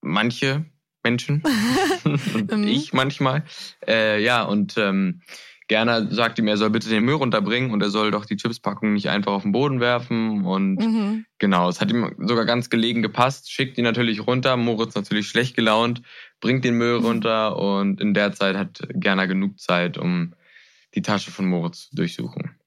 manche 0.00 0.64
Menschen 1.02 1.42
und 2.04 2.52
mhm. 2.52 2.68
ich 2.68 2.92
manchmal. 2.92 3.44
Äh, 3.86 4.22
ja, 4.22 4.42
und 4.42 4.74
ähm, 4.76 5.22
Gerner 5.68 6.12
sagt 6.12 6.38
ihm, 6.40 6.48
er 6.48 6.56
soll 6.56 6.70
bitte 6.70 6.88
den 6.88 7.04
Müll 7.04 7.14
runterbringen 7.14 7.70
und 7.70 7.80
er 7.80 7.90
soll 7.90 8.10
doch 8.10 8.24
die 8.24 8.36
Chipspackung 8.36 8.92
nicht 8.92 9.08
einfach 9.08 9.32
auf 9.32 9.42
den 9.42 9.52
Boden 9.52 9.78
werfen. 9.78 10.44
Und 10.44 10.76
mhm. 10.80 11.26
genau, 11.38 11.68
es 11.68 11.80
hat 11.80 11.92
ihm 11.92 12.12
sogar 12.18 12.44
ganz 12.44 12.70
gelegen 12.70 13.02
gepasst, 13.02 13.52
schickt 13.52 13.78
ihn 13.78 13.84
natürlich 13.84 14.26
runter. 14.26 14.56
Moritz 14.56 14.96
natürlich 14.96 15.28
schlecht 15.28 15.54
gelaunt, 15.54 16.02
bringt 16.40 16.64
den 16.64 16.74
Müll 16.74 16.98
mhm. 16.98 17.04
runter 17.04 17.56
und 17.56 18.00
in 18.00 18.14
der 18.14 18.32
Zeit 18.32 18.56
hat 18.56 18.82
Gerner 18.94 19.28
genug 19.28 19.60
Zeit, 19.60 19.96
um 19.96 20.34
die 20.96 21.02
Tasche 21.02 21.30
von 21.30 21.46
Moritz 21.46 21.88
zu 21.88 21.94
durchsuchen. 21.94 22.59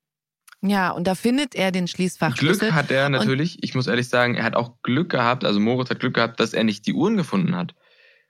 Ja, 0.65 0.91
und 0.91 1.07
da 1.07 1.15
findet 1.15 1.55
er 1.55 1.71
den 1.71 1.87
Schließfachschlüssel. 1.87 2.69
Glück 2.69 2.73
hat 2.73 2.89
er 2.89 3.09
natürlich. 3.09 3.55
Und 3.55 3.65
ich 3.65 3.75
muss 3.75 3.87
ehrlich 3.87 4.07
sagen, 4.07 4.35
er 4.35 4.45
hat 4.45 4.55
auch 4.55 4.81
Glück 4.81 5.09
gehabt, 5.09 5.43
also 5.43 5.59
Moritz 5.59 5.89
hat 5.89 5.99
Glück 5.99 6.13
gehabt, 6.13 6.39
dass 6.39 6.53
er 6.53 6.63
nicht 6.63 6.87
die 6.87 6.93
Uhren 6.93 7.17
gefunden 7.17 7.55
hat. 7.55 7.75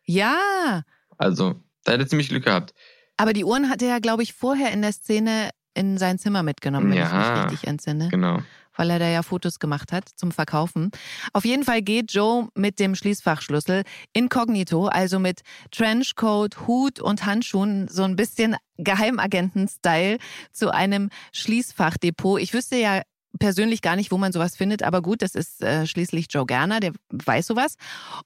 Ja. 0.06 0.82
Also, 1.18 1.62
da 1.84 1.94
hat 1.94 2.00
er 2.00 2.08
ziemlich 2.08 2.30
Glück 2.30 2.46
gehabt. 2.46 2.74
Aber 3.18 3.34
die 3.34 3.46
Uhren 3.46 3.70
hat 3.70 3.84
er 3.84 3.90
ja, 3.90 4.00
glaube 4.00 4.24
ich, 4.24 4.34
vorher 4.34 4.72
in 4.72 4.82
der 4.82 4.94
Szene 4.94 5.52
in 5.76 5.98
sein 5.98 6.18
Zimmer 6.18 6.44
mitgenommen, 6.44 6.90
wenn 6.90 6.98
ja, 6.98 7.06
ich 7.06 7.44
mich 7.44 7.52
richtig 7.52 7.68
entsinne. 7.68 8.10
Genau 8.10 8.40
weil 8.76 8.90
er 8.90 9.00
da 9.00 9.08
ja 9.08 9.24
Fotos 9.24 9.60
gemacht 9.60 9.92
hat 9.92 10.10
zum 10.16 10.32
Verkaufen. 10.32 10.92
Auf 11.34 11.46
jeden 11.46 11.64
Fall 11.64 11.82
geht 11.82 12.12
Joe 12.14 12.48
mit 12.56 12.80
dem 12.80 12.96
Schließfachschlüssel 12.96 13.84
inkognito, 14.14 14.88
also 14.88 15.20
mit 15.20 15.42
Trenchcoat, 15.72 16.68
Hut 16.68 17.00
und 17.00 17.26
Handschuhen, 17.26 17.88
so 17.88 18.04
ein 18.04 18.16
bisschen 18.16 18.56
Geheimagenten-Style 18.78 20.18
zu 20.52 20.74
einem 20.74 21.10
Schließfachdepot. 21.32 22.42
Ich 22.42 22.54
wüsste 22.54 22.78
ja 22.78 23.02
persönlich 23.40 23.82
gar 23.82 23.96
nicht, 23.96 24.12
wo 24.12 24.18
man 24.18 24.32
sowas 24.32 24.56
findet, 24.56 24.84
aber 24.84 25.02
gut, 25.02 25.22
das 25.22 25.36
ist 25.36 25.62
äh, 25.64 25.88
schließlich 25.88 26.28
Joe 26.30 26.46
Gerner, 26.46 26.80
der 26.80 26.94
weiß 27.12 27.48
sowas. 27.48 27.76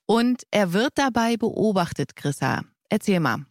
Und 0.06 0.44
er 0.52 0.74
wird 0.74 0.94
dabei 0.96 1.38
beobachtet, 1.38 2.16
Chrissa. 2.16 2.62
Erzähl 2.90 3.20
mal. 3.20 3.46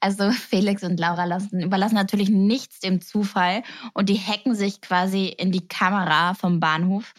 Also 0.00 0.30
Felix 0.32 0.82
und 0.82 0.98
Laura 0.98 1.24
lassen, 1.24 1.62
überlassen 1.62 1.94
natürlich 1.94 2.28
nichts 2.28 2.80
dem 2.80 3.00
Zufall 3.00 3.62
und 3.94 4.08
die 4.08 4.18
hacken 4.18 4.54
sich 4.54 4.80
quasi 4.80 5.26
in 5.26 5.52
die 5.52 5.66
Kamera 5.66 6.34
vom 6.34 6.60
Bahnhof. 6.60 7.14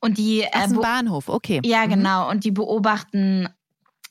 Und 0.00 0.18
die 0.18 0.46
Ach, 0.52 0.70
äh, 0.70 0.74
Bahnhof, 0.74 1.28
okay. 1.28 1.60
Ja, 1.64 1.86
mhm. 1.86 1.90
genau. 1.90 2.30
Und 2.30 2.44
die 2.44 2.50
beobachten 2.50 3.48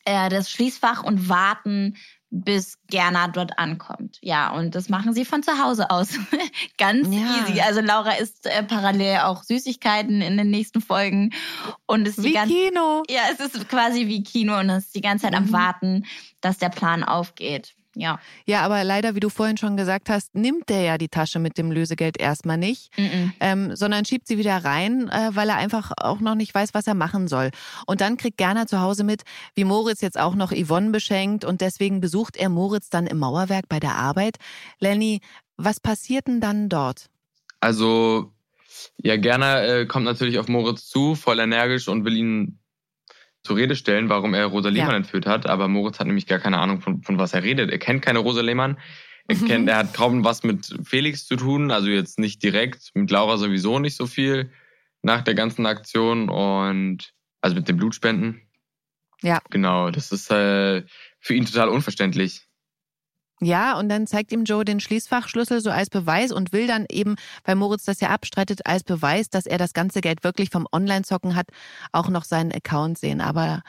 äh, 0.05 0.29
das 0.29 0.49
Schließfach 0.49 1.03
und 1.03 1.29
warten, 1.29 1.95
bis 2.31 2.79
Gerner 2.87 3.27
dort 3.27 3.59
ankommt. 3.59 4.17
Ja, 4.21 4.51
und 4.51 4.73
das 4.73 4.87
machen 4.87 5.13
sie 5.13 5.25
von 5.25 5.43
zu 5.43 5.61
Hause 5.61 5.89
aus. 5.89 6.17
Ganz 6.77 7.13
ja. 7.13 7.43
easy. 7.43 7.59
Also 7.59 7.81
Laura 7.81 8.13
isst 8.13 8.45
äh, 8.45 8.63
parallel 8.63 9.19
auch 9.19 9.43
Süßigkeiten 9.43 10.21
in 10.21 10.37
den 10.37 10.49
nächsten 10.49 10.79
Folgen 10.79 11.33
und 11.85 12.07
ist 12.07 12.23
wie 12.23 12.33
Kino. 12.33 13.03
Ja, 13.09 13.23
es 13.31 13.41
ist 13.41 13.67
quasi 13.67 14.07
wie 14.07 14.23
Kino 14.23 14.57
und 14.57 14.69
ist 14.69 14.95
die 14.95 15.01
ganze 15.01 15.25
Zeit 15.25 15.33
mhm. 15.33 15.47
am 15.47 15.51
Warten, 15.51 16.05
dass 16.39 16.57
der 16.57 16.69
Plan 16.69 17.03
aufgeht. 17.03 17.75
Ja. 17.95 18.19
Ja, 18.45 18.61
aber 18.61 18.83
leider, 18.83 19.15
wie 19.15 19.19
du 19.19 19.29
vorhin 19.29 19.57
schon 19.57 19.75
gesagt 19.75 20.09
hast, 20.09 20.33
nimmt 20.33 20.69
der 20.69 20.81
ja 20.81 20.97
die 20.97 21.09
Tasche 21.09 21.39
mit 21.39 21.57
dem 21.57 21.71
Lösegeld 21.71 22.17
erstmal 22.19 22.57
nicht, 22.57 22.97
mm 22.97 23.31
ähm, 23.39 23.75
sondern 23.75 24.05
schiebt 24.05 24.27
sie 24.27 24.37
wieder 24.37 24.63
rein, 24.63 25.09
äh, 25.09 25.31
weil 25.33 25.49
er 25.49 25.57
einfach 25.57 25.91
auch 25.97 26.19
noch 26.19 26.35
nicht 26.35 26.53
weiß, 26.53 26.73
was 26.73 26.87
er 26.87 26.93
machen 26.93 27.27
soll. 27.27 27.49
Und 27.85 28.01
dann 28.01 28.17
kriegt 28.17 28.37
Gerner 28.37 28.67
zu 28.67 28.79
Hause 28.79 29.03
mit, 29.03 29.23
wie 29.55 29.63
Moritz 29.63 30.01
jetzt 30.01 30.19
auch 30.19 30.35
noch 30.35 30.51
Yvonne 30.51 30.91
beschenkt 30.91 31.43
und 31.43 31.61
deswegen 31.61 32.01
besucht 32.01 32.37
er 32.37 32.49
Moritz 32.49 32.89
dann 32.89 33.07
im 33.07 33.19
Mauerwerk 33.19 33.67
bei 33.67 33.79
der 33.79 33.95
Arbeit. 33.95 34.37
Lenny, 34.79 35.21
was 35.57 35.79
passiert 35.79 36.27
denn 36.27 36.39
dann 36.39 36.69
dort? 36.69 37.09
Also, 37.59 38.31
ja, 38.97 39.17
Gerner 39.17 39.63
äh, 39.63 39.85
kommt 39.85 40.05
natürlich 40.05 40.39
auf 40.39 40.47
Moritz 40.47 40.87
zu, 40.87 41.15
voll 41.15 41.39
energisch 41.39 41.87
und 41.87 42.05
will 42.05 42.15
ihn 42.15 42.60
zur 43.43 43.57
Rede 43.57 43.75
stellen, 43.75 44.09
warum 44.09 44.33
er 44.33 44.45
Rosa 44.45 44.69
Lehmann 44.69 44.91
ja. 44.91 44.97
entführt 44.97 45.25
hat. 45.25 45.47
Aber 45.47 45.67
Moritz 45.67 45.99
hat 45.99 46.07
nämlich 46.07 46.27
gar 46.27 46.39
keine 46.39 46.59
Ahnung, 46.59 46.81
von, 46.81 47.01
von 47.01 47.17
was 47.17 47.33
er 47.33 47.43
redet. 47.43 47.71
Er 47.71 47.79
kennt 47.79 48.01
keine 48.01 48.19
Rosa 48.19 48.41
Lehmann. 48.41 48.77
Er, 49.27 49.35
mhm. 49.35 49.45
kennt, 49.45 49.69
er 49.69 49.77
hat 49.77 49.93
kaum 49.93 50.23
was 50.23 50.43
mit 50.43 50.75
Felix 50.83 51.25
zu 51.25 51.35
tun, 51.35 51.71
also 51.71 51.89
jetzt 51.89 52.19
nicht 52.19 52.43
direkt, 52.43 52.91
mit 52.93 53.11
Laura 53.11 53.37
sowieso 53.37 53.79
nicht 53.79 53.95
so 53.95 54.07
viel 54.07 54.51
nach 55.01 55.21
der 55.21 55.35
ganzen 55.35 55.65
Aktion 55.65 56.29
und 56.29 57.13
also 57.41 57.55
mit 57.55 57.67
den 57.67 57.77
Blutspenden. 57.77 58.41
Ja. 59.21 59.39
Genau, 59.49 59.91
das 59.91 60.11
ist 60.11 60.31
äh, 60.31 60.83
für 61.19 61.33
ihn 61.33 61.45
total 61.45 61.69
unverständlich. 61.69 62.47
Ja, 63.43 63.77
und 63.77 63.89
dann 63.89 64.05
zeigt 64.05 64.31
ihm 64.31 64.43
Joe 64.43 64.63
den 64.63 64.79
Schließfachschlüssel 64.79 65.61
so 65.61 65.71
als 65.71 65.89
Beweis 65.89 66.31
und 66.31 66.53
will 66.53 66.67
dann 66.67 66.85
eben, 66.89 67.15
weil 67.43 67.55
Moritz 67.55 67.85
das 67.85 67.99
ja 67.99 68.09
abstreitet, 68.09 68.67
als 68.67 68.83
Beweis, 68.83 69.29
dass 69.29 69.47
er 69.47 69.57
das 69.57 69.73
ganze 69.73 70.01
Geld 70.01 70.23
wirklich 70.23 70.51
vom 70.51 70.67
Online-Zocken 70.71 71.35
hat, 71.35 71.47
auch 71.91 72.07
noch 72.09 72.23
seinen 72.23 72.51
Account 72.51 72.99
sehen. 72.99 73.19
Aber 73.19 73.63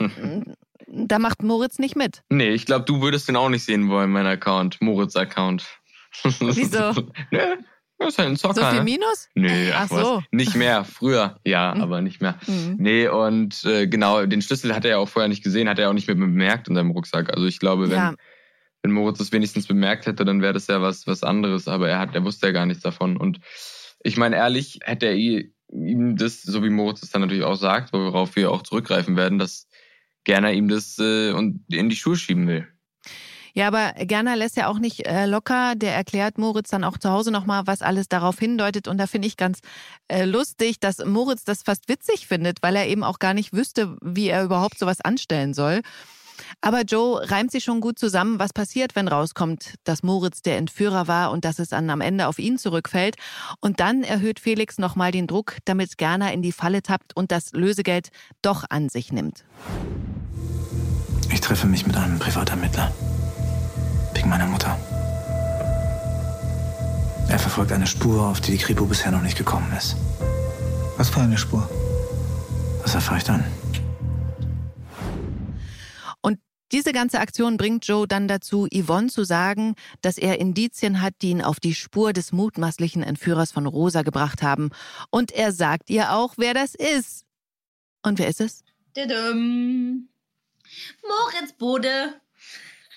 da 0.86 1.18
macht 1.18 1.42
Moritz 1.42 1.78
nicht 1.78 1.94
mit. 1.94 2.22
Nee, 2.30 2.50
ich 2.50 2.64
glaube, 2.64 2.86
du 2.86 3.02
würdest 3.02 3.28
den 3.28 3.36
auch 3.36 3.50
nicht 3.50 3.64
sehen 3.64 3.90
wollen, 3.90 4.10
mein 4.10 4.26
Account, 4.26 4.80
Moritz-Account. 4.80 5.66
Wieso? 6.22 6.92
nee. 7.30 7.38
Das 8.00 8.10
ist 8.10 8.18
halt 8.18 8.28
ein 8.28 8.36
Zocker. 8.36 8.70
So 8.70 8.70
viel 8.70 8.84
Minus? 8.84 9.28
Nee, 9.34 9.72
ach, 9.72 9.80
ach 9.82 9.88
so. 9.88 10.16
Was. 10.18 10.24
Nicht 10.30 10.54
mehr. 10.54 10.84
Früher, 10.84 11.40
ja, 11.44 11.74
mhm. 11.74 11.82
aber 11.82 12.00
nicht 12.00 12.22
mehr. 12.22 12.38
Mhm. 12.46 12.76
Nee, 12.78 13.08
und 13.08 13.64
äh, 13.64 13.88
genau, 13.88 14.24
den 14.24 14.40
Schlüssel 14.40 14.72
hat 14.72 14.84
er 14.84 14.92
ja 14.92 14.98
auch 14.98 15.08
vorher 15.08 15.28
nicht 15.28 15.42
gesehen, 15.42 15.68
hat 15.68 15.80
er 15.80 15.90
auch 15.90 15.94
nicht 15.94 16.06
mehr 16.06 16.14
bemerkt 16.14 16.68
in 16.68 16.76
seinem 16.76 16.92
Rucksack. 16.92 17.34
Also 17.34 17.46
ich 17.46 17.58
glaube, 17.58 17.90
wenn, 17.90 17.96
ja 17.96 18.14
wenn 18.82 18.92
Moritz 18.92 19.20
es 19.20 19.32
wenigstens 19.32 19.66
bemerkt 19.66 20.06
hätte, 20.06 20.24
dann 20.24 20.42
wäre 20.42 20.52
das 20.52 20.66
ja 20.66 20.80
was, 20.80 21.06
was 21.06 21.22
anderes. 21.22 21.68
Aber 21.68 21.88
er 21.88 21.98
hat, 21.98 22.14
er 22.14 22.24
wusste 22.24 22.46
ja 22.46 22.52
gar 22.52 22.66
nichts 22.66 22.82
davon. 22.82 23.16
Und 23.16 23.40
ich 24.02 24.16
meine, 24.16 24.36
ehrlich, 24.36 24.80
hätte 24.82 25.06
er 25.06 25.16
ihm 25.16 26.16
das, 26.16 26.42
so 26.42 26.62
wie 26.62 26.70
Moritz 26.70 27.02
es 27.02 27.10
dann 27.10 27.22
natürlich 27.22 27.44
auch 27.44 27.56
sagt, 27.56 27.92
worauf 27.92 28.36
wir 28.36 28.50
auch 28.50 28.62
zurückgreifen 28.62 29.16
werden, 29.16 29.38
dass 29.38 29.68
Gerner 30.24 30.52
ihm 30.52 30.68
das 30.68 30.98
äh, 30.98 31.30
in 31.30 31.88
die 31.88 31.96
Schuhe 31.96 32.16
schieben 32.16 32.46
will. 32.46 32.68
Ja, 33.54 33.66
aber 33.66 33.92
Gerner 34.04 34.36
lässt 34.36 34.56
ja 34.56 34.68
auch 34.68 34.78
nicht 34.78 35.06
äh, 35.06 35.26
locker. 35.26 35.74
Der 35.74 35.94
erklärt 35.94 36.38
Moritz 36.38 36.70
dann 36.70 36.84
auch 36.84 36.96
zu 36.96 37.10
Hause 37.10 37.32
nochmal, 37.32 37.66
was 37.66 37.82
alles 37.82 38.08
darauf 38.08 38.38
hindeutet. 38.38 38.86
Und 38.86 38.98
da 38.98 39.08
finde 39.08 39.26
ich 39.26 39.36
ganz 39.36 39.60
äh, 40.06 40.24
lustig, 40.24 40.78
dass 40.78 41.04
Moritz 41.04 41.44
das 41.44 41.62
fast 41.62 41.88
witzig 41.88 42.28
findet, 42.28 42.62
weil 42.62 42.76
er 42.76 42.86
eben 42.86 43.02
auch 43.02 43.18
gar 43.18 43.34
nicht 43.34 43.52
wüsste, 43.52 43.96
wie 44.00 44.28
er 44.28 44.44
überhaupt 44.44 44.78
sowas 44.78 45.00
anstellen 45.00 45.54
soll. 45.54 45.80
Aber 46.60 46.82
Joe 46.82 47.28
reimt 47.30 47.50
sich 47.50 47.64
schon 47.64 47.80
gut 47.80 47.98
zusammen, 47.98 48.38
was 48.38 48.52
passiert, 48.52 48.96
wenn 48.96 49.08
rauskommt, 49.08 49.74
dass 49.84 50.02
Moritz 50.02 50.42
der 50.42 50.56
Entführer 50.56 51.08
war 51.08 51.30
und 51.30 51.44
dass 51.44 51.58
es 51.58 51.70
dann 51.70 51.90
am 51.90 52.00
Ende 52.00 52.26
auf 52.26 52.38
ihn 52.38 52.58
zurückfällt. 52.58 53.16
Und 53.60 53.80
dann 53.80 54.02
erhöht 54.02 54.40
Felix 54.40 54.78
nochmal 54.78 55.12
den 55.12 55.26
Druck, 55.26 55.56
damit 55.64 55.98
Gerner 55.98 56.32
in 56.32 56.42
die 56.42 56.52
Falle 56.52 56.82
tappt 56.82 57.16
und 57.16 57.32
das 57.32 57.52
Lösegeld 57.52 58.08
doch 58.42 58.64
an 58.68 58.88
sich 58.88 59.12
nimmt. 59.12 59.44
Ich 61.30 61.40
treffe 61.40 61.66
mich 61.66 61.86
mit 61.86 61.96
einem 61.96 62.18
Privatermittler. 62.18 62.92
Wegen 64.14 64.28
meiner 64.28 64.46
Mutter. 64.46 64.78
Er 67.28 67.38
verfolgt 67.38 67.72
eine 67.72 67.86
Spur, 67.86 68.26
auf 68.26 68.40
die 68.40 68.52
die 68.52 68.58
Kripo 68.58 68.86
bisher 68.86 69.12
noch 69.12 69.22
nicht 69.22 69.36
gekommen 69.36 69.70
ist. 69.76 69.96
Was 70.96 71.10
für 71.10 71.20
eine 71.20 71.36
Spur? 71.36 71.68
Das 72.82 72.94
erfahre 72.94 73.18
ich 73.18 73.24
dann. 73.24 73.44
Diese 76.72 76.92
ganze 76.92 77.20
Aktion 77.20 77.56
bringt 77.56 77.86
Joe 77.86 78.06
dann 78.06 78.28
dazu, 78.28 78.68
Yvonne 78.72 79.08
zu 79.08 79.24
sagen, 79.24 79.74
dass 80.02 80.18
er 80.18 80.38
Indizien 80.38 81.00
hat, 81.00 81.14
die 81.22 81.30
ihn 81.30 81.42
auf 81.42 81.60
die 81.60 81.74
Spur 81.74 82.12
des 82.12 82.32
mutmaßlichen 82.32 83.02
Entführers 83.02 83.52
von 83.52 83.66
Rosa 83.66 84.02
gebracht 84.02 84.42
haben. 84.42 84.70
Und 85.10 85.32
er 85.32 85.52
sagt 85.52 85.88
ihr 85.88 86.12
auch, 86.12 86.34
wer 86.36 86.52
das 86.52 86.74
ist. 86.74 87.24
Und 88.02 88.18
wer 88.18 88.28
ist 88.28 88.40
es? 88.40 88.64
Moritz 91.02 91.52
Bode. 91.56 92.14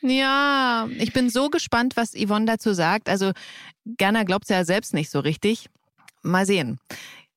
Ja, 0.01 0.89
ich 0.97 1.13
bin 1.13 1.29
so 1.29 1.49
gespannt, 1.49 1.95
was 1.95 2.13
Yvonne 2.13 2.45
dazu 2.45 2.73
sagt. 2.73 3.07
Also, 3.07 3.31
Gerner 3.85 4.25
glaubt 4.25 4.45
es 4.45 4.49
ja 4.49 4.65
selbst 4.65 4.93
nicht 4.93 5.09
so 5.09 5.19
richtig. 5.19 5.69
Mal 6.23 6.45
sehen. 6.45 6.79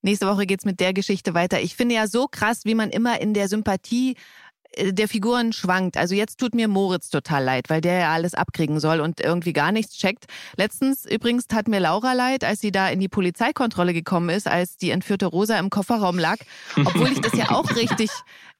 Nächste 0.02 0.26
Woche 0.26 0.46
geht's 0.46 0.64
mit 0.64 0.80
der 0.80 0.92
Geschichte 0.92 1.32
weiter. 1.32 1.60
Ich 1.62 1.76
finde 1.76 1.94
ja 1.94 2.06
so 2.06 2.26
krass, 2.26 2.64
wie 2.64 2.74
man 2.74 2.90
immer 2.90 3.20
in 3.20 3.32
der 3.32 3.48
Sympathie 3.48 4.16
der 4.80 5.08
Figuren 5.08 5.52
schwankt. 5.52 5.96
Also 5.96 6.14
jetzt 6.14 6.38
tut 6.38 6.54
mir 6.54 6.68
Moritz 6.68 7.10
total 7.10 7.44
leid, 7.44 7.70
weil 7.70 7.80
der 7.80 7.98
ja 7.98 8.12
alles 8.12 8.34
abkriegen 8.34 8.80
soll 8.80 9.00
und 9.00 9.20
irgendwie 9.20 9.52
gar 9.52 9.72
nichts 9.72 9.96
checkt. 9.96 10.26
Letztens 10.56 11.04
übrigens 11.04 11.46
tat 11.46 11.68
mir 11.68 11.80
Laura 11.80 12.12
leid, 12.12 12.44
als 12.44 12.60
sie 12.60 12.72
da 12.72 12.88
in 12.88 13.00
die 13.00 13.08
Polizeikontrolle 13.08 13.92
gekommen 13.92 14.28
ist, 14.28 14.46
als 14.46 14.76
die 14.76 14.90
entführte 14.90 15.26
Rosa 15.26 15.58
im 15.58 15.70
Kofferraum 15.70 16.18
lag. 16.18 16.36
Obwohl 16.76 17.12
ich 17.12 17.20
das 17.20 17.34
ja 17.34 17.50
auch 17.50 17.70
richtig 17.76 18.10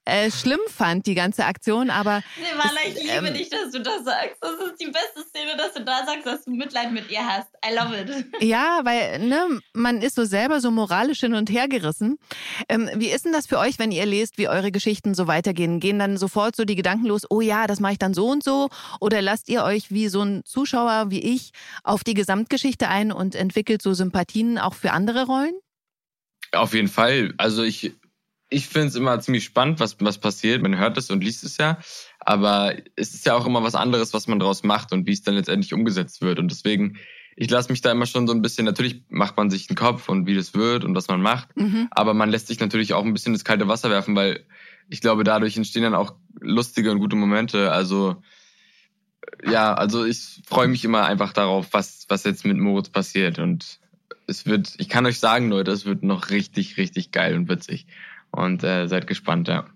äh, 0.05 0.31
schlimm 0.31 0.61
fand, 0.69 1.07
die 1.07 1.15
ganze 1.15 1.45
Aktion, 1.47 1.91
aber. 1.91 2.23
Silvana, 2.37 2.81
ich 2.87 3.03
liebe 3.03 3.29
ähm, 3.29 3.35
dich, 3.35 3.49
dass 3.49 3.71
du 3.71 3.81
das 3.81 4.05
sagst. 4.05 4.37
Das 4.41 4.53
ist 4.53 4.81
die 4.81 4.91
beste 4.91 5.23
Szene, 5.29 5.57
dass 5.57 5.73
du 5.73 5.83
da 5.83 6.05
sagst, 6.05 6.27
dass 6.27 6.45
du 6.45 6.51
Mitleid 6.51 6.93
mit 6.93 7.11
ihr 7.11 7.27
hast. 7.27 7.49
I 7.65 7.75
love 7.75 7.99
it. 7.99 8.27
Ja, 8.41 8.81
weil, 8.85 9.21
ne, 9.21 9.61
man 9.73 10.03
ist 10.03 10.17
so 10.17 10.25
selber 10.25 10.61
so 10.61 10.71
moralisch 10.71 11.21
hin 11.21 11.35
und 11.35 11.51
her 11.51 11.69
gerissen. 11.69 12.19
Ähm, 12.69 12.91
wie 12.97 13.09
ist 13.09 13.25
denn 13.25 13.33
das 13.33 13.47
für 13.47 13.59
euch, 13.59 13.79
wenn 13.79 13.93
ihr 13.93 14.05
lest, 14.07 14.37
wie 14.39 14.49
eure 14.49 14.71
Geschichten 14.71 15.15
so 15.15 15.27
weitergehen? 15.27 15.81
Gehen 15.81 15.99
dann 15.99 16.19
sofort 16.19 16.57
so 16.57 16.65
die 16.65 16.77
Gedanken 16.77 17.07
los, 17.07 17.23
oh 17.31 17.41
ja, 17.41 17.67
das 17.67 17.81
mache 17.81 17.93
ich 17.93 17.99
dann 17.99 18.15
so 18.15 18.29
und 18.29 18.45
so? 18.45 18.69
Oder 19.01 19.23
lasst 19.23 19.49
ihr 19.49 19.65
euch 19.65 19.91
wie 19.91 20.09
so 20.09 20.23
ein 20.23 20.43
Zuschauer 20.45 21.11
wie 21.11 21.21
ich 21.21 21.53
auf 21.83 22.05
die 22.05 22.15
Gesamtgeschichte 22.15 22.89
ein 22.89 23.13
und 23.13 23.35
entwickelt 23.35 23.83
so 23.83 23.95
Sympathien 23.95 24.59
auch 24.59 24.75
für 24.75 24.93
andere 24.93 25.25
Rollen? 25.27 25.55
Auf 26.53 26.75
jeden 26.75 26.89
Fall. 26.89 27.35
Also 27.37 27.63
ich 27.63 27.93
ich 28.51 28.69
finde 28.69 28.89
es 28.89 28.95
immer 28.95 29.19
ziemlich 29.21 29.45
spannend, 29.45 29.81
was, 29.81 29.97
was 30.01 30.19
passiert. 30.19 30.63
Man 30.63 30.79
hört 30.79 30.97
es 30.99 31.11
und 31.11 31.25
liest 31.25 31.45
es 31.45 31.57
ja. 31.57 31.79
Aber 32.21 32.75
es 32.97 33.15
ist 33.15 33.27
ja 33.27 33.35
auch 33.35 33.47
immer 33.47 33.63
was 33.63 33.75
anderes, 33.75 34.15
was 34.15 34.27
man 34.27 34.39
daraus 34.39 34.63
macht 34.63 34.93
und 34.93 35.07
wie 35.07 35.13
es 35.13 35.23
dann 35.23 35.35
letztendlich 35.35 35.75
umgesetzt 35.75 36.23
wird. 36.23 36.39
Und 36.39 36.51
deswegen, 36.51 36.99
ich 37.37 37.51
lasse 37.51 37.71
mich 37.71 37.81
da 37.81 37.91
immer 37.91 38.07
schon 38.07 38.27
so 38.27 38.33
ein 38.33 38.43
bisschen, 38.43 38.65
natürlich 38.65 39.03
macht 39.09 39.37
man 39.37 39.51
sich 39.51 39.69
einen 39.69 39.77
Kopf 39.77 40.09
und 40.09 40.27
wie 40.27 40.35
das 40.35 40.55
wird 40.55 40.85
und 40.85 40.95
was 40.95 41.09
man 41.09 41.21
macht. 41.21 41.57
Mhm. 41.57 41.89
Aber 41.91 42.15
man 42.15 42.31
lässt 42.31 42.47
sich 42.47 42.61
natürlich 42.61 42.95
auch 42.95 43.05
ein 43.05 43.13
bisschen 43.13 43.35
ins 43.35 43.45
kalte 43.45 43.69
Wasser 43.69 43.91
werfen, 43.91 44.15
weil 44.15 44.45
ich 44.89 45.01
glaube, 45.01 45.25
dadurch 45.25 45.57
entstehen 45.57 45.83
dann 45.83 45.95
auch 45.95 46.15
lustige 46.41 46.93
und 46.93 46.99
gute 46.99 47.17
Momente. 47.17 47.73
Also, 47.73 48.23
ja, 49.45 49.75
also 49.75 50.05
ich 50.05 50.43
freue 50.47 50.69
mich 50.69 50.85
immer 50.85 51.07
einfach 51.07 51.33
darauf, 51.33 51.69
was, 51.73 52.05
was 52.09 52.25
jetzt 52.25 52.45
mit 52.45 52.59
Moritz 52.59 52.91
passiert. 52.91 53.39
Und 53.39 53.81
es 54.27 54.47
wird, 54.47 54.75
ich 54.79 54.89
kann 54.89 55.07
euch 55.07 55.19
sagen, 55.19 55.49
Leute, 55.49 55.73
es 55.73 55.87
wird 55.87 56.03
noch 56.03 56.31
richtig, 56.31 56.77
richtig 56.77 57.11
geil 57.11 57.35
und 57.35 57.49
witzig 57.49 57.87
und 58.35 58.65
äh, 58.65 58.87
seid 58.87 59.07
gespannt, 59.07 59.49
ja. 59.49 59.67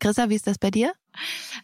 Chrissa, 0.00 0.28
wie 0.28 0.34
ist 0.34 0.46
das 0.46 0.58
bei 0.58 0.70
dir? 0.70 0.92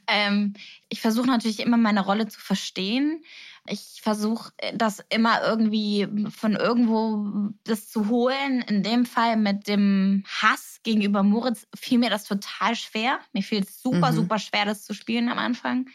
Ähm, 0.07 0.55
ich 0.88 1.00
versuche 1.00 1.26
natürlich 1.26 1.61
immer 1.61 1.76
meine 1.76 2.05
Rolle 2.05 2.29
zu 2.29 2.40
verstehen. 2.40 3.22
Ich 3.66 4.00
versuche 4.03 4.53
das 4.74 5.05
immer 5.11 5.42
irgendwie 5.42 6.09
von 6.31 6.57
irgendwo 6.57 7.53
das 7.64 7.88
zu 7.88 8.09
holen. 8.09 8.62
In 8.62 8.83
dem 8.83 9.05
Fall 9.05 9.37
mit 9.37 9.68
dem 9.68 10.24
Hass 10.26 10.81
gegenüber 10.83 11.22
Moritz 11.22 11.66
fiel 11.76 11.98
mir 11.98 12.11
das 12.11 12.24
total 12.24 12.74
schwer. 12.74 13.18
Mir 13.33 13.42
fiel 13.42 13.62
es 13.62 13.83
super, 13.83 14.12
mhm. 14.12 14.16
super 14.16 14.38
schwer, 14.38 14.64
das 14.64 14.85
zu 14.85 14.94
spielen 14.94 15.29
am 15.29 15.38
Anfang. 15.38 15.88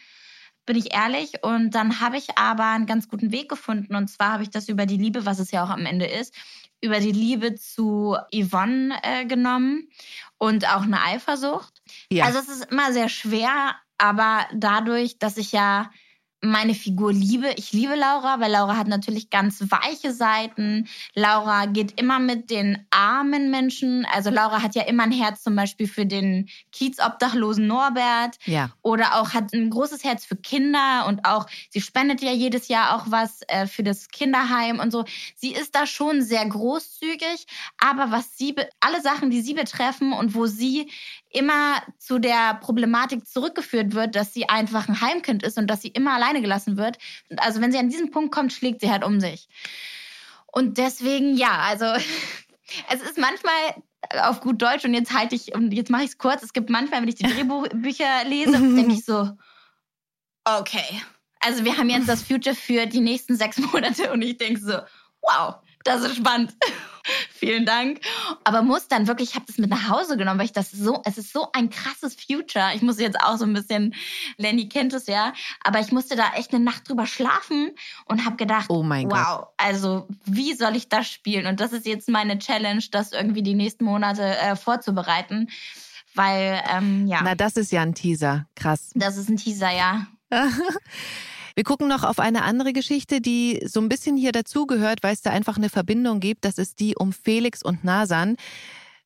Bin 0.66 0.78
ich 0.78 0.94
ehrlich. 0.94 1.44
Und 1.44 1.72
dann 1.74 2.00
habe 2.00 2.18
ich 2.18 2.38
aber 2.38 2.68
einen 2.68 2.86
ganz 2.86 3.08
guten 3.08 3.32
Weg 3.32 3.50
gefunden. 3.50 3.96
Und 3.96 4.08
zwar 4.10 4.34
habe 4.34 4.44
ich 4.44 4.50
das 4.50 4.70
über 4.70 4.86
die 4.86 4.98
Liebe, 4.98 5.26
was 5.26 5.40
es 5.40 5.52
ja 5.52 5.64
auch 5.64 5.70
am 5.70 5.86
Ende 5.86 6.06
ist, 6.06 6.36
über 6.86 7.00
die 7.00 7.12
Liebe 7.12 7.56
zu 7.56 8.16
Yvonne 8.34 8.96
äh, 9.04 9.26
genommen 9.26 9.90
und 10.38 10.68
auch 10.68 10.84
eine 10.84 11.02
Eifersucht. 11.02 11.82
Ja. 12.10 12.26
Also 12.26 12.40
es 12.40 12.50
ist 12.50 12.72
immer 12.72 12.94
sehr 12.94 13.10
schwer, 13.10 13.76
aber 13.98 14.46
dadurch, 14.54 15.20
dass 15.20 15.38
ich 15.38 15.52
ja 15.52 15.90
meine 16.46 16.74
Figur 16.74 17.12
liebe. 17.12 17.52
Ich 17.58 17.74
liebe 17.74 17.96
Laura, 17.96 18.40
weil 18.40 18.52
Laura 18.52 18.78
hat 18.78 18.88
natürlich 18.88 19.30
ganz 19.30 19.62
weiche 19.70 20.14
Seiten. 20.14 20.88
Laura 21.14 21.66
geht 21.66 22.00
immer 22.00 22.20
mit 22.20 22.50
den 22.50 22.86
armen 22.90 23.52
Menschen. 23.52 24.06
Also 24.12 24.30
Laura 24.30 24.62
hat 24.62 24.76
ja 24.76 24.84
immer 24.84 25.04
ein 25.04 25.12
Herz 25.12 25.44
zum 25.44 25.56
Beispiel 25.56 25.88
für 25.88 26.06
den 26.06 26.50
Kiezobdachlosen 26.72 27.68
Norbert. 27.68 28.38
Ja. 28.46 28.72
Oder 28.82 29.20
auch 29.20 29.34
hat 29.34 29.54
ein 29.54 29.70
großes 29.70 30.04
Herz 30.04 30.26
für 30.26 30.36
Kinder 30.36 31.06
und 31.08 31.26
auch, 31.26 31.48
sie 31.70 31.82
spendet 31.82 32.22
ja 32.22 32.32
jedes 32.32 32.68
Jahr 32.68 32.96
auch 32.96 33.06
was 33.12 33.42
äh, 33.48 33.68
für 33.68 33.84
das 33.84 34.10
Kinderheim 34.10 34.80
und 34.80 34.92
so. 34.92 35.06
Sie 35.36 35.54
ist 35.54 35.76
da 35.76 35.86
schon 35.88 36.22
sehr 36.22 36.46
großzügig, 36.46 37.48
aber 37.78 38.12
was 38.12 38.38
sie, 38.38 38.56
alle 38.80 39.02
Sachen, 39.02 39.30
die 39.30 39.42
sie 39.42 39.54
betreffen 39.54 40.14
und 40.14 40.36
wo 40.36 40.46
sie 40.46 40.90
immer 41.36 41.82
zu 42.00 42.20
der 42.20 42.56
Problematik 42.56 43.28
zurückgeführt 43.28 43.94
wird, 43.94 44.16
dass 44.16 44.34
sie 44.34 44.50
einfach 44.50 44.88
ein 44.88 45.02
Heimkind 45.02 45.44
ist 45.44 45.58
und 45.58 45.68
dass 45.68 45.82
sie 45.82 45.90
immer 45.90 46.14
alleine 46.14 46.42
gelassen 46.42 46.78
wird. 46.78 46.98
Also 47.38 47.62
wenn 47.62 47.72
sie 47.72 47.78
an 47.78 47.90
diesen 47.90 48.12
Punkt 48.12 48.34
kommt, 48.34 48.54
schlägt 48.54 48.82
sie 48.82 48.90
halt 48.90 49.04
um 49.04 49.20
sich. 49.20 49.48
Und 50.48 50.78
deswegen, 50.78 51.36
ja, 51.36 51.60
also 51.60 51.86
es 52.90 53.02
ist 53.02 53.18
manchmal 53.18 53.84
auf 54.22 54.40
gut 54.40 54.62
Deutsch 54.62 54.86
und 54.86 54.94
jetzt 54.94 55.14
halte 55.14 55.36
ich, 55.36 55.54
und 55.54 55.72
jetzt 55.72 55.90
mache 55.90 56.04
ich 56.04 56.10
es 56.12 56.18
kurz, 56.18 56.44
es 56.44 56.54
gibt 56.54 56.70
manchmal, 56.70 57.02
wenn 57.02 57.10
ich 57.10 57.16
die 57.16 57.24
Drehbücher 57.24 58.24
lese, 58.26 58.52
denke 58.52 58.94
ich 58.94 59.04
so, 59.04 59.32
okay. 60.46 61.02
Also 61.40 61.64
wir 61.66 61.78
haben 61.78 61.90
jetzt 61.90 62.10
das 62.10 62.24
Future 62.24 62.56
für 62.56 62.86
die 62.86 63.02
nächsten 63.02 63.36
sechs 63.36 63.58
Monate 63.58 64.12
und 64.12 64.22
ich 64.22 64.38
denke 64.38 64.60
so, 64.60 64.78
wow, 65.22 65.56
das 65.86 66.02
ist 66.02 66.18
spannend. 66.18 66.54
Vielen 67.30 67.66
Dank. 67.66 68.02
Aber 68.44 68.64
muss 68.64 68.88
dann 68.88 69.08
wirklich, 69.08 69.30
ich 69.30 69.36
habe 69.36 69.46
das 69.46 69.58
mit 69.60 69.70
nach 69.70 69.90
Hause 69.90 70.18
genommen, 70.18 70.40
weil 70.40 70.48
ich 70.48 70.54
das 70.54 70.72
so, 70.72 71.02
es 71.06 71.18
ist 71.18 71.32
so 71.32 71.50
ein 71.54 71.70
krasses 71.70 72.16
Future. 72.16 72.72
Ich 72.74 72.82
muss 72.82 73.00
jetzt 73.00 73.22
auch 73.22 73.38
so 73.38 73.46
ein 73.46 73.54
bisschen, 73.54 73.94
Lenny 74.38 74.68
kennt 74.68 74.94
es 74.94 75.06
ja, 75.06 75.34
aber 75.64 75.80
ich 75.80 75.92
musste 75.92 76.16
da 76.16 76.34
echt 76.36 76.54
eine 76.54 76.64
Nacht 76.64 76.90
drüber 76.90 77.06
schlafen 77.06 77.72
und 78.06 78.26
habe 78.26 78.38
gedacht, 78.38 78.70
oh 78.70 78.82
mein 78.82 79.10
wow, 79.12 79.42
Gott. 79.42 79.48
also 79.58 80.08
wie 80.26 80.54
soll 80.56 80.76
ich 80.76 80.90
das 80.90 81.08
spielen? 81.08 81.46
Und 81.46 81.60
das 81.60 81.74
ist 81.74 81.86
jetzt 81.86 82.10
meine 82.10 82.40
Challenge, 82.40 82.84
das 82.92 83.12
irgendwie 83.12 83.44
die 83.44 83.56
nächsten 83.56 83.86
Monate 83.86 84.24
äh, 84.24 84.56
vorzubereiten. 84.56 85.50
Weil, 86.16 86.64
ähm, 86.74 87.06
ja. 87.06 87.20
Na, 87.24 87.36
das 87.36 87.58
ist 87.58 87.72
ja 87.72 87.82
ein 87.82 87.94
Teaser. 87.94 88.48
Krass. 88.56 88.92
Das 88.96 89.18
ist 89.18 89.30
ein 89.30 89.38
Teaser, 89.38 89.72
ja. 89.72 90.08
Wir 91.56 91.64
gucken 91.64 91.88
noch 91.88 92.04
auf 92.04 92.20
eine 92.20 92.44
andere 92.44 92.74
Geschichte, 92.74 93.22
die 93.22 93.62
so 93.66 93.80
ein 93.80 93.88
bisschen 93.88 94.18
hier 94.18 94.34
dazugehört, 94.34 95.04
weil 95.04 95.14
es 95.14 95.22
da 95.22 95.32
einfach 95.32 95.56
eine 95.56 95.70
Verbindung 95.70 96.20
gibt. 96.20 96.44
Das 96.44 96.58
ist 96.58 96.82
die 96.82 96.98
um 96.98 97.14
Felix 97.14 97.64
und 97.64 97.86
Nasan. 97.86 98.36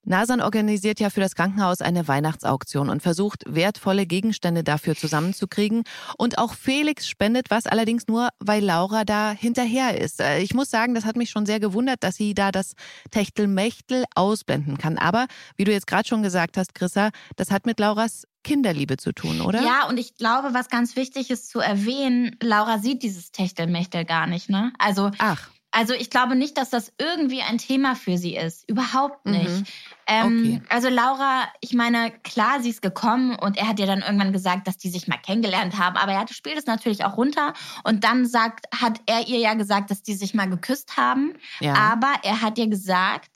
Nasan 0.10 0.42
organisiert 0.42 1.00
ja 1.00 1.10
für 1.10 1.20
das 1.20 1.36
Krankenhaus 1.36 1.82
eine 1.82 2.08
Weihnachtsauktion 2.08 2.90
und 2.90 3.04
versucht, 3.04 3.44
wertvolle 3.48 4.08
Gegenstände 4.08 4.64
dafür 4.64 4.96
zusammenzukriegen. 4.96 5.84
Und 6.18 6.40
auch 6.40 6.56
Felix 6.56 7.08
spendet 7.08 7.52
was, 7.52 7.68
allerdings 7.68 8.08
nur, 8.08 8.30
weil 8.40 8.64
Laura 8.64 9.06
da 9.06 9.32
hinterher 9.32 10.02
ist. 10.02 10.20
Äh, 10.20 10.40
ich 10.40 10.54
muss 10.56 10.72
sagen, 10.72 10.96
das 10.96 11.06
hat 11.06 11.16
mich 11.16 11.30
schon 11.30 11.46
sehr 11.46 11.60
gewundert, 11.60 12.04
dass 12.04 12.16
sie 12.16 12.34
da 12.34 12.52
das 12.52 12.74
Techtelmechtel 13.12 14.06
ausblenden 14.16 14.80
kann. 14.80 14.98
Aber 14.98 15.28
wie 15.56 15.64
du 15.64 15.72
jetzt 15.72 15.88
gerade 15.88 16.08
schon 16.08 16.24
gesagt 16.24 16.58
hast, 16.58 16.74
Chrissa, 16.74 17.12
das 17.36 17.52
hat 17.52 17.68
mit 17.68 17.80
Lauras 17.80 18.26
Kinderliebe 18.44 18.98
zu 18.98 19.12
tun, 19.12 19.42
oder? 19.42 19.62
Ja, 19.62 19.88
und 19.88 19.98
ich 19.98 20.16
glaube, 20.16 20.54
was 20.54 20.70
ganz 20.70 20.96
wichtig 20.96 21.30
ist 21.30 21.50
zu 21.50 21.60
erwähnen, 21.60 22.36
Laura 22.42 22.80
sieht 22.80 23.04
dieses 23.04 23.32
Techtelmechtel 23.32 24.06
gar 24.06 24.28
nicht, 24.28 24.50
ne? 24.50 24.74
Also, 24.80 25.12
Ach. 25.20 25.50
Also 25.80 25.94
ich 25.94 26.10
glaube 26.10 26.36
nicht, 26.36 26.58
dass 26.58 26.70
das 26.70 26.92
irgendwie 26.98 27.42
ein 27.42 27.58
Thema 27.58 27.96
für 27.96 28.18
sie 28.18 28.36
ist. 28.36 28.70
Überhaupt 28.70 29.26
nicht. 29.26 29.48
Mhm. 29.50 29.64
Ähm, 30.08 30.44
Okay. 30.58 30.62
Also 30.68 30.90
Laura, 30.90 31.48
ich 31.62 31.72
meine, 31.74 32.12
klar, 32.24 32.60
sie 32.62 32.70
ist 32.72 32.82
gekommen 32.82 33.36
und 33.38 33.56
er 33.56 33.70
hat 33.70 33.80
ihr 33.80 33.86
dann 33.86 34.02
irgendwann 34.02 34.34
gesagt, 34.34 34.68
dass 34.68 34.78
die 34.78 34.90
sich 34.90 35.08
mal 35.08 35.16
kennengelernt 35.18 35.78
haben, 35.78 35.96
aber 35.96 36.12
er 36.12 36.28
spielt 36.28 36.58
es 36.58 36.66
natürlich 36.66 37.06
auch 37.06 37.16
runter 37.16 37.54
und 37.86 38.04
dann 38.04 38.26
sagt, 38.26 38.66
hat 38.76 39.00
er 39.06 39.28
ihr 39.30 39.40
ja 39.40 39.54
gesagt, 39.54 39.90
dass 39.90 40.04
die 40.04 40.16
sich 40.16 40.34
mal 40.34 40.50
geküsst 40.50 40.98
haben, 40.98 41.34
Ja. 41.62 41.76
aber 41.76 42.12
er 42.24 42.42
hat 42.42 42.58
ihr 42.58 42.68
gesagt, 42.68 43.32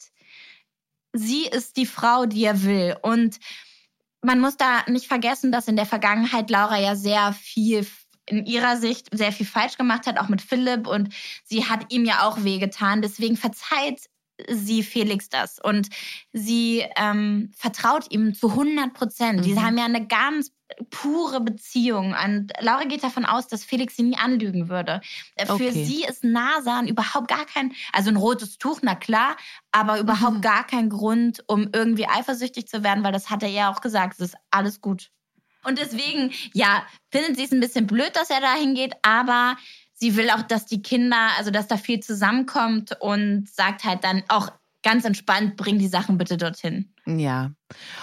sie 1.13 1.45
ist 1.45 1.77
die 1.77 1.85
Frau, 1.85 2.25
die 2.25 2.43
er 2.43 2.63
will 2.63 2.97
und 3.03 3.39
man 4.21 4.39
muss 4.41 4.57
da 4.57 4.83
nicht 4.87 5.07
vergessen, 5.07 5.51
dass 5.53 5.69
in 5.69 5.77
der 5.77 5.85
Vergangenheit 5.85 6.49
Laura 6.49 6.77
ja 6.79 6.95
sehr 6.95 7.31
viel 7.33 7.85
in 8.26 8.45
ihrer 8.45 8.78
Sicht 8.78 9.07
sehr 9.15 9.32
viel 9.32 9.45
falsch 9.45 9.78
gemacht 9.78 10.07
hat, 10.07 10.19
auch 10.19 10.30
mit 10.30 10.41
Philipp. 10.41 10.88
Und 10.88 11.13
sie 11.43 11.65
hat 11.65 11.91
ihm 11.91 12.05
ja 12.05 12.28
auch 12.28 12.43
wehgetan. 12.43 13.01
Deswegen 13.01 13.38
verzeiht 13.38 14.01
sie 14.49 14.82
Felix 14.84 15.30
das. 15.30 15.59
Und 15.59 15.89
sie 16.32 16.86
ähm, 16.97 17.51
vertraut 17.55 18.11
ihm 18.11 18.34
zu 18.34 18.49
100 18.49 18.93
Prozent. 18.93 19.45
Die 19.45 19.53
Mhm. 19.53 19.59
haben 19.59 19.78
ja 19.78 19.86
eine 19.86 20.07
ganz 20.07 20.51
pure 20.89 21.39
Beziehung. 21.41 22.15
Und 22.26 22.51
Laura 22.59 22.86
geht 22.86 23.03
davon 23.03 23.26
aus, 23.26 23.47
dass 23.47 23.63
Felix 23.63 23.95
sie 23.95 24.03
nie 24.03 24.17
anlügen 24.17 24.69
würde. 24.69 25.01
Äh, 25.36 25.45
Für 25.45 25.71
Okay. 25.71 25.71
sie 25.71 26.03
ist 26.03 26.24
Nasan 26.24 26.88
überhaupt 26.88 27.28
gar 27.28 27.45
kein, 27.45 27.74
also 27.91 28.09
ein 28.09 28.17
rotes 28.17 28.57
Tuch, 28.57 28.80
na 28.82 28.95
klar, 28.95 29.38
aber 29.71 29.99
überhaupt 29.99 30.38
Mhm. 30.38 30.41
gar 30.41 30.65
kein 30.65 30.89
Grund, 30.89 31.43
um 31.47 31.69
irgendwie 31.74 32.07
eifersüchtig 32.07 32.67
zu 32.67 32.84
werden, 32.84 33.03
weil 33.03 33.11
das 33.13 33.30
hat 33.30 33.43
er 33.43 33.49
ja 33.49 33.71
auch 33.71 33.82
gesagt. 33.82 34.13
Es 34.19 34.30
ist 34.34 34.36
alles 34.51 34.82
gut. 34.82 35.11
Und 35.64 35.80
deswegen, 35.80 36.32
ja, 36.53 36.84
findet 37.11 37.38
sie 37.38 37.43
es 37.43 37.51
ein 37.51 37.59
bisschen 37.59 37.88
blöd, 37.88 38.16
dass 38.16 38.30
er 38.30 38.41
da 38.41 38.53
hingeht, 38.53 38.93
aber 39.01 39.57
sie 39.93 40.16
will 40.16 40.30
auch, 40.30 40.41
dass 40.41 40.66
die 40.66 40.82
Kinder, 40.82 41.30
also 41.38 41.51
dass 41.51 41.68
da 41.68 41.78
viel 41.78 41.99
zusammenkommt 41.99 42.97
und 42.99 43.49
sagt 43.49 43.84
halt 43.84 44.03
dann 44.03 44.24
auch 44.28 44.51
ganz 44.84 45.05
entspannt, 45.05 45.55
bring 45.55 45.80
die 45.80 45.88
Sachen 45.88 46.18
bitte 46.18 46.38
dorthin. 46.38 46.93
Ja. 47.05 47.51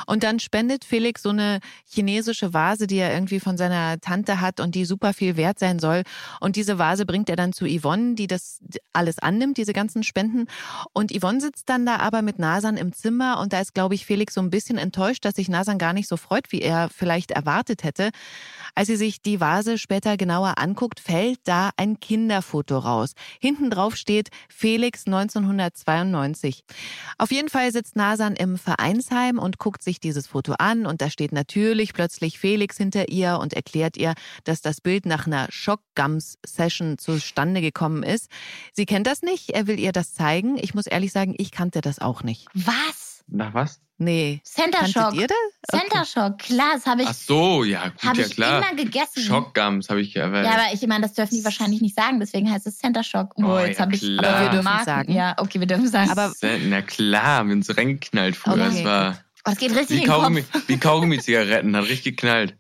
Und 0.07 0.23
dann 0.23 0.41
spendet 0.41 0.85
Felix 0.85 1.23
so 1.23 1.31
eine 1.31 1.61
chinesische 1.89 2.53
Vase, 2.55 2.87
die 2.87 2.97
er 2.97 3.13
irgendwie 3.13 3.41
von 3.41 3.57
seiner 3.57 4.01
Tante 4.01 4.41
hat 4.41 4.61
und 4.61 4.75
die 4.75 4.85
super 4.85 5.13
viel 5.13 5.37
wert 5.37 5.59
sein 5.59 5.79
soll. 5.79 6.03
Und 6.41 6.57
diese 6.57 6.79
Vase 6.79 7.07
bringt 7.07 7.29
er 7.29 7.37
dann 7.37 7.53
zu 7.53 7.67
Yvonne, 7.67 8.15
die 8.15 8.27
das 8.27 8.61
alles 8.93 9.19
annimmt, 9.19 9.57
diese 9.57 9.73
ganzen 9.73 10.03
Spenden. 10.03 10.47
Und 10.93 11.13
Yvonne 11.13 11.41
sitzt 11.41 11.69
dann 11.69 11.87
da 11.87 11.97
aber 11.97 12.23
mit 12.23 12.39
Nasan 12.39 12.77
im 12.77 12.93
Zimmer 12.93 13.41
und 13.41 13.53
da 13.53 13.61
ist, 13.61 13.75
glaube 13.75 13.95
ich, 13.95 14.07
Felix 14.07 14.35
so 14.35 14.41
ein 14.41 14.51
bisschen 14.51 14.79
enttäuscht, 14.79 15.25
dass 15.25 15.37
sich 15.37 15.49
Nasan 15.49 15.79
gar 15.79 15.93
nicht 15.93 16.09
so 16.09 16.17
freut, 16.17 16.53
wie 16.53 16.61
er 16.61 16.89
vielleicht 16.89 17.31
erwartet 17.31 17.85
hätte. 17.85 18.11
Als 18.75 18.89
sie 18.89 18.97
sich 18.97 19.23
die 19.23 19.41
Vase 19.41 19.79
später 19.79 20.17
genauer 20.17 20.59
anguckt, 20.59 21.01
fällt 21.01 21.41
da 21.45 21.71
ein 21.77 22.01
Kinderfoto 22.01 22.79
raus. 22.79 23.13
Hinten 23.41 23.71
drauf 23.71 23.97
steht 23.97 24.31
Felix 24.49 25.07
1992. 25.07 26.65
Auf 27.19 27.33
jeden 27.33 27.49
Fall 27.49 27.73
sitzt 27.73 27.97
Nasan 27.97 28.37
im 28.37 28.59
Vereinsheim 28.59 29.39
und 29.39 29.59
guckt 29.61 29.85
sich 29.85 30.01
dieses 30.01 30.27
Foto 30.27 30.55
an 30.59 30.87
und 30.87 31.01
da 31.01 31.09
steht 31.11 31.31
natürlich 31.31 31.93
plötzlich 31.95 32.41
Felix 32.41 32.77
hinter 32.77 33.09
ihr 33.11 33.39
und 33.39 33.53
erklärt 33.55 33.97
ihr, 33.97 34.15
dass 34.43 34.61
das 34.63 34.81
Bild 34.81 35.07
nach 35.07 35.29
einer 35.29 35.47
Schockgums-Session 36.05 36.99
zustande 36.99 37.61
gekommen 37.61 38.03
ist. 38.03 38.29
Sie 38.73 38.87
kennt 38.87 39.07
das 39.07 39.23
nicht, 39.23 39.51
er 39.51 39.67
will 39.67 39.79
ihr 39.79 39.93
das 39.93 40.15
zeigen. 40.15 40.59
Ich 40.59 40.75
muss 40.75 40.87
ehrlich 40.87 41.13
sagen, 41.13 41.35
ich 41.39 41.53
kannte 41.53 41.81
das 41.81 42.01
auch 42.01 42.23
nicht. 42.23 42.47
Was? 42.55 43.23
Nach 43.29 43.55
was? 43.55 43.81
Nee. 44.03 44.41
Center 44.45 44.79
Kanntet 44.79 44.95
Shock. 45.03 45.15
ihr 45.15 45.27
das? 45.27 45.79
Center 45.81 46.05
Shock, 46.07 46.39
klar, 46.39 46.71
das 46.73 46.87
habe 46.87 47.03
ich, 47.03 47.09
Ach 47.09 47.13
so, 47.15 47.65
ja, 47.65 47.89
gut, 47.91 48.03
hab 48.03 48.17
ja 48.17 48.25
ich 48.25 48.35
klar. 48.35 48.59
immer 48.67 48.75
gegessen. 48.83 49.23
Schockgums 49.23 49.91
habe 49.91 50.01
ich 50.01 50.15
ja. 50.15 50.27
Ja, 50.43 50.53
aber 50.53 50.73
ich 50.73 50.81
meine, 50.87 51.03
das 51.03 51.13
dürfen 51.13 51.37
die 51.37 51.45
wahrscheinlich 51.45 51.83
nicht 51.83 51.95
sagen, 51.95 52.19
deswegen 52.19 52.51
heißt 52.51 52.67
es 52.67 52.79
Center 52.79 53.05
Shock. 53.05 53.35
Oh, 53.37 53.59
jetzt 53.59 53.77
ja, 53.79 53.85
habe 53.85 53.95
ich 53.95 54.01
klar. 54.01 54.25
aber 54.25 54.41
Wir 54.45 54.51
dürfen 54.53 54.65
Marken- 54.65 54.85
sagen. 54.87 55.13
Ja, 55.13 55.35
okay, 55.37 55.61
wir 55.61 55.67
dürfen 55.67 55.87
sagen. 55.87 56.11
Aber 56.11 56.33
Na 56.65 56.81
klar, 56.81 57.45
wir 57.45 57.51
haben 57.51 57.53
uns 57.53 57.77
reingeknallt 57.77 58.37
früher. 58.37 58.55
Okay, 58.55 58.65
das 58.65 58.85
war 58.85 59.19
Oh, 59.47 59.51
es 59.53 59.59
geht 59.59 59.71
richtig 59.75 59.91
wie 59.91 59.95
in 59.95 60.01
den 60.03 60.11
Kaugummi, 60.11 60.43
Kopf. 60.43 60.63
wie 60.69 60.77
Kaugummi-Zigaretten, 60.79 61.77
hat 61.77 61.85
richtig 61.85 62.17
geknallt. 62.17 62.57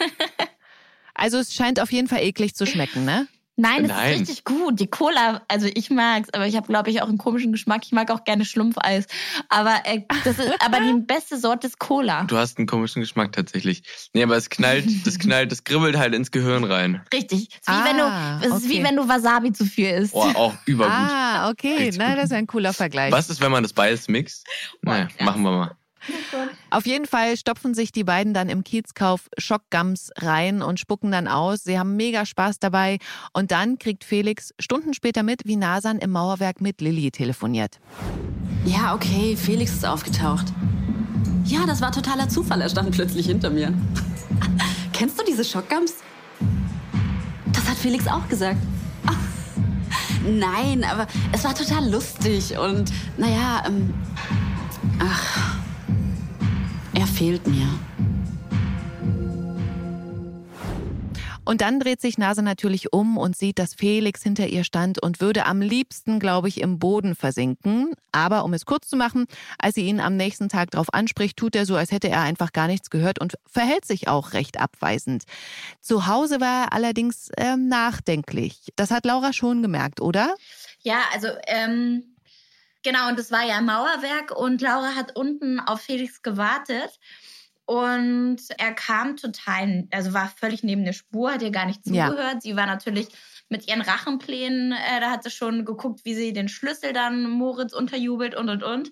also 1.14 1.38
es 1.38 1.54
scheint 1.54 1.80
auf 1.80 1.92
jeden 1.92 2.08
Fall 2.08 2.22
eklig 2.22 2.54
zu 2.54 2.66
schmecken, 2.66 3.04
ne? 3.04 3.28
Nein, 3.56 3.86
das 3.86 3.96
Nein. 3.96 4.14
ist 4.14 4.20
richtig 4.22 4.44
gut. 4.44 4.80
Die 4.80 4.88
Cola, 4.88 5.42
also 5.46 5.68
ich 5.72 5.88
mag's, 5.88 6.28
aber 6.32 6.44
ich 6.48 6.56
habe, 6.56 6.66
glaube 6.66 6.90
ich, 6.90 7.02
auch 7.02 7.08
einen 7.08 7.18
komischen 7.18 7.52
Geschmack. 7.52 7.82
Ich 7.84 7.92
mag 7.92 8.10
auch 8.10 8.24
gerne 8.24 8.44
Schlumpfeis. 8.44 9.06
Aber 9.48 9.76
äh, 9.84 10.00
das 10.24 10.40
ist 10.40 10.50
aber 10.60 10.80
die 10.80 10.92
beste 11.06 11.38
Sorte 11.38 11.68
ist 11.68 11.78
Cola. 11.78 12.24
Du 12.24 12.36
hast 12.36 12.58
einen 12.58 12.66
komischen 12.66 13.00
Geschmack 13.00 13.30
tatsächlich. 13.30 13.84
Nee, 14.12 14.24
aber 14.24 14.36
es 14.36 14.50
knallt, 14.50 15.06
das 15.06 15.20
knallt, 15.20 15.52
das 15.52 15.62
kribbelt 15.62 15.96
halt 15.96 16.16
ins 16.16 16.32
Gehirn 16.32 16.64
rein. 16.64 17.02
Richtig. 17.12 17.48
Es 17.52 17.58
ist, 17.58 17.68
wie, 17.68 17.70
Ah, 17.70 17.84
wenn 17.84 17.96
du, 18.50 18.56
es 18.56 18.62
ist 18.64 18.68
wie 18.68 18.74
okay. 18.80 18.84
wenn 18.88 18.96
du 18.96 19.08
Wasabi 19.08 19.52
zu 19.52 19.66
viel 19.66 19.90
isst. 19.90 20.14
Oh, 20.14 20.22
auch 20.34 20.54
übergut. 20.66 20.92
Ah, 20.92 21.48
okay. 21.50 21.76
Richtig 21.76 21.98
Na, 21.98 22.08
gut. 22.08 22.18
das 22.18 22.24
ist 22.24 22.32
ein 22.32 22.48
cooler 22.48 22.72
Vergleich. 22.72 23.12
Was 23.12 23.30
ist, 23.30 23.40
wenn 23.40 23.52
man 23.52 23.62
das 23.62 23.72
beides 23.72 24.08
mixt? 24.08 24.48
Naja, 24.82 25.04
krass. 25.06 25.24
machen 25.24 25.42
wir 25.42 25.52
mal. 25.52 25.76
Auf 26.70 26.86
jeden 26.86 27.06
Fall 27.06 27.36
stopfen 27.36 27.74
sich 27.74 27.92
die 27.92 28.04
beiden 28.04 28.34
dann 28.34 28.48
im 28.48 28.64
Kiezkauf 28.64 29.28
Schockgums 29.38 30.10
rein 30.16 30.62
und 30.62 30.80
spucken 30.80 31.10
dann 31.10 31.28
aus. 31.28 31.64
Sie 31.64 31.78
haben 31.78 31.96
mega 31.96 32.26
Spaß 32.26 32.58
dabei. 32.58 32.98
Und 33.32 33.50
dann 33.50 33.78
kriegt 33.78 34.04
Felix 34.04 34.52
Stunden 34.60 34.94
später 34.94 35.22
mit, 35.22 35.42
wie 35.44 35.56
Nasan 35.56 35.98
im 35.98 36.10
Mauerwerk 36.10 36.60
mit 36.60 36.80
Lilly 36.80 37.10
telefoniert. 37.10 37.78
Ja, 38.64 38.94
okay, 38.94 39.36
Felix 39.36 39.72
ist 39.72 39.86
aufgetaucht. 39.86 40.46
Ja, 41.44 41.66
das 41.66 41.80
war 41.80 41.92
totaler 41.92 42.28
Zufall. 42.28 42.62
Er 42.62 42.68
stand 42.70 42.90
plötzlich 42.92 43.26
hinter 43.26 43.50
mir. 43.50 43.74
Kennst 44.92 45.18
du 45.20 45.24
diese 45.24 45.44
Schockgums? 45.44 45.96
Das 47.52 47.68
hat 47.68 47.76
Felix 47.76 48.06
auch 48.06 48.26
gesagt. 48.28 48.56
Ach, 49.06 49.16
nein, 50.26 50.84
aber 50.84 51.06
es 51.32 51.44
war 51.44 51.54
total 51.54 51.90
lustig 51.90 52.56
und 52.56 52.90
naja, 53.18 53.64
ähm, 53.66 53.92
ach, 54.98 55.43
fehlt 57.14 57.46
mir. 57.46 57.68
Und 61.44 61.60
dann 61.60 61.78
dreht 61.78 62.00
sich 62.00 62.18
Nase 62.18 62.42
natürlich 62.42 62.92
um 62.92 63.18
und 63.18 63.36
sieht, 63.36 63.58
dass 63.58 63.74
Felix 63.74 64.22
hinter 64.22 64.48
ihr 64.48 64.64
stand 64.64 65.00
und 65.00 65.20
würde 65.20 65.46
am 65.46 65.60
liebsten, 65.60 66.18
glaube 66.18 66.48
ich, 66.48 66.60
im 66.60 66.78
Boden 66.78 67.14
versinken. 67.14 67.92
Aber 68.10 68.44
um 68.44 68.52
es 68.54 68.64
kurz 68.64 68.88
zu 68.88 68.96
machen, 68.96 69.26
als 69.58 69.74
sie 69.76 69.86
ihn 69.86 70.00
am 70.00 70.16
nächsten 70.16 70.48
Tag 70.48 70.72
darauf 70.72 70.92
anspricht, 70.92 71.36
tut 71.36 71.54
er 71.54 71.66
so, 71.66 71.76
als 71.76 71.92
hätte 71.92 72.08
er 72.08 72.22
einfach 72.22 72.52
gar 72.52 72.66
nichts 72.66 72.90
gehört 72.90 73.20
und 73.20 73.34
verhält 73.46 73.84
sich 73.84 74.08
auch 74.08 74.32
recht 74.32 74.58
abweisend. 74.58 75.24
Zu 75.80 76.06
Hause 76.06 76.40
war 76.40 76.64
er 76.64 76.72
allerdings 76.72 77.28
äh, 77.36 77.56
nachdenklich. 77.56 78.72
Das 78.74 78.90
hat 78.90 79.04
Laura 79.04 79.32
schon 79.32 79.62
gemerkt, 79.62 80.00
oder? 80.00 80.34
Ja, 80.80 81.02
also 81.12 81.28
ähm, 81.46 82.13
genau, 82.84 83.08
und 83.08 83.18
das 83.18 83.32
war 83.32 83.44
ja 83.44 83.60
Mauerwerk 83.60 84.30
und 84.30 84.60
Laura 84.60 84.94
hat 84.94 85.16
unten 85.16 85.58
auf 85.58 85.80
Felix 85.80 86.22
gewartet. 86.22 87.00
Und 87.66 88.40
er 88.58 88.74
kam 88.74 89.16
total, 89.16 89.88
also 89.90 90.12
war 90.12 90.30
völlig 90.36 90.62
neben 90.62 90.84
der 90.84 90.92
Spur, 90.92 91.32
hat 91.32 91.42
ihr 91.42 91.50
gar 91.50 91.64
nicht 91.64 91.82
zugehört. 91.82 92.34
Ja. 92.34 92.40
Sie 92.40 92.56
war 92.56 92.66
natürlich 92.66 93.08
mit 93.48 93.66
ihren 93.66 93.80
Rachenplänen, 93.80 94.72
äh, 94.72 95.00
da 95.00 95.10
hat 95.10 95.22
sie 95.22 95.30
schon 95.30 95.64
geguckt, 95.64 96.04
wie 96.04 96.14
sie 96.14 96.32
den 96.34 96.48
Schlüssel 96.48 96.92
dann 96.92 97.30
Moritz 97.30 97.72
unterjubelt 97.72 98.34
und 98.34 98.50
und 98.50 98.62
und. 98.62 98.90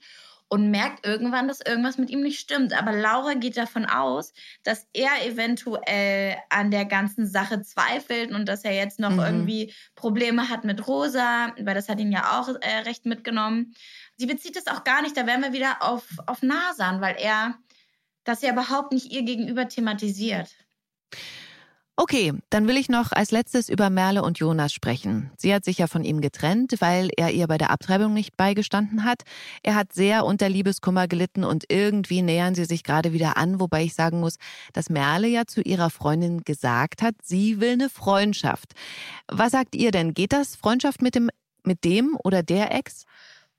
Und 0.53 0.71
merkt 0.71 1.07
irgendwann, 1.07 1.49
dass 1.49 1.63
irgendwas 1.63 1.97
mit 1.97 2.11
ihm 2.11 2.21
nicht 2.21 2.39
stimmt. 2.39 2.75
Aber 2.75 2.93
Laura 2.93 3.33
geht 3.33 3.57
davon 3.57 3.87
aus, 3.87 4.35
dass 4.65 4.87
er 4.93 5.25
eventuell 5.25 6.37
an 6.51 6.71
der 6.71 6.85
ganzen 6.85 7.27
Sache 7.27 7.63
zweifelt 7.63 8.33
und 8.33 8.47
dass 8.47 8.63
er 8.63 8.75
jetzt 8.75 9.01
noch 9.01 9.13
mhm. 9.13 9.21
irgendwie 9.21 9.73
Probleme 9.95 10.51
hat 10.51 10.65
mit 10.65 10.87
Rosa, 10.87 11.55
weil 11.59 11.75
das 11.75 11.89
hat 11.89 12.01
ihn 12.01 12.13
ja 12.13 12.39
auch 12.39 12.51
äh, 12.61 12.81
recht 12.85 13.07
mitgenommen. 13.07 13.73
Sie 14.19 14.27
bezieht 14.27 14.59
es 14.59 14.67
auch 14.67 14.85
gar 14.85 15.01
nicht, 15.01 15.17
da 15.17 15.27
wären 15.27 15.41
wir 15.41 15.55
wieder 15.55 15.79
auf, 15.81 16.07
auf 16.27 16.43
Nasan, 16.43 17.01
weil 17.01 17.17
er 17.19 17.55
das 18.25 18.43
ja 18.43 18.53
überhaupt 18.53 18.93
nicht 18.93 19.11
ihr 19.11 19.23
gegenüber 19.23 19.69
thematisiert. 19.69 20.51
Okay, 22.03 22.33
dann 22.51 22.67
will 22.67 22.77
ich 22.77 22.89
noch 22.89 23.13
als 23.13 23.31
letztes 23.31 23.69
über 23.69 23.89
Merle 23.89 24.25
und 24.25 24.37
Jonas 24.37 24.73
sprechen. 24.73 25.31
Sie 25.37 25.55
hat 25.55 25.65
sich 25.65 25.79
ja 25.79 25.87
von 25.87 26.03
ihm 26.03 26.21
getrennt, 26.21 26.75
weil 26.81 27.11
er 27.17 27.31
ihr 27.31 27.47
bei 27.47 27.59
der 27.59 27.71
Abtreibung 27.71 28.13
nicht 28.13 28.37
beigestanden 28.37 29.05
hat. 29.05 29.23
Er 29.63 29.77
hat 29.77 29.93
sehr 29.93 30.25
unter 30.25 30.49
Liebeskummer 30.49 31.07
gelitten 31.07 31.45
und 31.45 31.67
irgendwie 31.69 32.23
nähern 32.23 32.57
sie 32.57 32.65
sich 32.65 32.83
gerade 32.83 33.13
wieder 33.13 33.37
an, 33.37 33.61
wobei 33.61 33.85
ich 33.85 33.95
sagen 33.95 34.19
muss, 34.19 34.39
dass 34.73 34.91
Merle 34.91 35.29
ja 35.29 35.47
zu 35.47 35.61
ihrer 35.61 35.91
Freundin 35.91 36.41
gesagt 36.43 37.03
hat, 37.03 37.15
sie 37.23 37.61
will 37.61 37.75
eine 37.75 37.89
Freundschaft. 37.89 38.73
Was 39.29 39.53
sagt 39.53 39.77
ihr 39.77 39.93
denn? 39.93 40.13
Geht 40.13 40.33
das 40.33 40.57
Freundschaft 40.57 41.03
mit 41.03 41.15
dem, 41.15 41.31
mit 41.63 41.85
dem 41.85 42.19
oder 42.25 42.43
der 42.43 42.75
Ex? 42.75 43.05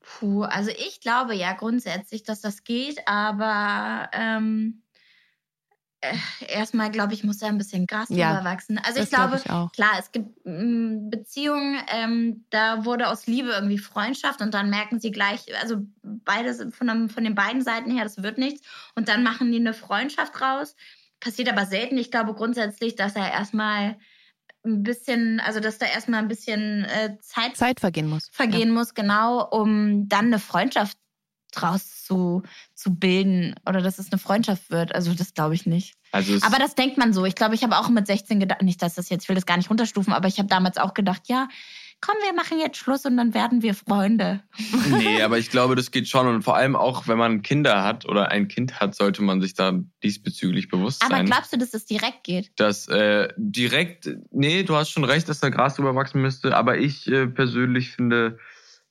Puh, 0.01 0.43
also 0.43 0.69
ich 0.69 0.99
glaube 0.99 1.33
ja 1.33 1.53
grundsätzlich, 1.53 2.23
dass 2.23 2.41
das 2.41 2.65
geht, 2.65 3.07
aber 3.07 4.09
ähm, 4.11 4.82
äh, 4.82 4.82
erstmal, 6.47 6.91
glaube 6.91 7.13
ich, 7.13 7.23
muss 7.23 7.37
da 7.37 7.47
ein 7.47 7.57
bisschen 7.57 7.87
Gras 7.87 8.09
ja, 8.09 8.33
drüber 8.33 8.49
wachsen. 8.49 8.77
Also 8.77 9.01
ich 9.01 9.09
glaube, 9.09 9.39
glaub 9.43 9.67
ich 9.67 9.75
klar, 9.75 9.91
es 9.99 10.11
gibt 10.11 10.45
ähm, 10.45 11.09
Beziehungen, 11.09 11.77
ähm, 11.87 12.45
da 12.49 12.85
wurde 12.85 13.09
aus 13.09 13.27
Liebe 13.27 13.49
irgendwie 13.49 13.77
Freundschaft 13.77 14.41
und 14.41 14.53
dann 14.53 14.69
merken 14.69 14.99
sie 14.99 15.11
gleich, 15.11 15.45
also 15.61 15.77
beides 16.03 16.65
von, 16.75 17.09
von 17.09 17.23
den 17.23 17.35
beiden 17.35 17.61
Seiten 17.61 17.91
her, 17.91 18.03
das 18.03 18.21
wird 18.21 18.37
nichts. 18.37 18.67
Und 18.95 19.07
dann 19.07 19.23
machen 19.23 19.51
die 19.51 19.59
eine 19.59 19.73
Freundschaft 19.73 20.41
raus. 20.41 20.75
Passiert 21.19 21.49
aber 21.49 21.65
selten. 21.65 21.97
Ich 21.97 22.11
glaube 22.11 22.33
grundsätzlich, 22.33 22.95
dass 22.95 23.15
er 23.15 23.31
erstmal 23.31 23.97
ein 24.65 24.83
bisschen, 24.83 25.39
also 25.39 25.59
dass 25.59 25.77
da 25.77 25.85
erstmal 25.85 26.21
ein 26.21 26.27
bisschen 26.27 26.85
äh, 26.85 27.17
Zeit, 27.19 27.57
Zeit 27.57 27.79
vergehen 27.79 28.07
muss. 28.07 28.29
Vergehen 28.31 28.69
ja. 28.69 28.73
muss, 28.73 28.93
genau, 28.93 29.47
um 29.49 30.07
dann 30.07 30.27
eine 30.27 30.39
Freundschaft 30.39 30.97
draus 31.53 32.03
zu, 32.03 32.43
zu 32.73 32.95
bilden 32.95 33.55
oder 33.67 33.81
dass 33.81 33.99
es 33.99 34.11
eine 34.11 34.19
Freundschaft 34.19 34.69
wird. 34.69 34.93
Also 34.93 35.13
das 35.13 35.33
glaube 35.33 35.55
ich 35.55 35.65
nicht. 35.65 35.95
Also 36.11 36.37
aber 36.45 36.59
das 36.59 36.75
denkt 36.75 36.97
man 36.97 37.13
so. 37.13 37.25
Ich 37.25 37.35
glaube, 37.35 37.55
ich 37.55 37.63
habe 37.63 37.77
auch 37.77 37.89
mit 37.89 38.07
16 38.07 38.39
gedacht, 38.39 38.61
nicht, 38.61 38.81
dass 38.81 38.95
das 38.95 39.09
jetzt, 39.09 39.23
ich 39.23 39.29
will 39.29 39.35
das 39.35 39.45
gar 39.45 39.57
nicht 39.57 39.69
runterstufen, 39.69 40.13
aber 40.13 40.27
ich 40.27 40.37
habe 40.37 40.47
damals 40.47 40.77
auch 40.77 40.93
gedacht, 40.93 41.23
ja, 41.27 41.47
komm, 42.03 42.15
wir 42.21 42.33
machen 42.33 42.59
jetzt 42.59 42.77
Schluss 42.77 43.05
und 43.05 43.15
dann 43.15 43.33
werden 43.33 43.61
wir 43.61 43.73
Freunde. 43.73 44.41
Nee, 44.89 45.21
aber 45.23 45.37
ich 45.37 45.49
glaube, 45.49 45.75
das 45.75 45.89
geht 45.89 46.07
schon. 46.09 46.27
Und 46.27 46.43
vor 46.43 46.55
allem 46.55 46.75
auch, 46.75 47.07
wenn 47.07 47.17
man 47.17 47.41
Kinder 47.41 47.83
hat 47.83 48.05
oder 48.05 48.29
ein 48.29 48.49
Kind 48.49 48.79
hat, 48.79 48.93
sollte 48.93 49.23
man 49.23 49.41
sich 49.41 49.53
da 49.53 49.79
diesbezüglich 50.03 50.67
bewusst 50.67 51.01
sein. 51.01 51.11
Aber 51.11 51.23
glaubst 51.23 51.53
du, 51.53 51.57
dass 51.57 51.73
es 51.73 51.85
direkt 51.85 52.23
geht? 52.23 52.51
Dass 52.57 52.89
äh, 52.89 53.29
direkt, 53.37 54.09
nee, 54.31 54.63
du 54.63 54.75
hast 54.75 54.89
schon 54.89 55.05
recht, 55.05 55.29
dass 55.29 55.39
da 55.39 55.49
Gras 55.49 55.75
drüber 55.75 55.95
wachsen 55.95 56.21
müsste. 56.21 56.55
Aber 56.55 56.77
ich 56.77 57.07
äh, 57.07 57.27
persönlich 57.27 57.91
finde, 57.91 58.37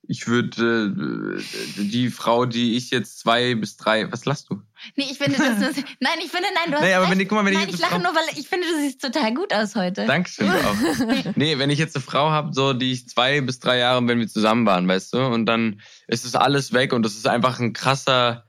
ich 0.04 0.26
würde 0.26 1.38
äh, 1.38 1.82
die 1.82 2.10
Frau, 2.10 2.44
die 2.44 2.76
ich 2.76 2.90
jetzt 2.90 3.20
zwei 3.20 3.54
bis 3.54 3.76
drei, 3.76 4.10
was 4.10 4.24
lachst 4.24 4.50
du? 4.50 4.60
Nee, 4.96 5.06
ich 5.10 5.18
finde 5.18 5.38
das, 5.38 5.60
das 5.60 5.76
nein, 6.00 6.18
ich 6.24 6.30
finde 6.30 6.48
nein, 6.54 6.70
du 6.70 6.74
hast 6.74 6.82
nee, 6.82 6.94
aber 6.94 7.08
wenn 7.08 7.20
ich, 7.20 7.28
guck 7.28 7.38
mal, 7.38 7.44
wenn 7.44 7.54
nein, 7.54 7.68
ich, 7.68 7.76
ich 7.76 7.80
lache 7.80 8.00
nur, 8.00 8.12
weil 8.12 8.36
ich 8.36 8.48
finde, 8.48 8.66
du 8.66 8.80
siehst 8.80 9.00
total 9.00 9.32
gut 9.32 9.54
aus 9.54 9.76
heute. 9.76 10.04
Dankeschön 10.06 10.48
du 10.48 10.52
auch. 10.52 11.36
nee, 11.36 11.58
wenn 11.58 11.70
ich 11.70 11.78
jetzt 11.78 11.94
eine 11.94 12.02
Frau 12.02 12.30
habe, 12.30 12.52
so 12.52 12.72
die 12.72 12.92
ich 12.92 13.08
zwei 13.08 13.40
bis 13.40 13.60
drei 13.60 13.78
Jahre, 13.78 14.06
wenn 14.08 14.18
wir 14.18 14.28
zusammen 14.28 14.66
waren, 14.66 14.88
weißt 14.88 15.14
du, 15.14 15.24
und 15.24 15.46
dann 15.46 15.80
ist 16.08 16.24
es 16.24 16.34
alles 16.34 16.72
weg 16.72 16.92
und 16.92 17.04
das 17.04 17.14
ist 17.14 17.28
einfach 17.28 17.60
ein 17.60 17.72
krasser, 17.72 18.44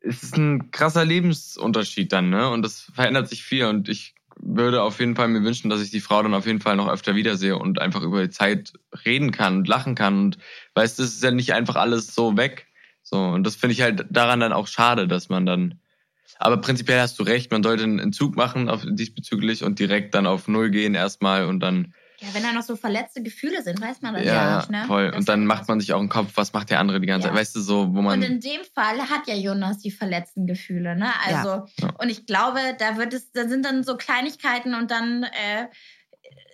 es 0.00 0.24
ist 0.24 0.36
ein 0.36 0.72
krasser 0.72 1.04
Lebensunterschied 1.04 2.12
dann, 2.12 2.30
ne? 2.30 2.50
Und 2.50 2.62
das 2.62 2.80
verändert 2.80 3.28
sich 3.28 3.44
viel 3.44 3.66
und 3.66 3.88
ich 3.88 4.16
würde 4.40 4.82
auf 4.82 5.00
jeden 5.00 5.16
Fall 5.16 5.28
mir 5.28 5.42
wünschen, 5.42 5.70
dass 5.70 5.82
ich 5.82 5.90
die 5.90 6.00
Frau 6.00 6.22
dann 6.22 6.34
auf 6.34 6.46
jeden 6.46 6.60
Fall 6.60 6.76
noch 6.76 6.88
öfter 6.88 7.14
wiedersehe 7.14 7.56
und 7.56 7.80
einfach 7.80 8.02
über 8.02 8.22
die 8.22 8.30
Zeit 8.30 8.72
reden 9.04 9.30
kann 9.30 9.58
und 9.58 9.68
lachen 9.68 9.94
kann. 9.94 10.18
Und 10.18 10.38
weißt 10.74 10.98
du, 10.98 11.02
es 11.02 11.14
ist 11.14 11.22
ja 11.22 11.30
nicht 11.30 11.52
einfach 11.52 11.76
alles 11.76 12.14
so 12.14 12.36
weg. 12.36 12.66
So, 13.02 13.18
und 13.18 13.44
das 13.44 13.56
finde 13.56 13.72
ich 13.72 13.82
halt 13.82 14.06
daran 14.10 14.40
dann 14.40 14.52
auch 14.52 14.66
schade, 14.66 15.08
dass 15.08 15.28
man 15.28 15.46
dann. 15.46 15.80
Aber 16.38 16.58
prinzipiell 16.58 17.00
hast 17.00 17.18
du 17.18 17.22
recht, 17.24 17.50
man 17.50 17.62
sollte 17.62 17.84
einen 17.84 18.12
Zug 18.12 18.36
machen 18.36 18.68
auf, 18.68 18.84
diesbezüglich 18.86 19.64
und 19.64 19.78
direkt 19.78 20.14
dann 20.14 20.26
auf 20.26 20.46
Null 20.46 20.70
gehen 20.70 20.94
erstmal 20.94 21.46
und 21.46 21.60
dann 21.60 21.94
ja, 22.20 22.28
wenn 22.32 22.42
da 22.42 22.52
noch 22.52 22.62
so 22.62 22.74
verletzte 22.74 23.22
Gefühle 23.22 23.62
sind, 23.62 23.80
weiß 23.80 24.02
man 24.02 24.14
das 24.14 24.24
ja, 24.24 24.34
ja 24.34 24.56
nicht, 24.56 24.70
ne? 24.70 24.84
Voll. 24.86 25.08
Das 25.08 25.18
und 25.18 25.28
dann 25.28 25.46
macht 25.46 25.68
man 25.68 25.78
sich 25.78 25.92
auch 25.92 26.00
einen 26.00 26.08
Kopf, 26.08 26.32
was 26.34 26.52
macht 26.52 26.70
der 26.70 26.80
andere 26.80 27.00
die 27.00 27.06
ganze 27.06 27.28
ja. 27.28 27.32
Zeit, 27.32 27.40
weißt 27.40 27.56
du, 27.56 27.60
so, 27.60 27.94
wo 27.94 28.02
man. 28.02 28.18
Und 28.18 28.24
in 28.24 28.40
dem 28.40 28.60
Fall 28.74 28.98
hat 28.98 29.26
ja 29.26 29.34
Jonas 29.34 29.78
die 29.78 29.90
verletzten 29.90 30.46
Gefühle, 30.46 30.96
ne? 30.96 31.12
Also, 31.24 31.66
ja. 31.80 31.94
und 31.98 32.08
ich 32.08 32.26
glaube, 32.26 32.58
da 32.78 32.96
wird 32.96 33.14
es, 33.14 33.30
da 33.30 33.46
sind 33.46 33.64
dann 33.64 33.84
so 33.84 33.96
Kleinigkeiten 33.96 34.74
und 34.74 34.90
dann 34.90 35.22
äh, 35.22 35.68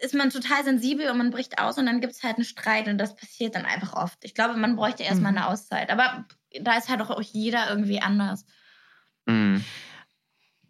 ist 0.03 0.15
man 0.15 0.31
total 0.31 0.65
sensibel 0.65 1.11
und 1.11 1.19
man 1.19 1.31
bricht 1.31 1.59
aus 1.59 1.79
und 1.79 1.87
dann 1.87 2.01
gibt 2.01 2.12
es 2.12 2.23
halt 2.23 2.37
einen 2.37 2.45
Streit 2.45 2.89
und 2.89 2.99
das 2.99 3.17
passiert 3.17 3.55
dann 3.55 3.65
einfach 3.65 3.95
oft. 3.95 4.19
Ich 4.23 4.35
glaube, 4.35 4.59
man 4.59 4.77
bräuchte 4.77 5.03
erstmal 5.03 5.33
mhm. 5.33 5.39
eine 5.39 5.49
Auszeit. 5.49 5.91
Aber 5.91 6.27
da 6.61 6.77
ist 6.77 6.89
halt 6.89 7.01
auch 7.01 7.21
jeder 7.23 7.69
irgendwie 7.71 8.01
anders. 8.01 8.45
Mhm. 9.27 9.65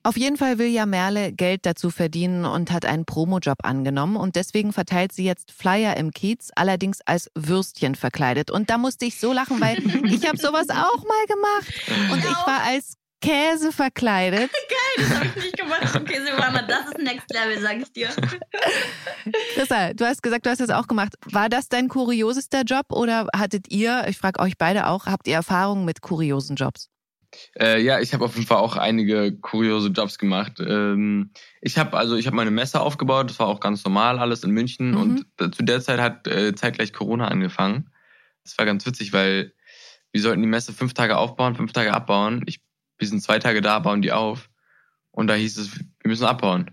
Auf 0.06 0.18
jeden 0.18 0.36
Fall 0.36 0.58
will 0.58 0.66
ja 0.66 0.84
Merle 0.84 1.32
Geld 1.32 1.64
dazu 1.64 1.88
verdienen 1.88 2.44
und 2.44 2.70
hat 2.70 2.84
einen 2.84 3.06
Promojob 3.06 3.64
angenommen 3.64 4.16
und 4.16 4.36
deswegen 4.36 4.74
verteilt 4.74 5.12
sie 5.12 5.24
jetzt 5.24 5.50
Flyer 5.50 5.96
im 5.96 6.10
Kiez, 6.10 6.50
allerdings 6.54 7.00
als 7.06 7.30
Würstchen 7.34 7.94
verkleidet. 7.94 8.50
Und 8.50 8.68
da 8.68 8.76
musste 8.76 9.06
ich 9.06 9.18
so 9.18 9.32
lachen, 9.32 9.62
weil 9.62 9.78
ich 10.12 10.28
habe 10.28 10.36
sowas 10.36 10.68
auch 10.68 11.04
mal 11.04 11.26
gemacht 11.26 12.12
und 12.12 12.18
ich 12.18 12.46
war 12.46 12.64
als 12.66 12.98
Käse 13.22 13.72
verkleidet. 13.72 14.50
Geil, 14.68 15.06
das 15.08 15.16
habe 15.16 15.26
ich 15.26 15.36
nicht 15.36 15.56
gemacht. 15.56 15.96
Okay, 15.96 16.20
Silvana, 16.22 16.60
das 16.60 16.88
ist 16.88 16.98
Next 16.98 17.32
Level, 17.32 17.58
sag 17.62 17.80
ich 17.80 17.90
dir. 17.90 18.10
Christa, 19.54 19.94
du 19.94 20.04
hast 20.04 20.22
gesagt, 20.22 20.44
du 20.44 20.50
hast 20.50 20.60
das 20.60 20.68
auch 20.68 20.86
gemacht. 20.86 21.14
War 21.30 21.48
das 21.48 21.70
dein 21.70 21.88
kuriosester 21.88 22.64
Job 22.64 22.92
oder 22.92 23.26
hattet 23.34 23.72
ihr, 23.72 24.04
ich 24.06 24.18
frage 24.18 24.40
euch 24.40 24.58
beide 24.58 24.86
auch, 24.86 25.06
habt 25.06 25.26
ihr 25.26 25.34
Erfahrungen 25.36 25.86
mit 25.86 26.02
kuriosen 26.02 26.56
Jobs? 26.56 26.90
Äh, 27.58 27.82
ja, 27.82 28.00
ich 28.00 28.12
habe 28.14 28.24
auf 28.24 28.34
jeden 28.34 28.46
Fall 28.46 28.58
auch 28.58 28.76
einige 28.76 29.32
kuriose 29.38 29.88
Jobs 29.88 30.18
gemacht. 30.18 30.54
Ähm, 30.60 31.30
ich 31.60 31.78
habe 31.78 31.96
also 31.96 32.16
ich 32.16 32.26
habe 32.26 32.36
meine 32.36 32.50
Messe 32.50 32.80
aufgebaut, 32.80 33.30
das 33.30 33.38
war 33.38 33.46
auch 33.46 33.60
ganz 33.60 33.84
normal 33.84 34.18
alles 34.18 34.44
in 34.44 34.50
München 34.50 34.92
mhm. 34.92 35.24
und 35.38 35.54
zu 35.54 35.62
der 35.62 35.80
Zeit 35.80 36.00
hat 36.00 36.26
äh, 36.26 36.54
zeitgleich 36.54 36.92
Corona 36.92 37.28
angefangen. 37.28 37.90
Das 38.42 38.58
war 38.58 38.66
ganz 38.66 38.84
witzig, 38.86 39.12
weil 39.12 39.52
wir 40.12 40.20
sollten 40.20 40.42
die 40.42 40.48
Messe 40.48 40.72
fünf 40.72 40.94
Tage 40.94 41.16
aufbauen, 41.16 41.56
fünf 41.56 41.72
Tage 41.72 41.92
abbauen. 41.92 42.42
Ich, 42.46 42.60
wir 42.98 43.08
sind 43.08 43.22
zwei 43.22 43.38
Tage 43.38 43.60
da, 43.60 43.78
bauen 43.78 44.02
die 44.02 44.12
auf 44.12 44.48
und 45.10 45.26
da 45.26 45.34
hieß 45.34 45.58
es, 45.58 45.76
wir 45.76 46.08
müssen 46.08 46.24
abbauen. 46.24 46.70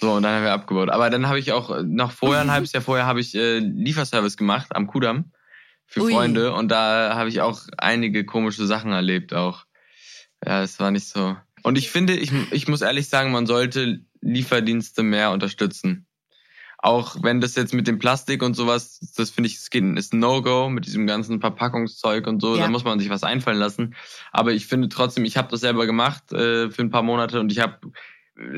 So 0.00 0.12
und 0.12 0.22
dann 0.22 0.34
haben 0.34 0.44
wir 0.44 0.52
abgebaut. 0.52 0.90
Aber 0.90 1.08
dann 1.08 1.28
habe 1.28 1.38
ich 1.38 1.52
auch 1.52 1.82
noch 1.82 2.12
vorher 2.12 2.42
ein 2.42 2.50
halbes 2.50 2.72
Jahr 2.72 2.82
vorher 2.82 3.06
habe 3.06 3.20
ich 3.20 3.34
äh, 3.34 3.58
Lieferservice 3.58 4.36
gemacht 4.36 4.74
am 4.74 4.86
Kudamm 4.86 5.32
für 5.86 6.02
Ui. 6.02 6.12
Freunde 6.12 6.52
und 6.52 6.68
da 6.68 7.14
habe 7.14 7.28
ich 7.28 7.40
auch 7.40 7.60
einige 7.78 8.24
komische 8.24 8.66
Sachen 8.66 8.92
erlebt 8.92 9.34
auch. 9.34 9.64
Ja, 10.44 10.62
es 10.62 10.80
war 10.80 10.90
nicht 10.90 11.08
so. 11.08 11.36
Und 11.62 11.76
ich 11.76 11.90
finde, 11.90 12.14
ich, 12.14 12.32
ich 12.52 12.68
muss 12.68 12.80
ehrlich 12.80 13.08
sagen, 13.08 13.32
man 13.32 13.46
sollte 13.46 14.00
Lieferdienste 14.20 15.02
mehr 15.02 15.30
unterstützen. 15.30 16.06
Auch 16.82 17.16
wenn 17.22 17.42
das 17.42 17.56
jetzt 17.56 17.74
mit 17.74 17.86
dem 17.86 17.98
Plastik 17.98 18.42
und 18.42 18.54
sowas, 18.54 19.00
das 19.14 19.30
finde 19.30 19.48
ich, 19.48 19.56
ist 19.56 20.14
ein 20.14 20.18
No-Go 20.18 20.70
mit 20.70 20.86
diesem 20.86 21.06
ganzen 21.06 21.40
Verpackungszeug 21.40 22.26
und 22.26 22.40
so, 22.40 22.56
ja. 22.56 22.62
da 22.62 22.68
muss 22.70 22.84
man 22.84 22.98
sich 22.98 23.10
was 23.10 23.22
einfallen 23.22 23.58
lassen. 23.58 23.94
Aber 24.32 24.52
ich 24.52 24.66
finde 24.66 24.88
trotzdem, 24.88 25.26
ich 25.26 25.36
habe 25.36 25.48
das 25.50 25.60
selber 25.60 25.84
gemacht 25.84 26.32
äh, 26.32 26.70
für 26.70 26.80
ein 26.80 26.90
paar 26.90 27.02
Monate 27.02 27.38
und 27.38 27.52
ich 27.52 27.58
habe 27.58 27.80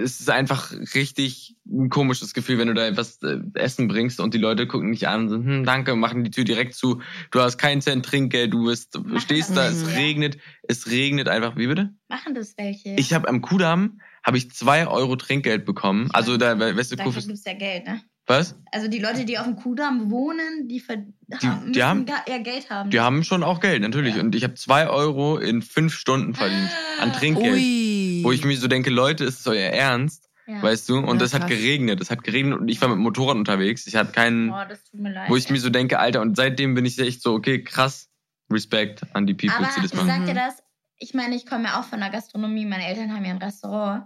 es 0.03 0.21
ist 0.21 0.31
einfach 0.31 0.73
richtig 0.95 1.57
ein 1.67 1.89
komisches 1.91 2.35
Gefühl, 2.35 2.59
wenn 2.59 2.69
du 2.69 2.75
da 2.75 2.87
etwas 2.87 3.23
äh, 3.23 3.39
Essen 3.55 3.89
bringst 3.89 4.21
und 4.21 4.35
die 4.35 4.39
Leute 4.39 4.67
gucken 4.67 4.93
dich 4.93 5.09
an 5.09 5.23
und 5.23 5.29
sagen, 5.29 5.45
hm, 5.47 5.65
danke, 5.65 5.97
machen 5.97 6.25
die 6.25 6.31
Tür 6.31 6.45
direkt 6.45 6.75
zu. 6.75 7.01
Du 7.31 7.41
hast 7.41 7.59
keinen 7.59 7.81
Cent 7.81 8.05
Trinkgeld, 8.07 8.53
du 8.53 8.67
bist, 8.67 8.99
stehst 9.19 9.57
da, 9.57 9.67
es 9.69 9.87
regnet, 9.97 10.39
es 10.63 10.91
regnet 10.91 11.29
einfach. 11.29 11.57
Wie 11.57 11.67
bitte? 11.67 11.91
Machen 12.09 12.35
das 12.35 12.57
welche? 12.57 12.95
Ich 12.97 13.13
habe 13.13 13.29
am 13.29 13.41
Kudamm 13.43 14.01
habe 14.23 14.37
ich 14.39 14.51
zwei 14.53 14.87
Euro 14.87 15.17
Trinkgeld 15.17 15.65
bekommen. 15.65 16.09
Also 16.13 16.37
da, 16.37 16.59
weißt 16.59 16.93
du, 16.93 16.97
Dafür 16.97 17.11
Kufis, 17.13 17.27
gibt 17.27 17.39
es 17.39 17.45
ja 17.45 17.55
Geld, 17.55 17.87
ne? 17.87 18.01
was? 18.29 18.55
Also 18.71 18.87
die 18.87 19.01
Leute, 19.01 19.25
die 19.25 19.37
auf 19.37 19.45
dem 19.47 19.57
Kudamm 19.57 20.11
wohnen, 20.13 20.69
die, 20.69 20.79
ver 20.79 20.97
Die- 20.99 21.47
haben, 21.47 21.61
die 21.73 21.81
müssen 21.81 21.83
haben- 21.83 22.07
eher 22.27 22.39
Geld 22.39 22.71
haben. 22.71 22.91
Die 22.91 23.01
haben 23.01 23.25
schon 23.25 23.43
auch 23.43 23.59
Geld, 23.59 23.83
natürlich. 23.83 24.17
Und 24.17 24.37
ich 24.37 24.45
habe 24.45 24.55
zwei 24.55 24.89
Euro 24.89 25.39
in 25.39 25.61
fünf 25.61 25.93
Stunden 25.95 26.33
verdient 26.35 26.71
an 27.01 27.13
Trinkgeld. 27.13 27.55
Ui. 27.57 27.82
Wo 28.25 28.33
ich 28.33 28.45
mir 28.45 28.57
so 28.57 28.69
denke, 28.69 28.91
Leute, 28.91 29.25
ist 29.25 29.41
es 29.41 29.47
euer 29.47 29.71
Ernst? 29.71 30.29
ja. 30.47 30.61
Weißt 30.63 30.89
du? 30.89 30.99
Und 30.99 31.21
Ja, 31.21 31.25
es 31.27 31.35
hat 31.35 31.43
krass. 31.43 31.51
geregnet. 31.51 32.01
Es 32.01 32.11
hat 32.11 32.25
geregnet 32.25 32.59
und 32.59 32.69
ich 32.69 32.81
war 32.81 32.89
mit 32.89 32.97
dem 32.97 33.03
Motorrad 33.03 33.37
unterwegs. 33.37 33.87
Ich 33.87 33.95
hatte 33.97 34.13
keinen, 34.13 34.51
Oh, 34.51 34.63
das 34.69 34.83
tut 34.85 35.01
mir 35.01 35.13
leid. 35.13 35.31
wo 35.31 35.37
ich 35.37 35.49
mir 35.51 35.59
so 35.61 35.71
denke, 35.71 35.99
Alter, 35.99 36.21
und 36.21 36.37
seitdem 36.37 36.75
bin 36.75 36.85
ich 36.85 36.99
echt 36.99 37.23
so, 37.23 37.33
okay, 37.35 37.63
krass, 37.63 38.09
Respekt 38.51 39.03
an 39.15 39.27
die 39.27 39.35
People, 39.35 39.57
Aber 39.57 39.69
die 39.77 39.83
das 39.83 39.93
ich 39.93 39.95
machen. 39.97 40.09
sag 40.09 40.27
dir 40.27 40.33
Mhm. 40.33 40.37
das, 40.37 40.63
ich 40.99 41.15
meine, 41.15 41.35
ich 41.37 41.47
komme 41.47 41.65
ja 41.65 41.81
auch 41.81 41.85
von 41.85 42.01
der 42.01 42.11
Gastronomie, 42.11 42.67
meine 42.67 42.87
Eltern 42.87 43.15
haben 43.15 43.25
ja 43.25 43.31
ein 43.31 43.39
Restaurant. 43.39 44.05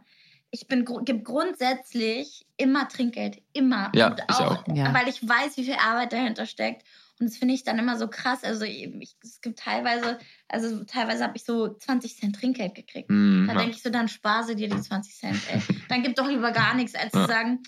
Ich 0.50 0.68
bin 0.68 0.84
gebe 1.04 1.22
grundsätzlich 1.22 2.46
immer 2.56 2.88
Trinkgeld, 2.88 3.42
immer. 3.52 3.90
Ja, 3.94 4.08
Und 4.10 4.20
ich 4.20 4.36
auch. 4.36 4.64
Ja. 4.74 4.94
Weil 4.94 5.08
ich 5.08 5.26
weiß, 5.26 5.56
wie 5.56 5.64
viel 5.64 5.74
Arbeit 5.74 6.12
dahinter 6.12 6.46
steckt. 6.46 6.84
Und 7.18 7.30
das 7.30 7.36
finde 7.38 7.54
ich 7.54 7.64
dann 7.64 7.78
immer 7.78 7.96
so 7.96 8.08
krass. 8.08 8.44
Also 8.44 8.64
ich, 8.64 8.90
es 9.22 9.40
gibt 9.40 9.58
teilweise, 9.58 10.18
also 10.48 10.84
teilweise 10.84 11.24
habe 11.24 11.36
ich 11.36 11.44
so 11.44 11.74
20 11.74 12.16
Cent 12.18 12.36
Trinkgeld 12.36 12.74
gekriegt. 12.74 13.08
Hm, 13.08 13.46
Da 13.48 13.54
denke 13.54 13.74
ich 13.76 13.82
so, 13.82 13.88
dann 13.90 14.08
spare 14.08 14.44
sie 14.44 14.54
dir 14.56 14.68
die 14.68 14.80
20 14.80 15.14
Cent. 15.14 15.40
Ey. 15.50 15.62
Dann 15.88 16.02
gib 16.02 16.14
doch 16.16 16.28
lieber 16.28 16.52
gar 16.52 16.74
nichts, 16.74 16.94
als 16.94 17.14
Ja. 17.14 17.22
zu 17.22 17.26
sagen, 17.26 17.62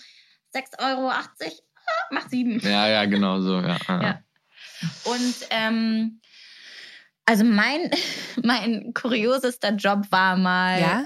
6,80 0.53 0.79
Euro, 0.91 1.09
ah, 1.09 1.23
mach 2.11 2.29
sieben. 2.29 2.59
ja, 2.59 2.87
ja, 2.87 3.05
genau 3.05 3.41
so. 3.41 3.59
Ja, 3.59 3.77
ja. 3.87 4.01
Ja. 4.03 4.23
Und 5.05 5.35
ähm, 5.49 6.21
also 7.25 7.43
mein, 7.43 7.89
mein 8.43 8.93
kuriosester 8.93 9.71
Job 9.73 10.05
war 10.11 10.37
mal, 10.37 10.79
Ja? 10.79 11.05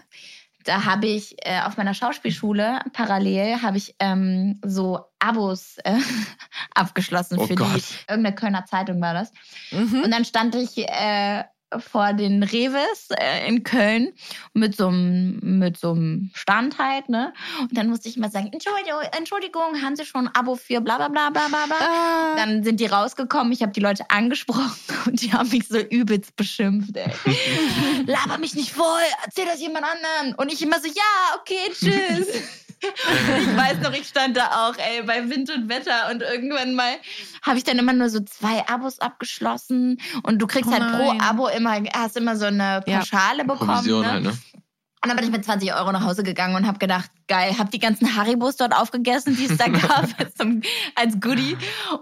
Da 0.64 0.86
habe 0.86 1.08
ich 1.08 1.36
äh, 1.46 1.62
auf 1.62 1.78
meiner 1.78 1.94
Schauspielschule 1.94 2.80
parallel 2.94 3.62
habe 3.62 3.78
ich 3.78 3.96
ähm, 4.00 4.60
so 4.66 5.00
Abos 5.20 5.78
äh, 5.84 5.98
abgeschlossen 6.76 7.40
Oh 7.40 7.48
für 7.48 7.56
Gott. 7.56 7.76
die 7.76 8.12
irgendeine 8.12 8.36
Kölner 8.36 8.66
Zeitung 8.66 9.02
war 9.02 9.14
das. 9.14 9.32
Mhm. 9.72 10.04
Und 10.04 10.12
dann 10.12 10.26
stand 10.26 10.56
ich 10.56 10.78
äh, 10.78 11.44
vor 11.80 12.14
den 12.14 12.44
Reves 12.44 13.10
äh, 13.18 13.48
in 13.48 13.64
Köln 13.64 14.14
mit 14.54 14.76
so 14.76 14.88
einem 14.88 15.40
mit 15.42 15.78
so 15.78 15.92
einem 15.92 16.32
Stand 16.34 16.78
halt, 16.78 17.10
ne? 17.10 17.34
Und 17.60 17.78
dann 17.78 17.90
musste 17.90 18.10
ich 18.10 18.18
immer 18.18 18.30
sagen, 18.30 18.50
Entschuldigung, 18.52 19.02
Entschuldigung, 19.18 19.82
haben 19.82 19.96
Sie 19.96 20.06
schon 20.06 20.28
ein 20.28 20.36
Abo 20.36 20.56
für 20.56 20.82
bla 20.82 20.98
bla 20.98 21.08
bla 21.08 21.30
bla 21.30 21.48
bla 21.48 21.66
bla? 21.66 21.76
Ah. 21.80 22.36
Dann 22.36 22.64
sind 22.64 22.80
die 22.80 22.86
rausgekommen, 22.86 23.52
ich 23.54 23.62
habe 23.62 23.72
die 23.72 23.80
Leute 23.80 24.10
angesprochen 24.10 24.74
und 25.06 25.22
die 25.22 25.34
haben 25.34 25.50
mich 25.50 25.68
so 25.68 25.80
übelst 25.80 26.36
beschimpft, 26.36 26.96
ey. 26.96 27.12
Laber 28.06 28.38
mich 28.38 28.56
nicht 28.56 28.72
voll, 28.72 29.02
erzähl 29.24 29.46
das 29.46 29.60
jemand 29.60 29.86
anderen. 29.86 30.36
Und 30.36 30.52
ich 30.52 30.62
immer 30.62 30.80
so, 30.80 30.88
ja, 30.88 31.40
okay, 31.40 31.72
tschüss. 31.72 32.28
ich 33.40 33.58
weiß 33.58 33.80
noch, 33.82 33.94
ich 33.94 34.08
stand 34.08 34.38
da 34.38 34.68
auch, 34.68 34.76
ey, 34.78 35.04
bei 35.04 35.30
Wind 35.30 35.50
und 35.50 35.70
Wetter 35.70 36.10
und 36.12 36.22
irgendwann 36.22 36.76
mal 36.76 36.94
habe 37.42 37.58
ich 37.58 37.64
dann 37.64 37.78
immer 37.78 37.94
nur 37.94 38.10
so 38.10 38.20
zwei 38.22 38.68
Abos 38.68 39.00
abgeschlossen 39.00 40.00
und 40.24 40.40
du 40.40 40.48
kriegst 40.48 40.70
Oh 40.70 40.74
halt 40.74 40.92
pro. 40.92 41.24
Abo 41.24 41.48
immer, 41.48 41.82
hast 41.94 42.18
immer 42.18 42.36
so 42.36 42.46
eine 42.46 42.82
Ja. 42.86 43.00
Pauschale 43.00 43.46
bekommen. 43.46 43.70
Provision 43.72 44.02
ne? 44.02 44.12
halt, 44.12 44.24
ne? 44.24 44.38
Und 45.04 45.10
dann 45.10 45.18
bin 45.18 45.26
ich 45.26 45.32
mit 45.32 45.44
20 45.44 45.74
Euro 45.74 45.92
nach 45.92 46.06
Hause 46.06 46.24
gegangen 46.24 46.56
und 46.56 46.66
habe 46.66 46.80
gedacht, 46.80 47.12
geil, 47.28 47.58
habe 47.60 47.70
die 47.70 47.80
ganzen 47.80 48.16
Haribos 48.16 48.56
dort 48.56 48.74
aufgegessen, 48.74 49.36
die 49.36 49.46
es 49.46 49.58
da 49.58 49.68
gab, 49.68 50.08
zum, 50.38 50.62
als 50.96 51.20
Goodie. 51.20 51.58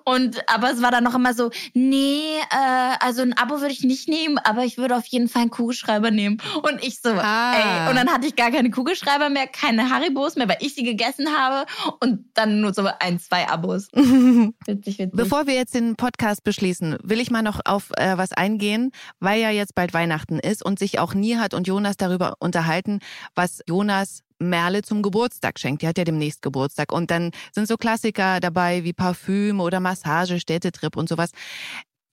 Und 0.06 0.44
aber 0.48 0.72
es 0.72 0.82
war 0.84 0.92
dann 0.92 1.04
noch 1.04 1.16
immer 1.16 1.34
so, 1.34 1.50
nee, 1.74 2.22
äh, 2.52 2.96
also 3.00 3.24
ein 3.24 3.34
Abo 3.38 3.60
würde 3.60 3.74
ich 3.74 3.84
nicht 3.84 4.08
nehmen, 4.08 4.38
aber 4.38 4.66
ich 4.66 4.78
würde 4.78 4.96
auf 4.96 5.06
jeden 5.08 5.30
Fall 5.30 5.44
einen 5.44 5.52
Kugelschreiber 5.52 6.12
nehmen. 6.12 6.38
Und 6.62 6.84
ich 6.84 7.02
so, 7.02 7.10
Ah. 7.10 7.54
ey, 7.86 7.90
und 7.90 7.96
dann 7.96 8.10
hatte 8.12 8.28
ich 8.28 8.36
gar 8.36 8.52
keine 8.52 8.70
Kugelschreiber 8.70 9.30
mehr, 9.30 9.48
keine 9.48 9.90
Haribos 9.90 10.36
mehr, 10.36 10.48
weil 10.48 10.58
ich 10.60 10.76
sie 10.76 10.84
gegessen 10.84 11.28
habe 11.36 11.66
und 12.02 12.26
dann 12.36 12.62
nur 12.62 12.74
so 12.74 12.88
ein, 13.00 13.20
zwei 13.20 13.48
Abos. 13.48 13.88
Witzig, 13.94 15.00
witzig. 15.00 15.10
Bevor 15.14 15.48
wir 15.48 15.56
jetzt 15.56 15.74
den 15.74 15.96
Podcast 15.96 16.44
beschließen, 16.44 16.98
will 17.02 17.20
ich 17.20 17.32
mal 17.32 17.42
noch 17.42 17.62
auf 17.66 17.90
äh, 17.98 18.18
was 18.18 18.32
eingehen, 18.34 18.92
weil 19.20 19.42
ja 19.42 19.50
jetzt 19.50 19.74
bald 19.76 19.94
Weihnachten 19.94 20.38
ist 20.40 20.64
und 20.64 20.78
sich 20.80 21.00
auch 21.00 21.14
Nihat 21.14 21.54
und 21.54 21.68
Jonas 21.68 21.98
darüber 21.98 22.36
unterhalten, 22.40 22.91
was 23.36 23.62
Jonas 23.68 24.24
Merle 24.40 24.82
zum 24.82 25.02
Geburtstag 25.02 25.60
schenkt. 25.60 25.82
Die 25.82 25.88
hat 25.88 25.98
ja 25.98 26.04
demnächst 26.04 26.42
Geburtstag. 26.42 26.92
Und 26.92 27.12
dann 27.12 27.32
sind 27.52 27.68
so 27.68 27.78
Klassiker 27.78 28.40
dabei 28.40 28.84
wie 28.84 28.94
Parfüm 28.94 29.60
oder 29.60 29.80
Massage, 29.80 30.40
Städtetrip 30.40 30.98
und 30.98 31.08
sowas. 31.08 31.32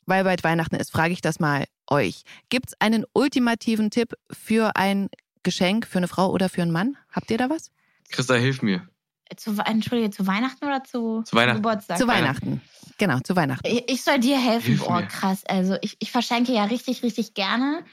Weil 0.06 0.24
bald 0.24 0.44
Weihnachten 0.44 0.76
ist, 0.76 0.90
frage 0.90 1.12
ich 1.12 1.20
das 1.20 1.40
mal 1.40 1.64
euch. 1.90 2.22
Gibt's 2.50 2.74
einen 2.78 3.04
ultimativen 3.12 3.90
Tipp 3.90 4.14
für 4.30 4.76
ein 4.76 5.08
Geschenk 5.42 5.86
für 5.86 5.98
eine 5.98 6.08
Frau 6.08 6.30
oder 6.30 6.48
für 6.48 6.62
einen 6.62 6.72
Mann? 6.72 6.96
Habt 7.10 7.30
ihr 7.30 7.38
da 7.38 7.50
was? 7.50 7.70
Christa, 8.10 8.34
hilf 8.34 8.62
mir. 8.62 8.88
zu, 9.36 9.56
Entschuldige, 9.64 10.10
zu 10.10 10.26
Weihnachten 10.26 10.64
oder 10.64 10.84
zu, 10.84 11.22
Zu 11.22 11.36
Weihnachten. 11.36 11.62
Geburtstag? 11.62 11.98
Zu 11.98 12.06
Weihnachten. 12.06 12.60
Genau, 12.98 13.20
zu 13.20 13.36
Weihnachten. 13.36 13.66
Ich 13.66 13.88
ich 13.88 14.02
soll 14.02 14.18
dir 14.18 14.38
helfen. 14.38 14.66
Hilf 14.66 14.86
oh, 14.86 14.92
mir. 14.92 15.06
krass. 15.06 15.44
Also 15.46 15.76
ich, 15.82 15.96
ich 16.00 16.10
verschenke 16.10 16.52
ja 16.52 16.64
richtig, 16.64 17.02
richtig 17.02 17.34
gerne. 17.34 17.84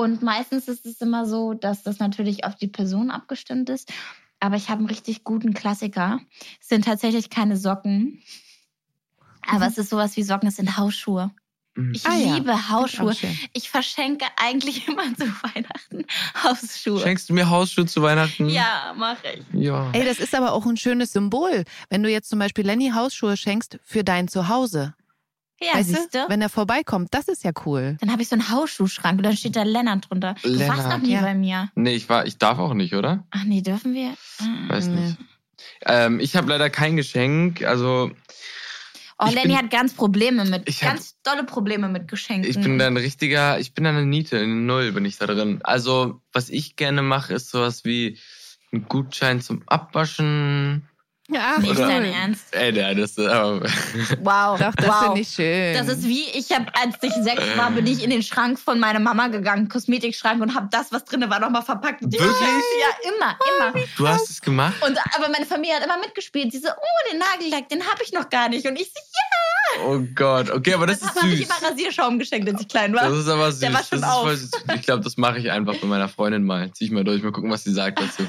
Und 0.00 0.22
meistens 0.22 0.66
ist 0.66 0.86
es 0.86 1.02
immer 1.02 1.26
so, 1.26 1.52
dass 1.52 1.82
das 1.82 1.98
natürlich 1.98 2.44
auf 2.44 2.54
die 2.54 2.68
Person 2.68 3.10
abgestimmt 3.10 3.68
ist. 3.68 3.92
Aber 4.38 4.56
ich 4.56 4.70
habe 4.70 4.78
einen 4.78 4.88
richtig 4.88 5.24
guten 5.24 5.52
Klassiker. 5.52 6.20
Es 6.58 6.68
sind 6.68 6.86
tatsächlich 6.86 7.28
keine 7.28 7.58
Socken. 7.58 8.22
Aber 9.46 9.66
es 9.66 9.76
ist 9.76 9.90
sowas 9.90 10.16
wie 10.16 10.22
Socken, 10.22 10.48
es 10.48 10.56
sind 10.56 10.78
Hausschuhe. 10.78 11.32
Mhm. 11.74 11.92
Ich 11.94 12.06
Ah 12.06 12.16
ja. 12.16 12.34
liebe 12.34 12.70
Hausschuhe. 12.70 13.10
Auch 13.10 13.14
schön. 13.14 13.38
Ich 13.52 13.68
verschenke 13.68 14.24
eigentlich 14.38 14.88
immer 14.88 15.04
zu 15.14 15.26
Weihnachten 15.42 16.06
Hausschuhe. 16.42 17.02
Schenkst 17.02 17.28
du 17.28 17.34
mir 17.34 17.50
Hausschuhe 17.50 17.84
zu 17.84 18.00
Weihnachten? 18.00 18.48
Ja, 18.48 18.94
mache 18.96 19.26
ich. 19.34 19.44
Ja. 19.60 19.90
Ey, 19.92 20.06
das 20.06 20.18
ist 20.18 20.34
aber 20.34 20.54
auch 20.54 20.64
ein 20.64 20.78
schönes 20.78 21.12
Symbol. 21.12 21.64
Wenn 21.90 22.02
du 22.02 22.10
jetzt 22.10 22.30
zum 22.30 22.38
Beispiel 22.38 22.64
Lenny 22.64 22.92
Hausschuhe 22.94 23.36
schenkst 23.36 23.78
für 23.84 24.02
dein 24.02 24.28
Zuhause. 24.28 24.94
Ja, 25.62 25.74
weißt 25.78 25.88
siehst 25.90 26.14
du? 26.14 26.18
du? 26.22 26.28
Wenn 26.28 26.40
er 26.40 26.48
vorbeikommt, 26.48 27.08
das 27.12 27.28
ist 27.28 27.44
ja 27.44 27.50
cool. 27.66 27.96
Dann 28.00 28.10
habe 28.10 28.22
ich 28.22 28.28
so 28.28 28.34
einen 28.34 28.48
Hausschuhschrank 28.50 29.18
und 29.18 29.24
dann 29.24 29.36
steht 29.36 29.56
da 29.56 29.62
Lennart 29.62 30.08
drunter. 30.08 30.34
Du 30.42 30.58
warst 30.68 30.88
noch 30.88 30.98
nie 30.98 31.12
Ja. 31.12 31.20
bei 31.20 31.34
mir. 31.34 31.70
Nee, 31.74 31.94
ich 31.94 32.08
war, 32.08 32.24
ich 32.26 32.38
darf 32.38 32.58
auch 32.58 32.72
nicht, 32.74 32.94
oder? 32.94 33.24
Ach 33.30 33.44
nee, 33.44 33.60
dürfen 33.60 33.92
wir? 33.94 34.14
Ah. 34.40 34.68
Weiß 34.68 34.86
Nee. 34.86 35.00
nicht. 35.00 35.16
Ähm, 35.84 36.18
ich 36.20 36.36
habe 36.36 36.48
leider 36.48 36.70
kein 36.70 36.96
Geschenk. 36.96 37.62
Also 37.62 38.10
Oh, 39.22 39.26
Lenny 39.26 39.48
bin- 39.48 39.56
hat 39.58 39.70
ganz 39.70 39.92
Probleme 39.92 40.46
mit, 40.46 40.66
Ich 40.66 40.82
hab- 40.82 40.94
ganz 40.94 41.20
dolle 41.22 41.44
Probleme 41.44 41.90
mit 41.90 42.08
Geschenken. 42.08 42.48
ich 42.50 42.58
bin 42.58 42.78
da 42.78 42.86
ein 42.86 42.96
richtiger, 42.96 43.58
ich 43.60 43.74
bin 43.74 43.84
da 43.84 43.90
eine 43.90 44.06
Niete, 44.06 44.38
in 44.38 44.64
Null 44.64 44.92
bin 44.92 45.04
ich 45.04 45.18
da 45.18 45.26
drin. 45.26 45.60
Also 45.62 46.22
was 46.32 46.48
ich 46.48 46.76
gerne 46.76 47.02
mache, 47.02 47.34
ist 47.34 47.50
sowas 47.50 47.84
wie 47.84 48.18
ein 48.72 48.86
Gutschein 48.88 49.42
zum 49.42 49.62
Abwaschen. 49.66 50.88
Ja, 51.32 51.58
Nicht 51.58 51.70
Oder- 51.70 51.86
dein 51.86 52.04
Ernst. 52.04 52.44
Ey, 52.52 52.72
der, 52.72 52.94
das 52.94 53.10
ist 53.12 53.18
aber 53.20 53.60
Wow. 54.22 54.58
Doch, 54.60 54.74
das 54.74 54.86
wow. 54.88 55.02
finde 55.04 55.20
ich 55.20 55.28
schön. 55.28 55.74
Das 55.74 55.88
ist 55.88 56.02
wie, 56.04 56.24
ich 56.34 56.50
habe, 56.52 56.66
als 56.74 56.96
ich 57.02 57.12
sechs 57.14 57.42
war, 57.56 57.70
bin 57.70 57.86
ich 57.86 58.02
in 58.02 58.10
den 58.10 58.22
Schrank 58.22 58.58
von 58.58 58.80
meiner 58.80 58.98
Mama 58.98 59.28
gegangen, 59.28 59.68
Kosmetikschrank, 59.68 60.42
und 60.42 60.54
habe 60.54 60.68
das, 60.70 60.90
was 60.92 61.04
drin 61.04 61.24
war, 61.28 61.38
nochmal 61.40 61.62
verpackt. 61.62 62.02
Wirklich? 62.02 62.20
Ja, 62.20 63.10
immer, 63.14 63.38
immer. 63.72 63.84
Du 63.96 64.08
hast 64.08 64.28
es 64.30 64.40
gemacht? 64.40 64.74
Und, 64.86 64.98
aber 65.16 65.28
meine 65.30 65.46
Familie 65.46 65.76
hat 65.76 65.84
immer 65.84 65.98
mitgespielt. 65.98 66.52
Sie 66.52 66.58
so, 66.58 66.68
oh, 66.68 67.10
den 67.12 67.18
Nagellack, 67.18 67.68
den 67.68 67.80
habe 67.86 68.02
ich 68.02 68.12
noch 68.12 68.28
gar 68.28 68.48
nicht. 68.48 68.66
Und 68.66 68.74
ich 68.80 68.86
so, 68.88 69.00
ja. 69.00 69.84
Oh 69.86 70.00
Gott, 70.16 70.50
okay, 70.50 70.74
aber 70.74 70.86
das 70.88 70.98
Das 70.98 71.10
ist 71.14 71.22
habe 71.22 71.32
ich 71.32 71.46
süß. 71.46 71.46
immer 71.60 71.70
Rasierschaum 71.70 72.18
geschenkt, 72.18 72.48
als 72.50 72.60
ich 72.60 72.66
klein 72.68 72.92
war. 72.92 73.08
Das 73.08 73.18
ist 73.18 73.28
aber 73.28 73.52
süß. 73.52 73.60
Der 73.60 73.72
war 73.72 73.84
schon 73.84 74.00
das 74.00 74.10
ist 74.10 74.14
auf. 74.16 74.22
voll 74.24 74.36
süß. 74.36 74.50
Ich 74.74 74.82
glaube, 74.82 75.04
das 75.04 75.16
mache 75.16 75.38
ich 75.38 75.50
einfach 75.52 75.76
bei 75.76 75.86
meiner 75.86 76.08
Freundin 76.08 76.42
mal. 76.44 76.72
Zieh 76.72 76.86
ich 76.86 76.90
mal 76.90 77.04
durch, 77.04 77.22
mal 77.22 77.30
gucken, 77.30 77.50
was 77.50 77.62
sie 77.62 77.72
sagt 77.72 78.00
dazu. 78.00 78.24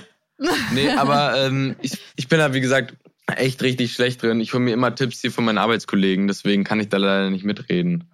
Nee, 0.73 0.89
aber 0.97 1.45
ähm, 1.45 1.75
ich, 1.81 1.97
ich 2.15 2.27
bin 2.27 2.39
da, 2.39 2.53
wie 2.53 2.61
gesagt, 2.61 2.95
echt 3.27 3.61
richtig 3.61 3.93
schlecht 3.93 4.21
drin. 4.21 4.39
Ich 4.41 4.53
hole 4.53 4.63
mir 4.63 4.73
immer 4.73 4.93
Tipps 4.95 5.21
hier 5.21 5.31
von 5.31 5.45
meinen 5.45 5.57
Arbeitskollegen, 5.57 6.27
deswegen 6.27 6.63
kann 6.63 6.79
ich 6.79 6.89
da 6.89 6.97
leider 6.97 7.29
nicht 7.29 7.45
mitreden. 7.45 8.09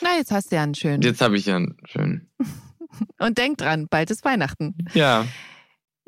Na, 0.00 0.16
jetzt 0.16 0.30
hast 0.32 0.50
du 0.50 0.56
ja 0.56 0.62
einen 0.62 0.74
schönen. 0.74 1.02
Jetzt 1.02 1.20
habe 1.20 1.36
ich 1.36 1.46
ja 1.46 1.56
einen 1.56 1.76
schönen. 1.84 2.30
Und 3.18 3.38
denk 3.38 3.58
dran, 3.58 3.86
bald 3.88 4.10
ist 4.10 4.24
Weihnachten. 4.24 4.74
Ja, 4.94 5.26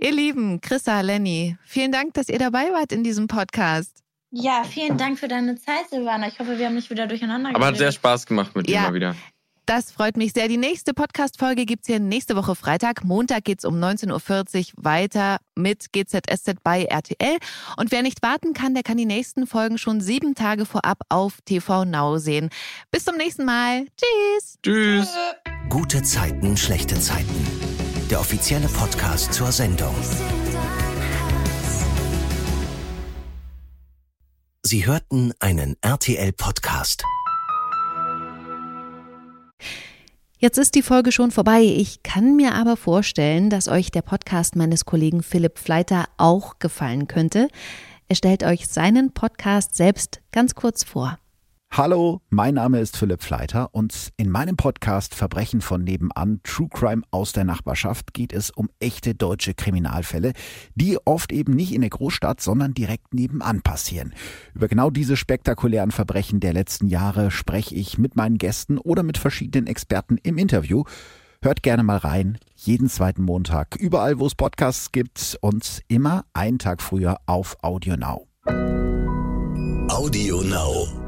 Ihr 0.02 0.12
Lieben, 0.12 0.62
Chrissa, 0.62 1.02
Lenny, 1.02 1.58
vielen 1.62 1.92
Dank, 1.92 2.14
dass 2.14 2.30
ihr 2.30 2.38
dabei 2.38 2.72
wart 2.72 2.90
in 2.90 3.04
diesem 3.04 3.26
Podcast. 3.26 4.02
Ja, 4.30 4.64
vielen 4.64 4.96
Dank 4.96 5.18
für 5.18 5.28
deine 5.28 5.56
Zeit, 5.56 5.90
Silvana. 5.90 6.26
Ich 6.28 6.38
hoffe, 6.38 6.58
wir 6.58 6.66
haben 6.66 6.74
nicht 6.74 6.88
wieder 6.88 7.06
durcheinander 7.06 7.50
aber 7.50 7.66
hat 7.66 7.74
sehr 7.74 7.88
geredet. 7.88 7.94
Spaß 7.96 8.24
gemacht 8.26 8.56
mit 8.56 8.66
dir 8.66 8.76
Ja. 8.76 8.82
mal 8.82 8.94
wieder. 8.94 9.14
Das 9.70 9.92
freut 9.92 10.16
mich 10.16 10.32
sehr. 10.32 10.48
Die 10.48 10.56
nächste 10.56 10.94
Podcast-Folge 10.94 11.64
gibt's 11.64 11.86
hier 11.86 12.00
nächste 12.00 12.34
Woche 12.34 12.56
Freitag. 12.56 13.04
Montag 13.04 13.44
geht's 13.44 13.64
um 13.64 13.76
19.40 13.76 14.72
Uhr 14.76 14.84
weiter 14.84 15.38
mit 15.54 15.92
GZSZ 15.92 16.56
bei 16.64 16.86
RTL. 16.86 17.38
Und 17.76 17.92
wer 17.92 18.02
nicht 18.02 18.20
warten 18.20 18.52
kann, 18.52 18.74
der 18.74 18.82
kann 18.82 18.96
die 18.96 19.06
nächsten 19.06 19.46
Folgen 19.46 19.78
schon 19.78 20.00
sieben 20.00 20.34
Tage 20.34 20.66
vorab 20.66 20.98
auf 21.08 21.38
TV 21.44 21.84
Now 21.84 22.18
sehen. 22.18 22.50
Bis 22.90 23.04
zum 23.04 23.16
nächsten 23.16 23.44
Mal. 23.44 23.86
Tschüss. 23.96 24.58
Tschüss. 24.60 25.08
Gute 25.68 26.02
Zeiten, 26.02 26.56
schlechte 26.56 26.98
Zeiten. 26.98 27.46
Der 28.10 28.18
offizielle 28.18 28.66
Podcast 28.66 29.32
zur 29.32 29.52
Sendung. 29.52 29.94
Sie 34.64 34.84
hörten 34.84 35.32
einen 35.38 35.76
RTL-Podcast. 35.80 37.04
Jetzt 40.38 40.56
ist 40.56 40.74
die 40.74 40.82
Folge 40.82 41.12
schon 41.12 41.30
vorbei. 41.30 41.62
Ich 41.62 42.02
kann 42.02 42.34
mir 42.34 42.54
aber 42.54 42.76
vorstellen, 42.78 43.50
dass 43.50 43.68
euch 43.68 43.90
der 43.90 44.00
Podcast 44.00 44.56
meines 44.56 44.86
Kollegen 44.86 45.22
Philipp 45.22 45.58
Fleiter 45.58 46.06
auch 46.16 46.58
gefallen 46.58 47.08
könnte. 47.08 47.48
Er 48.08 48.16
stellt 48.16 48.42
euch 48.42 48.66
seinen 48.66 49.12
Podcast 49.12 49.76
selbst 49.76 50.20
ganz 50.32 50.54
kurz 50.54 50.82
vor. 50.82 51.18
Hallo, 51.72 52.20
mein 52.30 52.54
Name 52.54 52.80
ist 52.80 52.96
Philipp 52.96 53.22
Fleiter 53.22 53.72
und 53.72 54.10
in 54.16 54.28
meinem 54.28 54.56
Podcast 54.56 55.14
Verbrechen 55.14 55.60
von 55.60 55.84
nebenan, 55.84 56.40
True 56.42 56.68
Crime 56.68 57.02
aus 57.12 57.32
der 57.32 57.44
Nachbarschaft 57.44 58.12
geht 58.12 58.32
es 58.32 58.50
um 58.50 58.68
echte 58.80 59.14
deutsche 59.14 59.54
Kriminalfälle, 59.54 60.32
die 60.74 60.98
oft 61.04 61.30
eben 61.30 61.54
nicht 61.54 61.72
in 61.72 61.82
der 61.82 61.90
Großstadt, 61.90 62.40
sondern 62.40 62.74
direkt 62.74 63.14
nebenan 63.14 63.62
passieren. 63.62 64.14
Über 64.52 64.66
genau 64.66 64.90
diese 64.90 65.16
spektakulären 65.16 65.92
Verbrechen 65.92 66.40
der 66.40 66.54
letzten 66.54 66.88
Jahre 66.88 67.30
spreche 67.30 67.76
ich 67.76 67.98
mit 67.98 68.16
meinen 68.16 68.38
Gästen 68.38 68.76
oder 68.76 69.04
mit 69.04 69.16
verschiedenen 69.16 69.68
Experten 69.68 70.18
im 70.24 70.38
Interview. 70.38 70.82
Hört 71.40 71.62
gerne 71.62 71.84
mal 71.84 71.98
rein, 71.98 72.38
jeden 72.56 72.88
zweiten 72.88 73.22
Montag, 73.22 73.76
überall 73.76 74.18
wo 74.18 74.26
es 74.26 74.34
Podcasts 74.34 74.90
gibt 74.90 75.38
und 75.40 75.82
immer 75.86 76.24
einen 76.32 76.58
Tag 76.58 76.82
früher 76.82 77.18
auf 77.26 77.56
Audio 77.62 77.96
Now. 77.96 78.26
Audio 79.88 80.42
Now. 80.42 80.99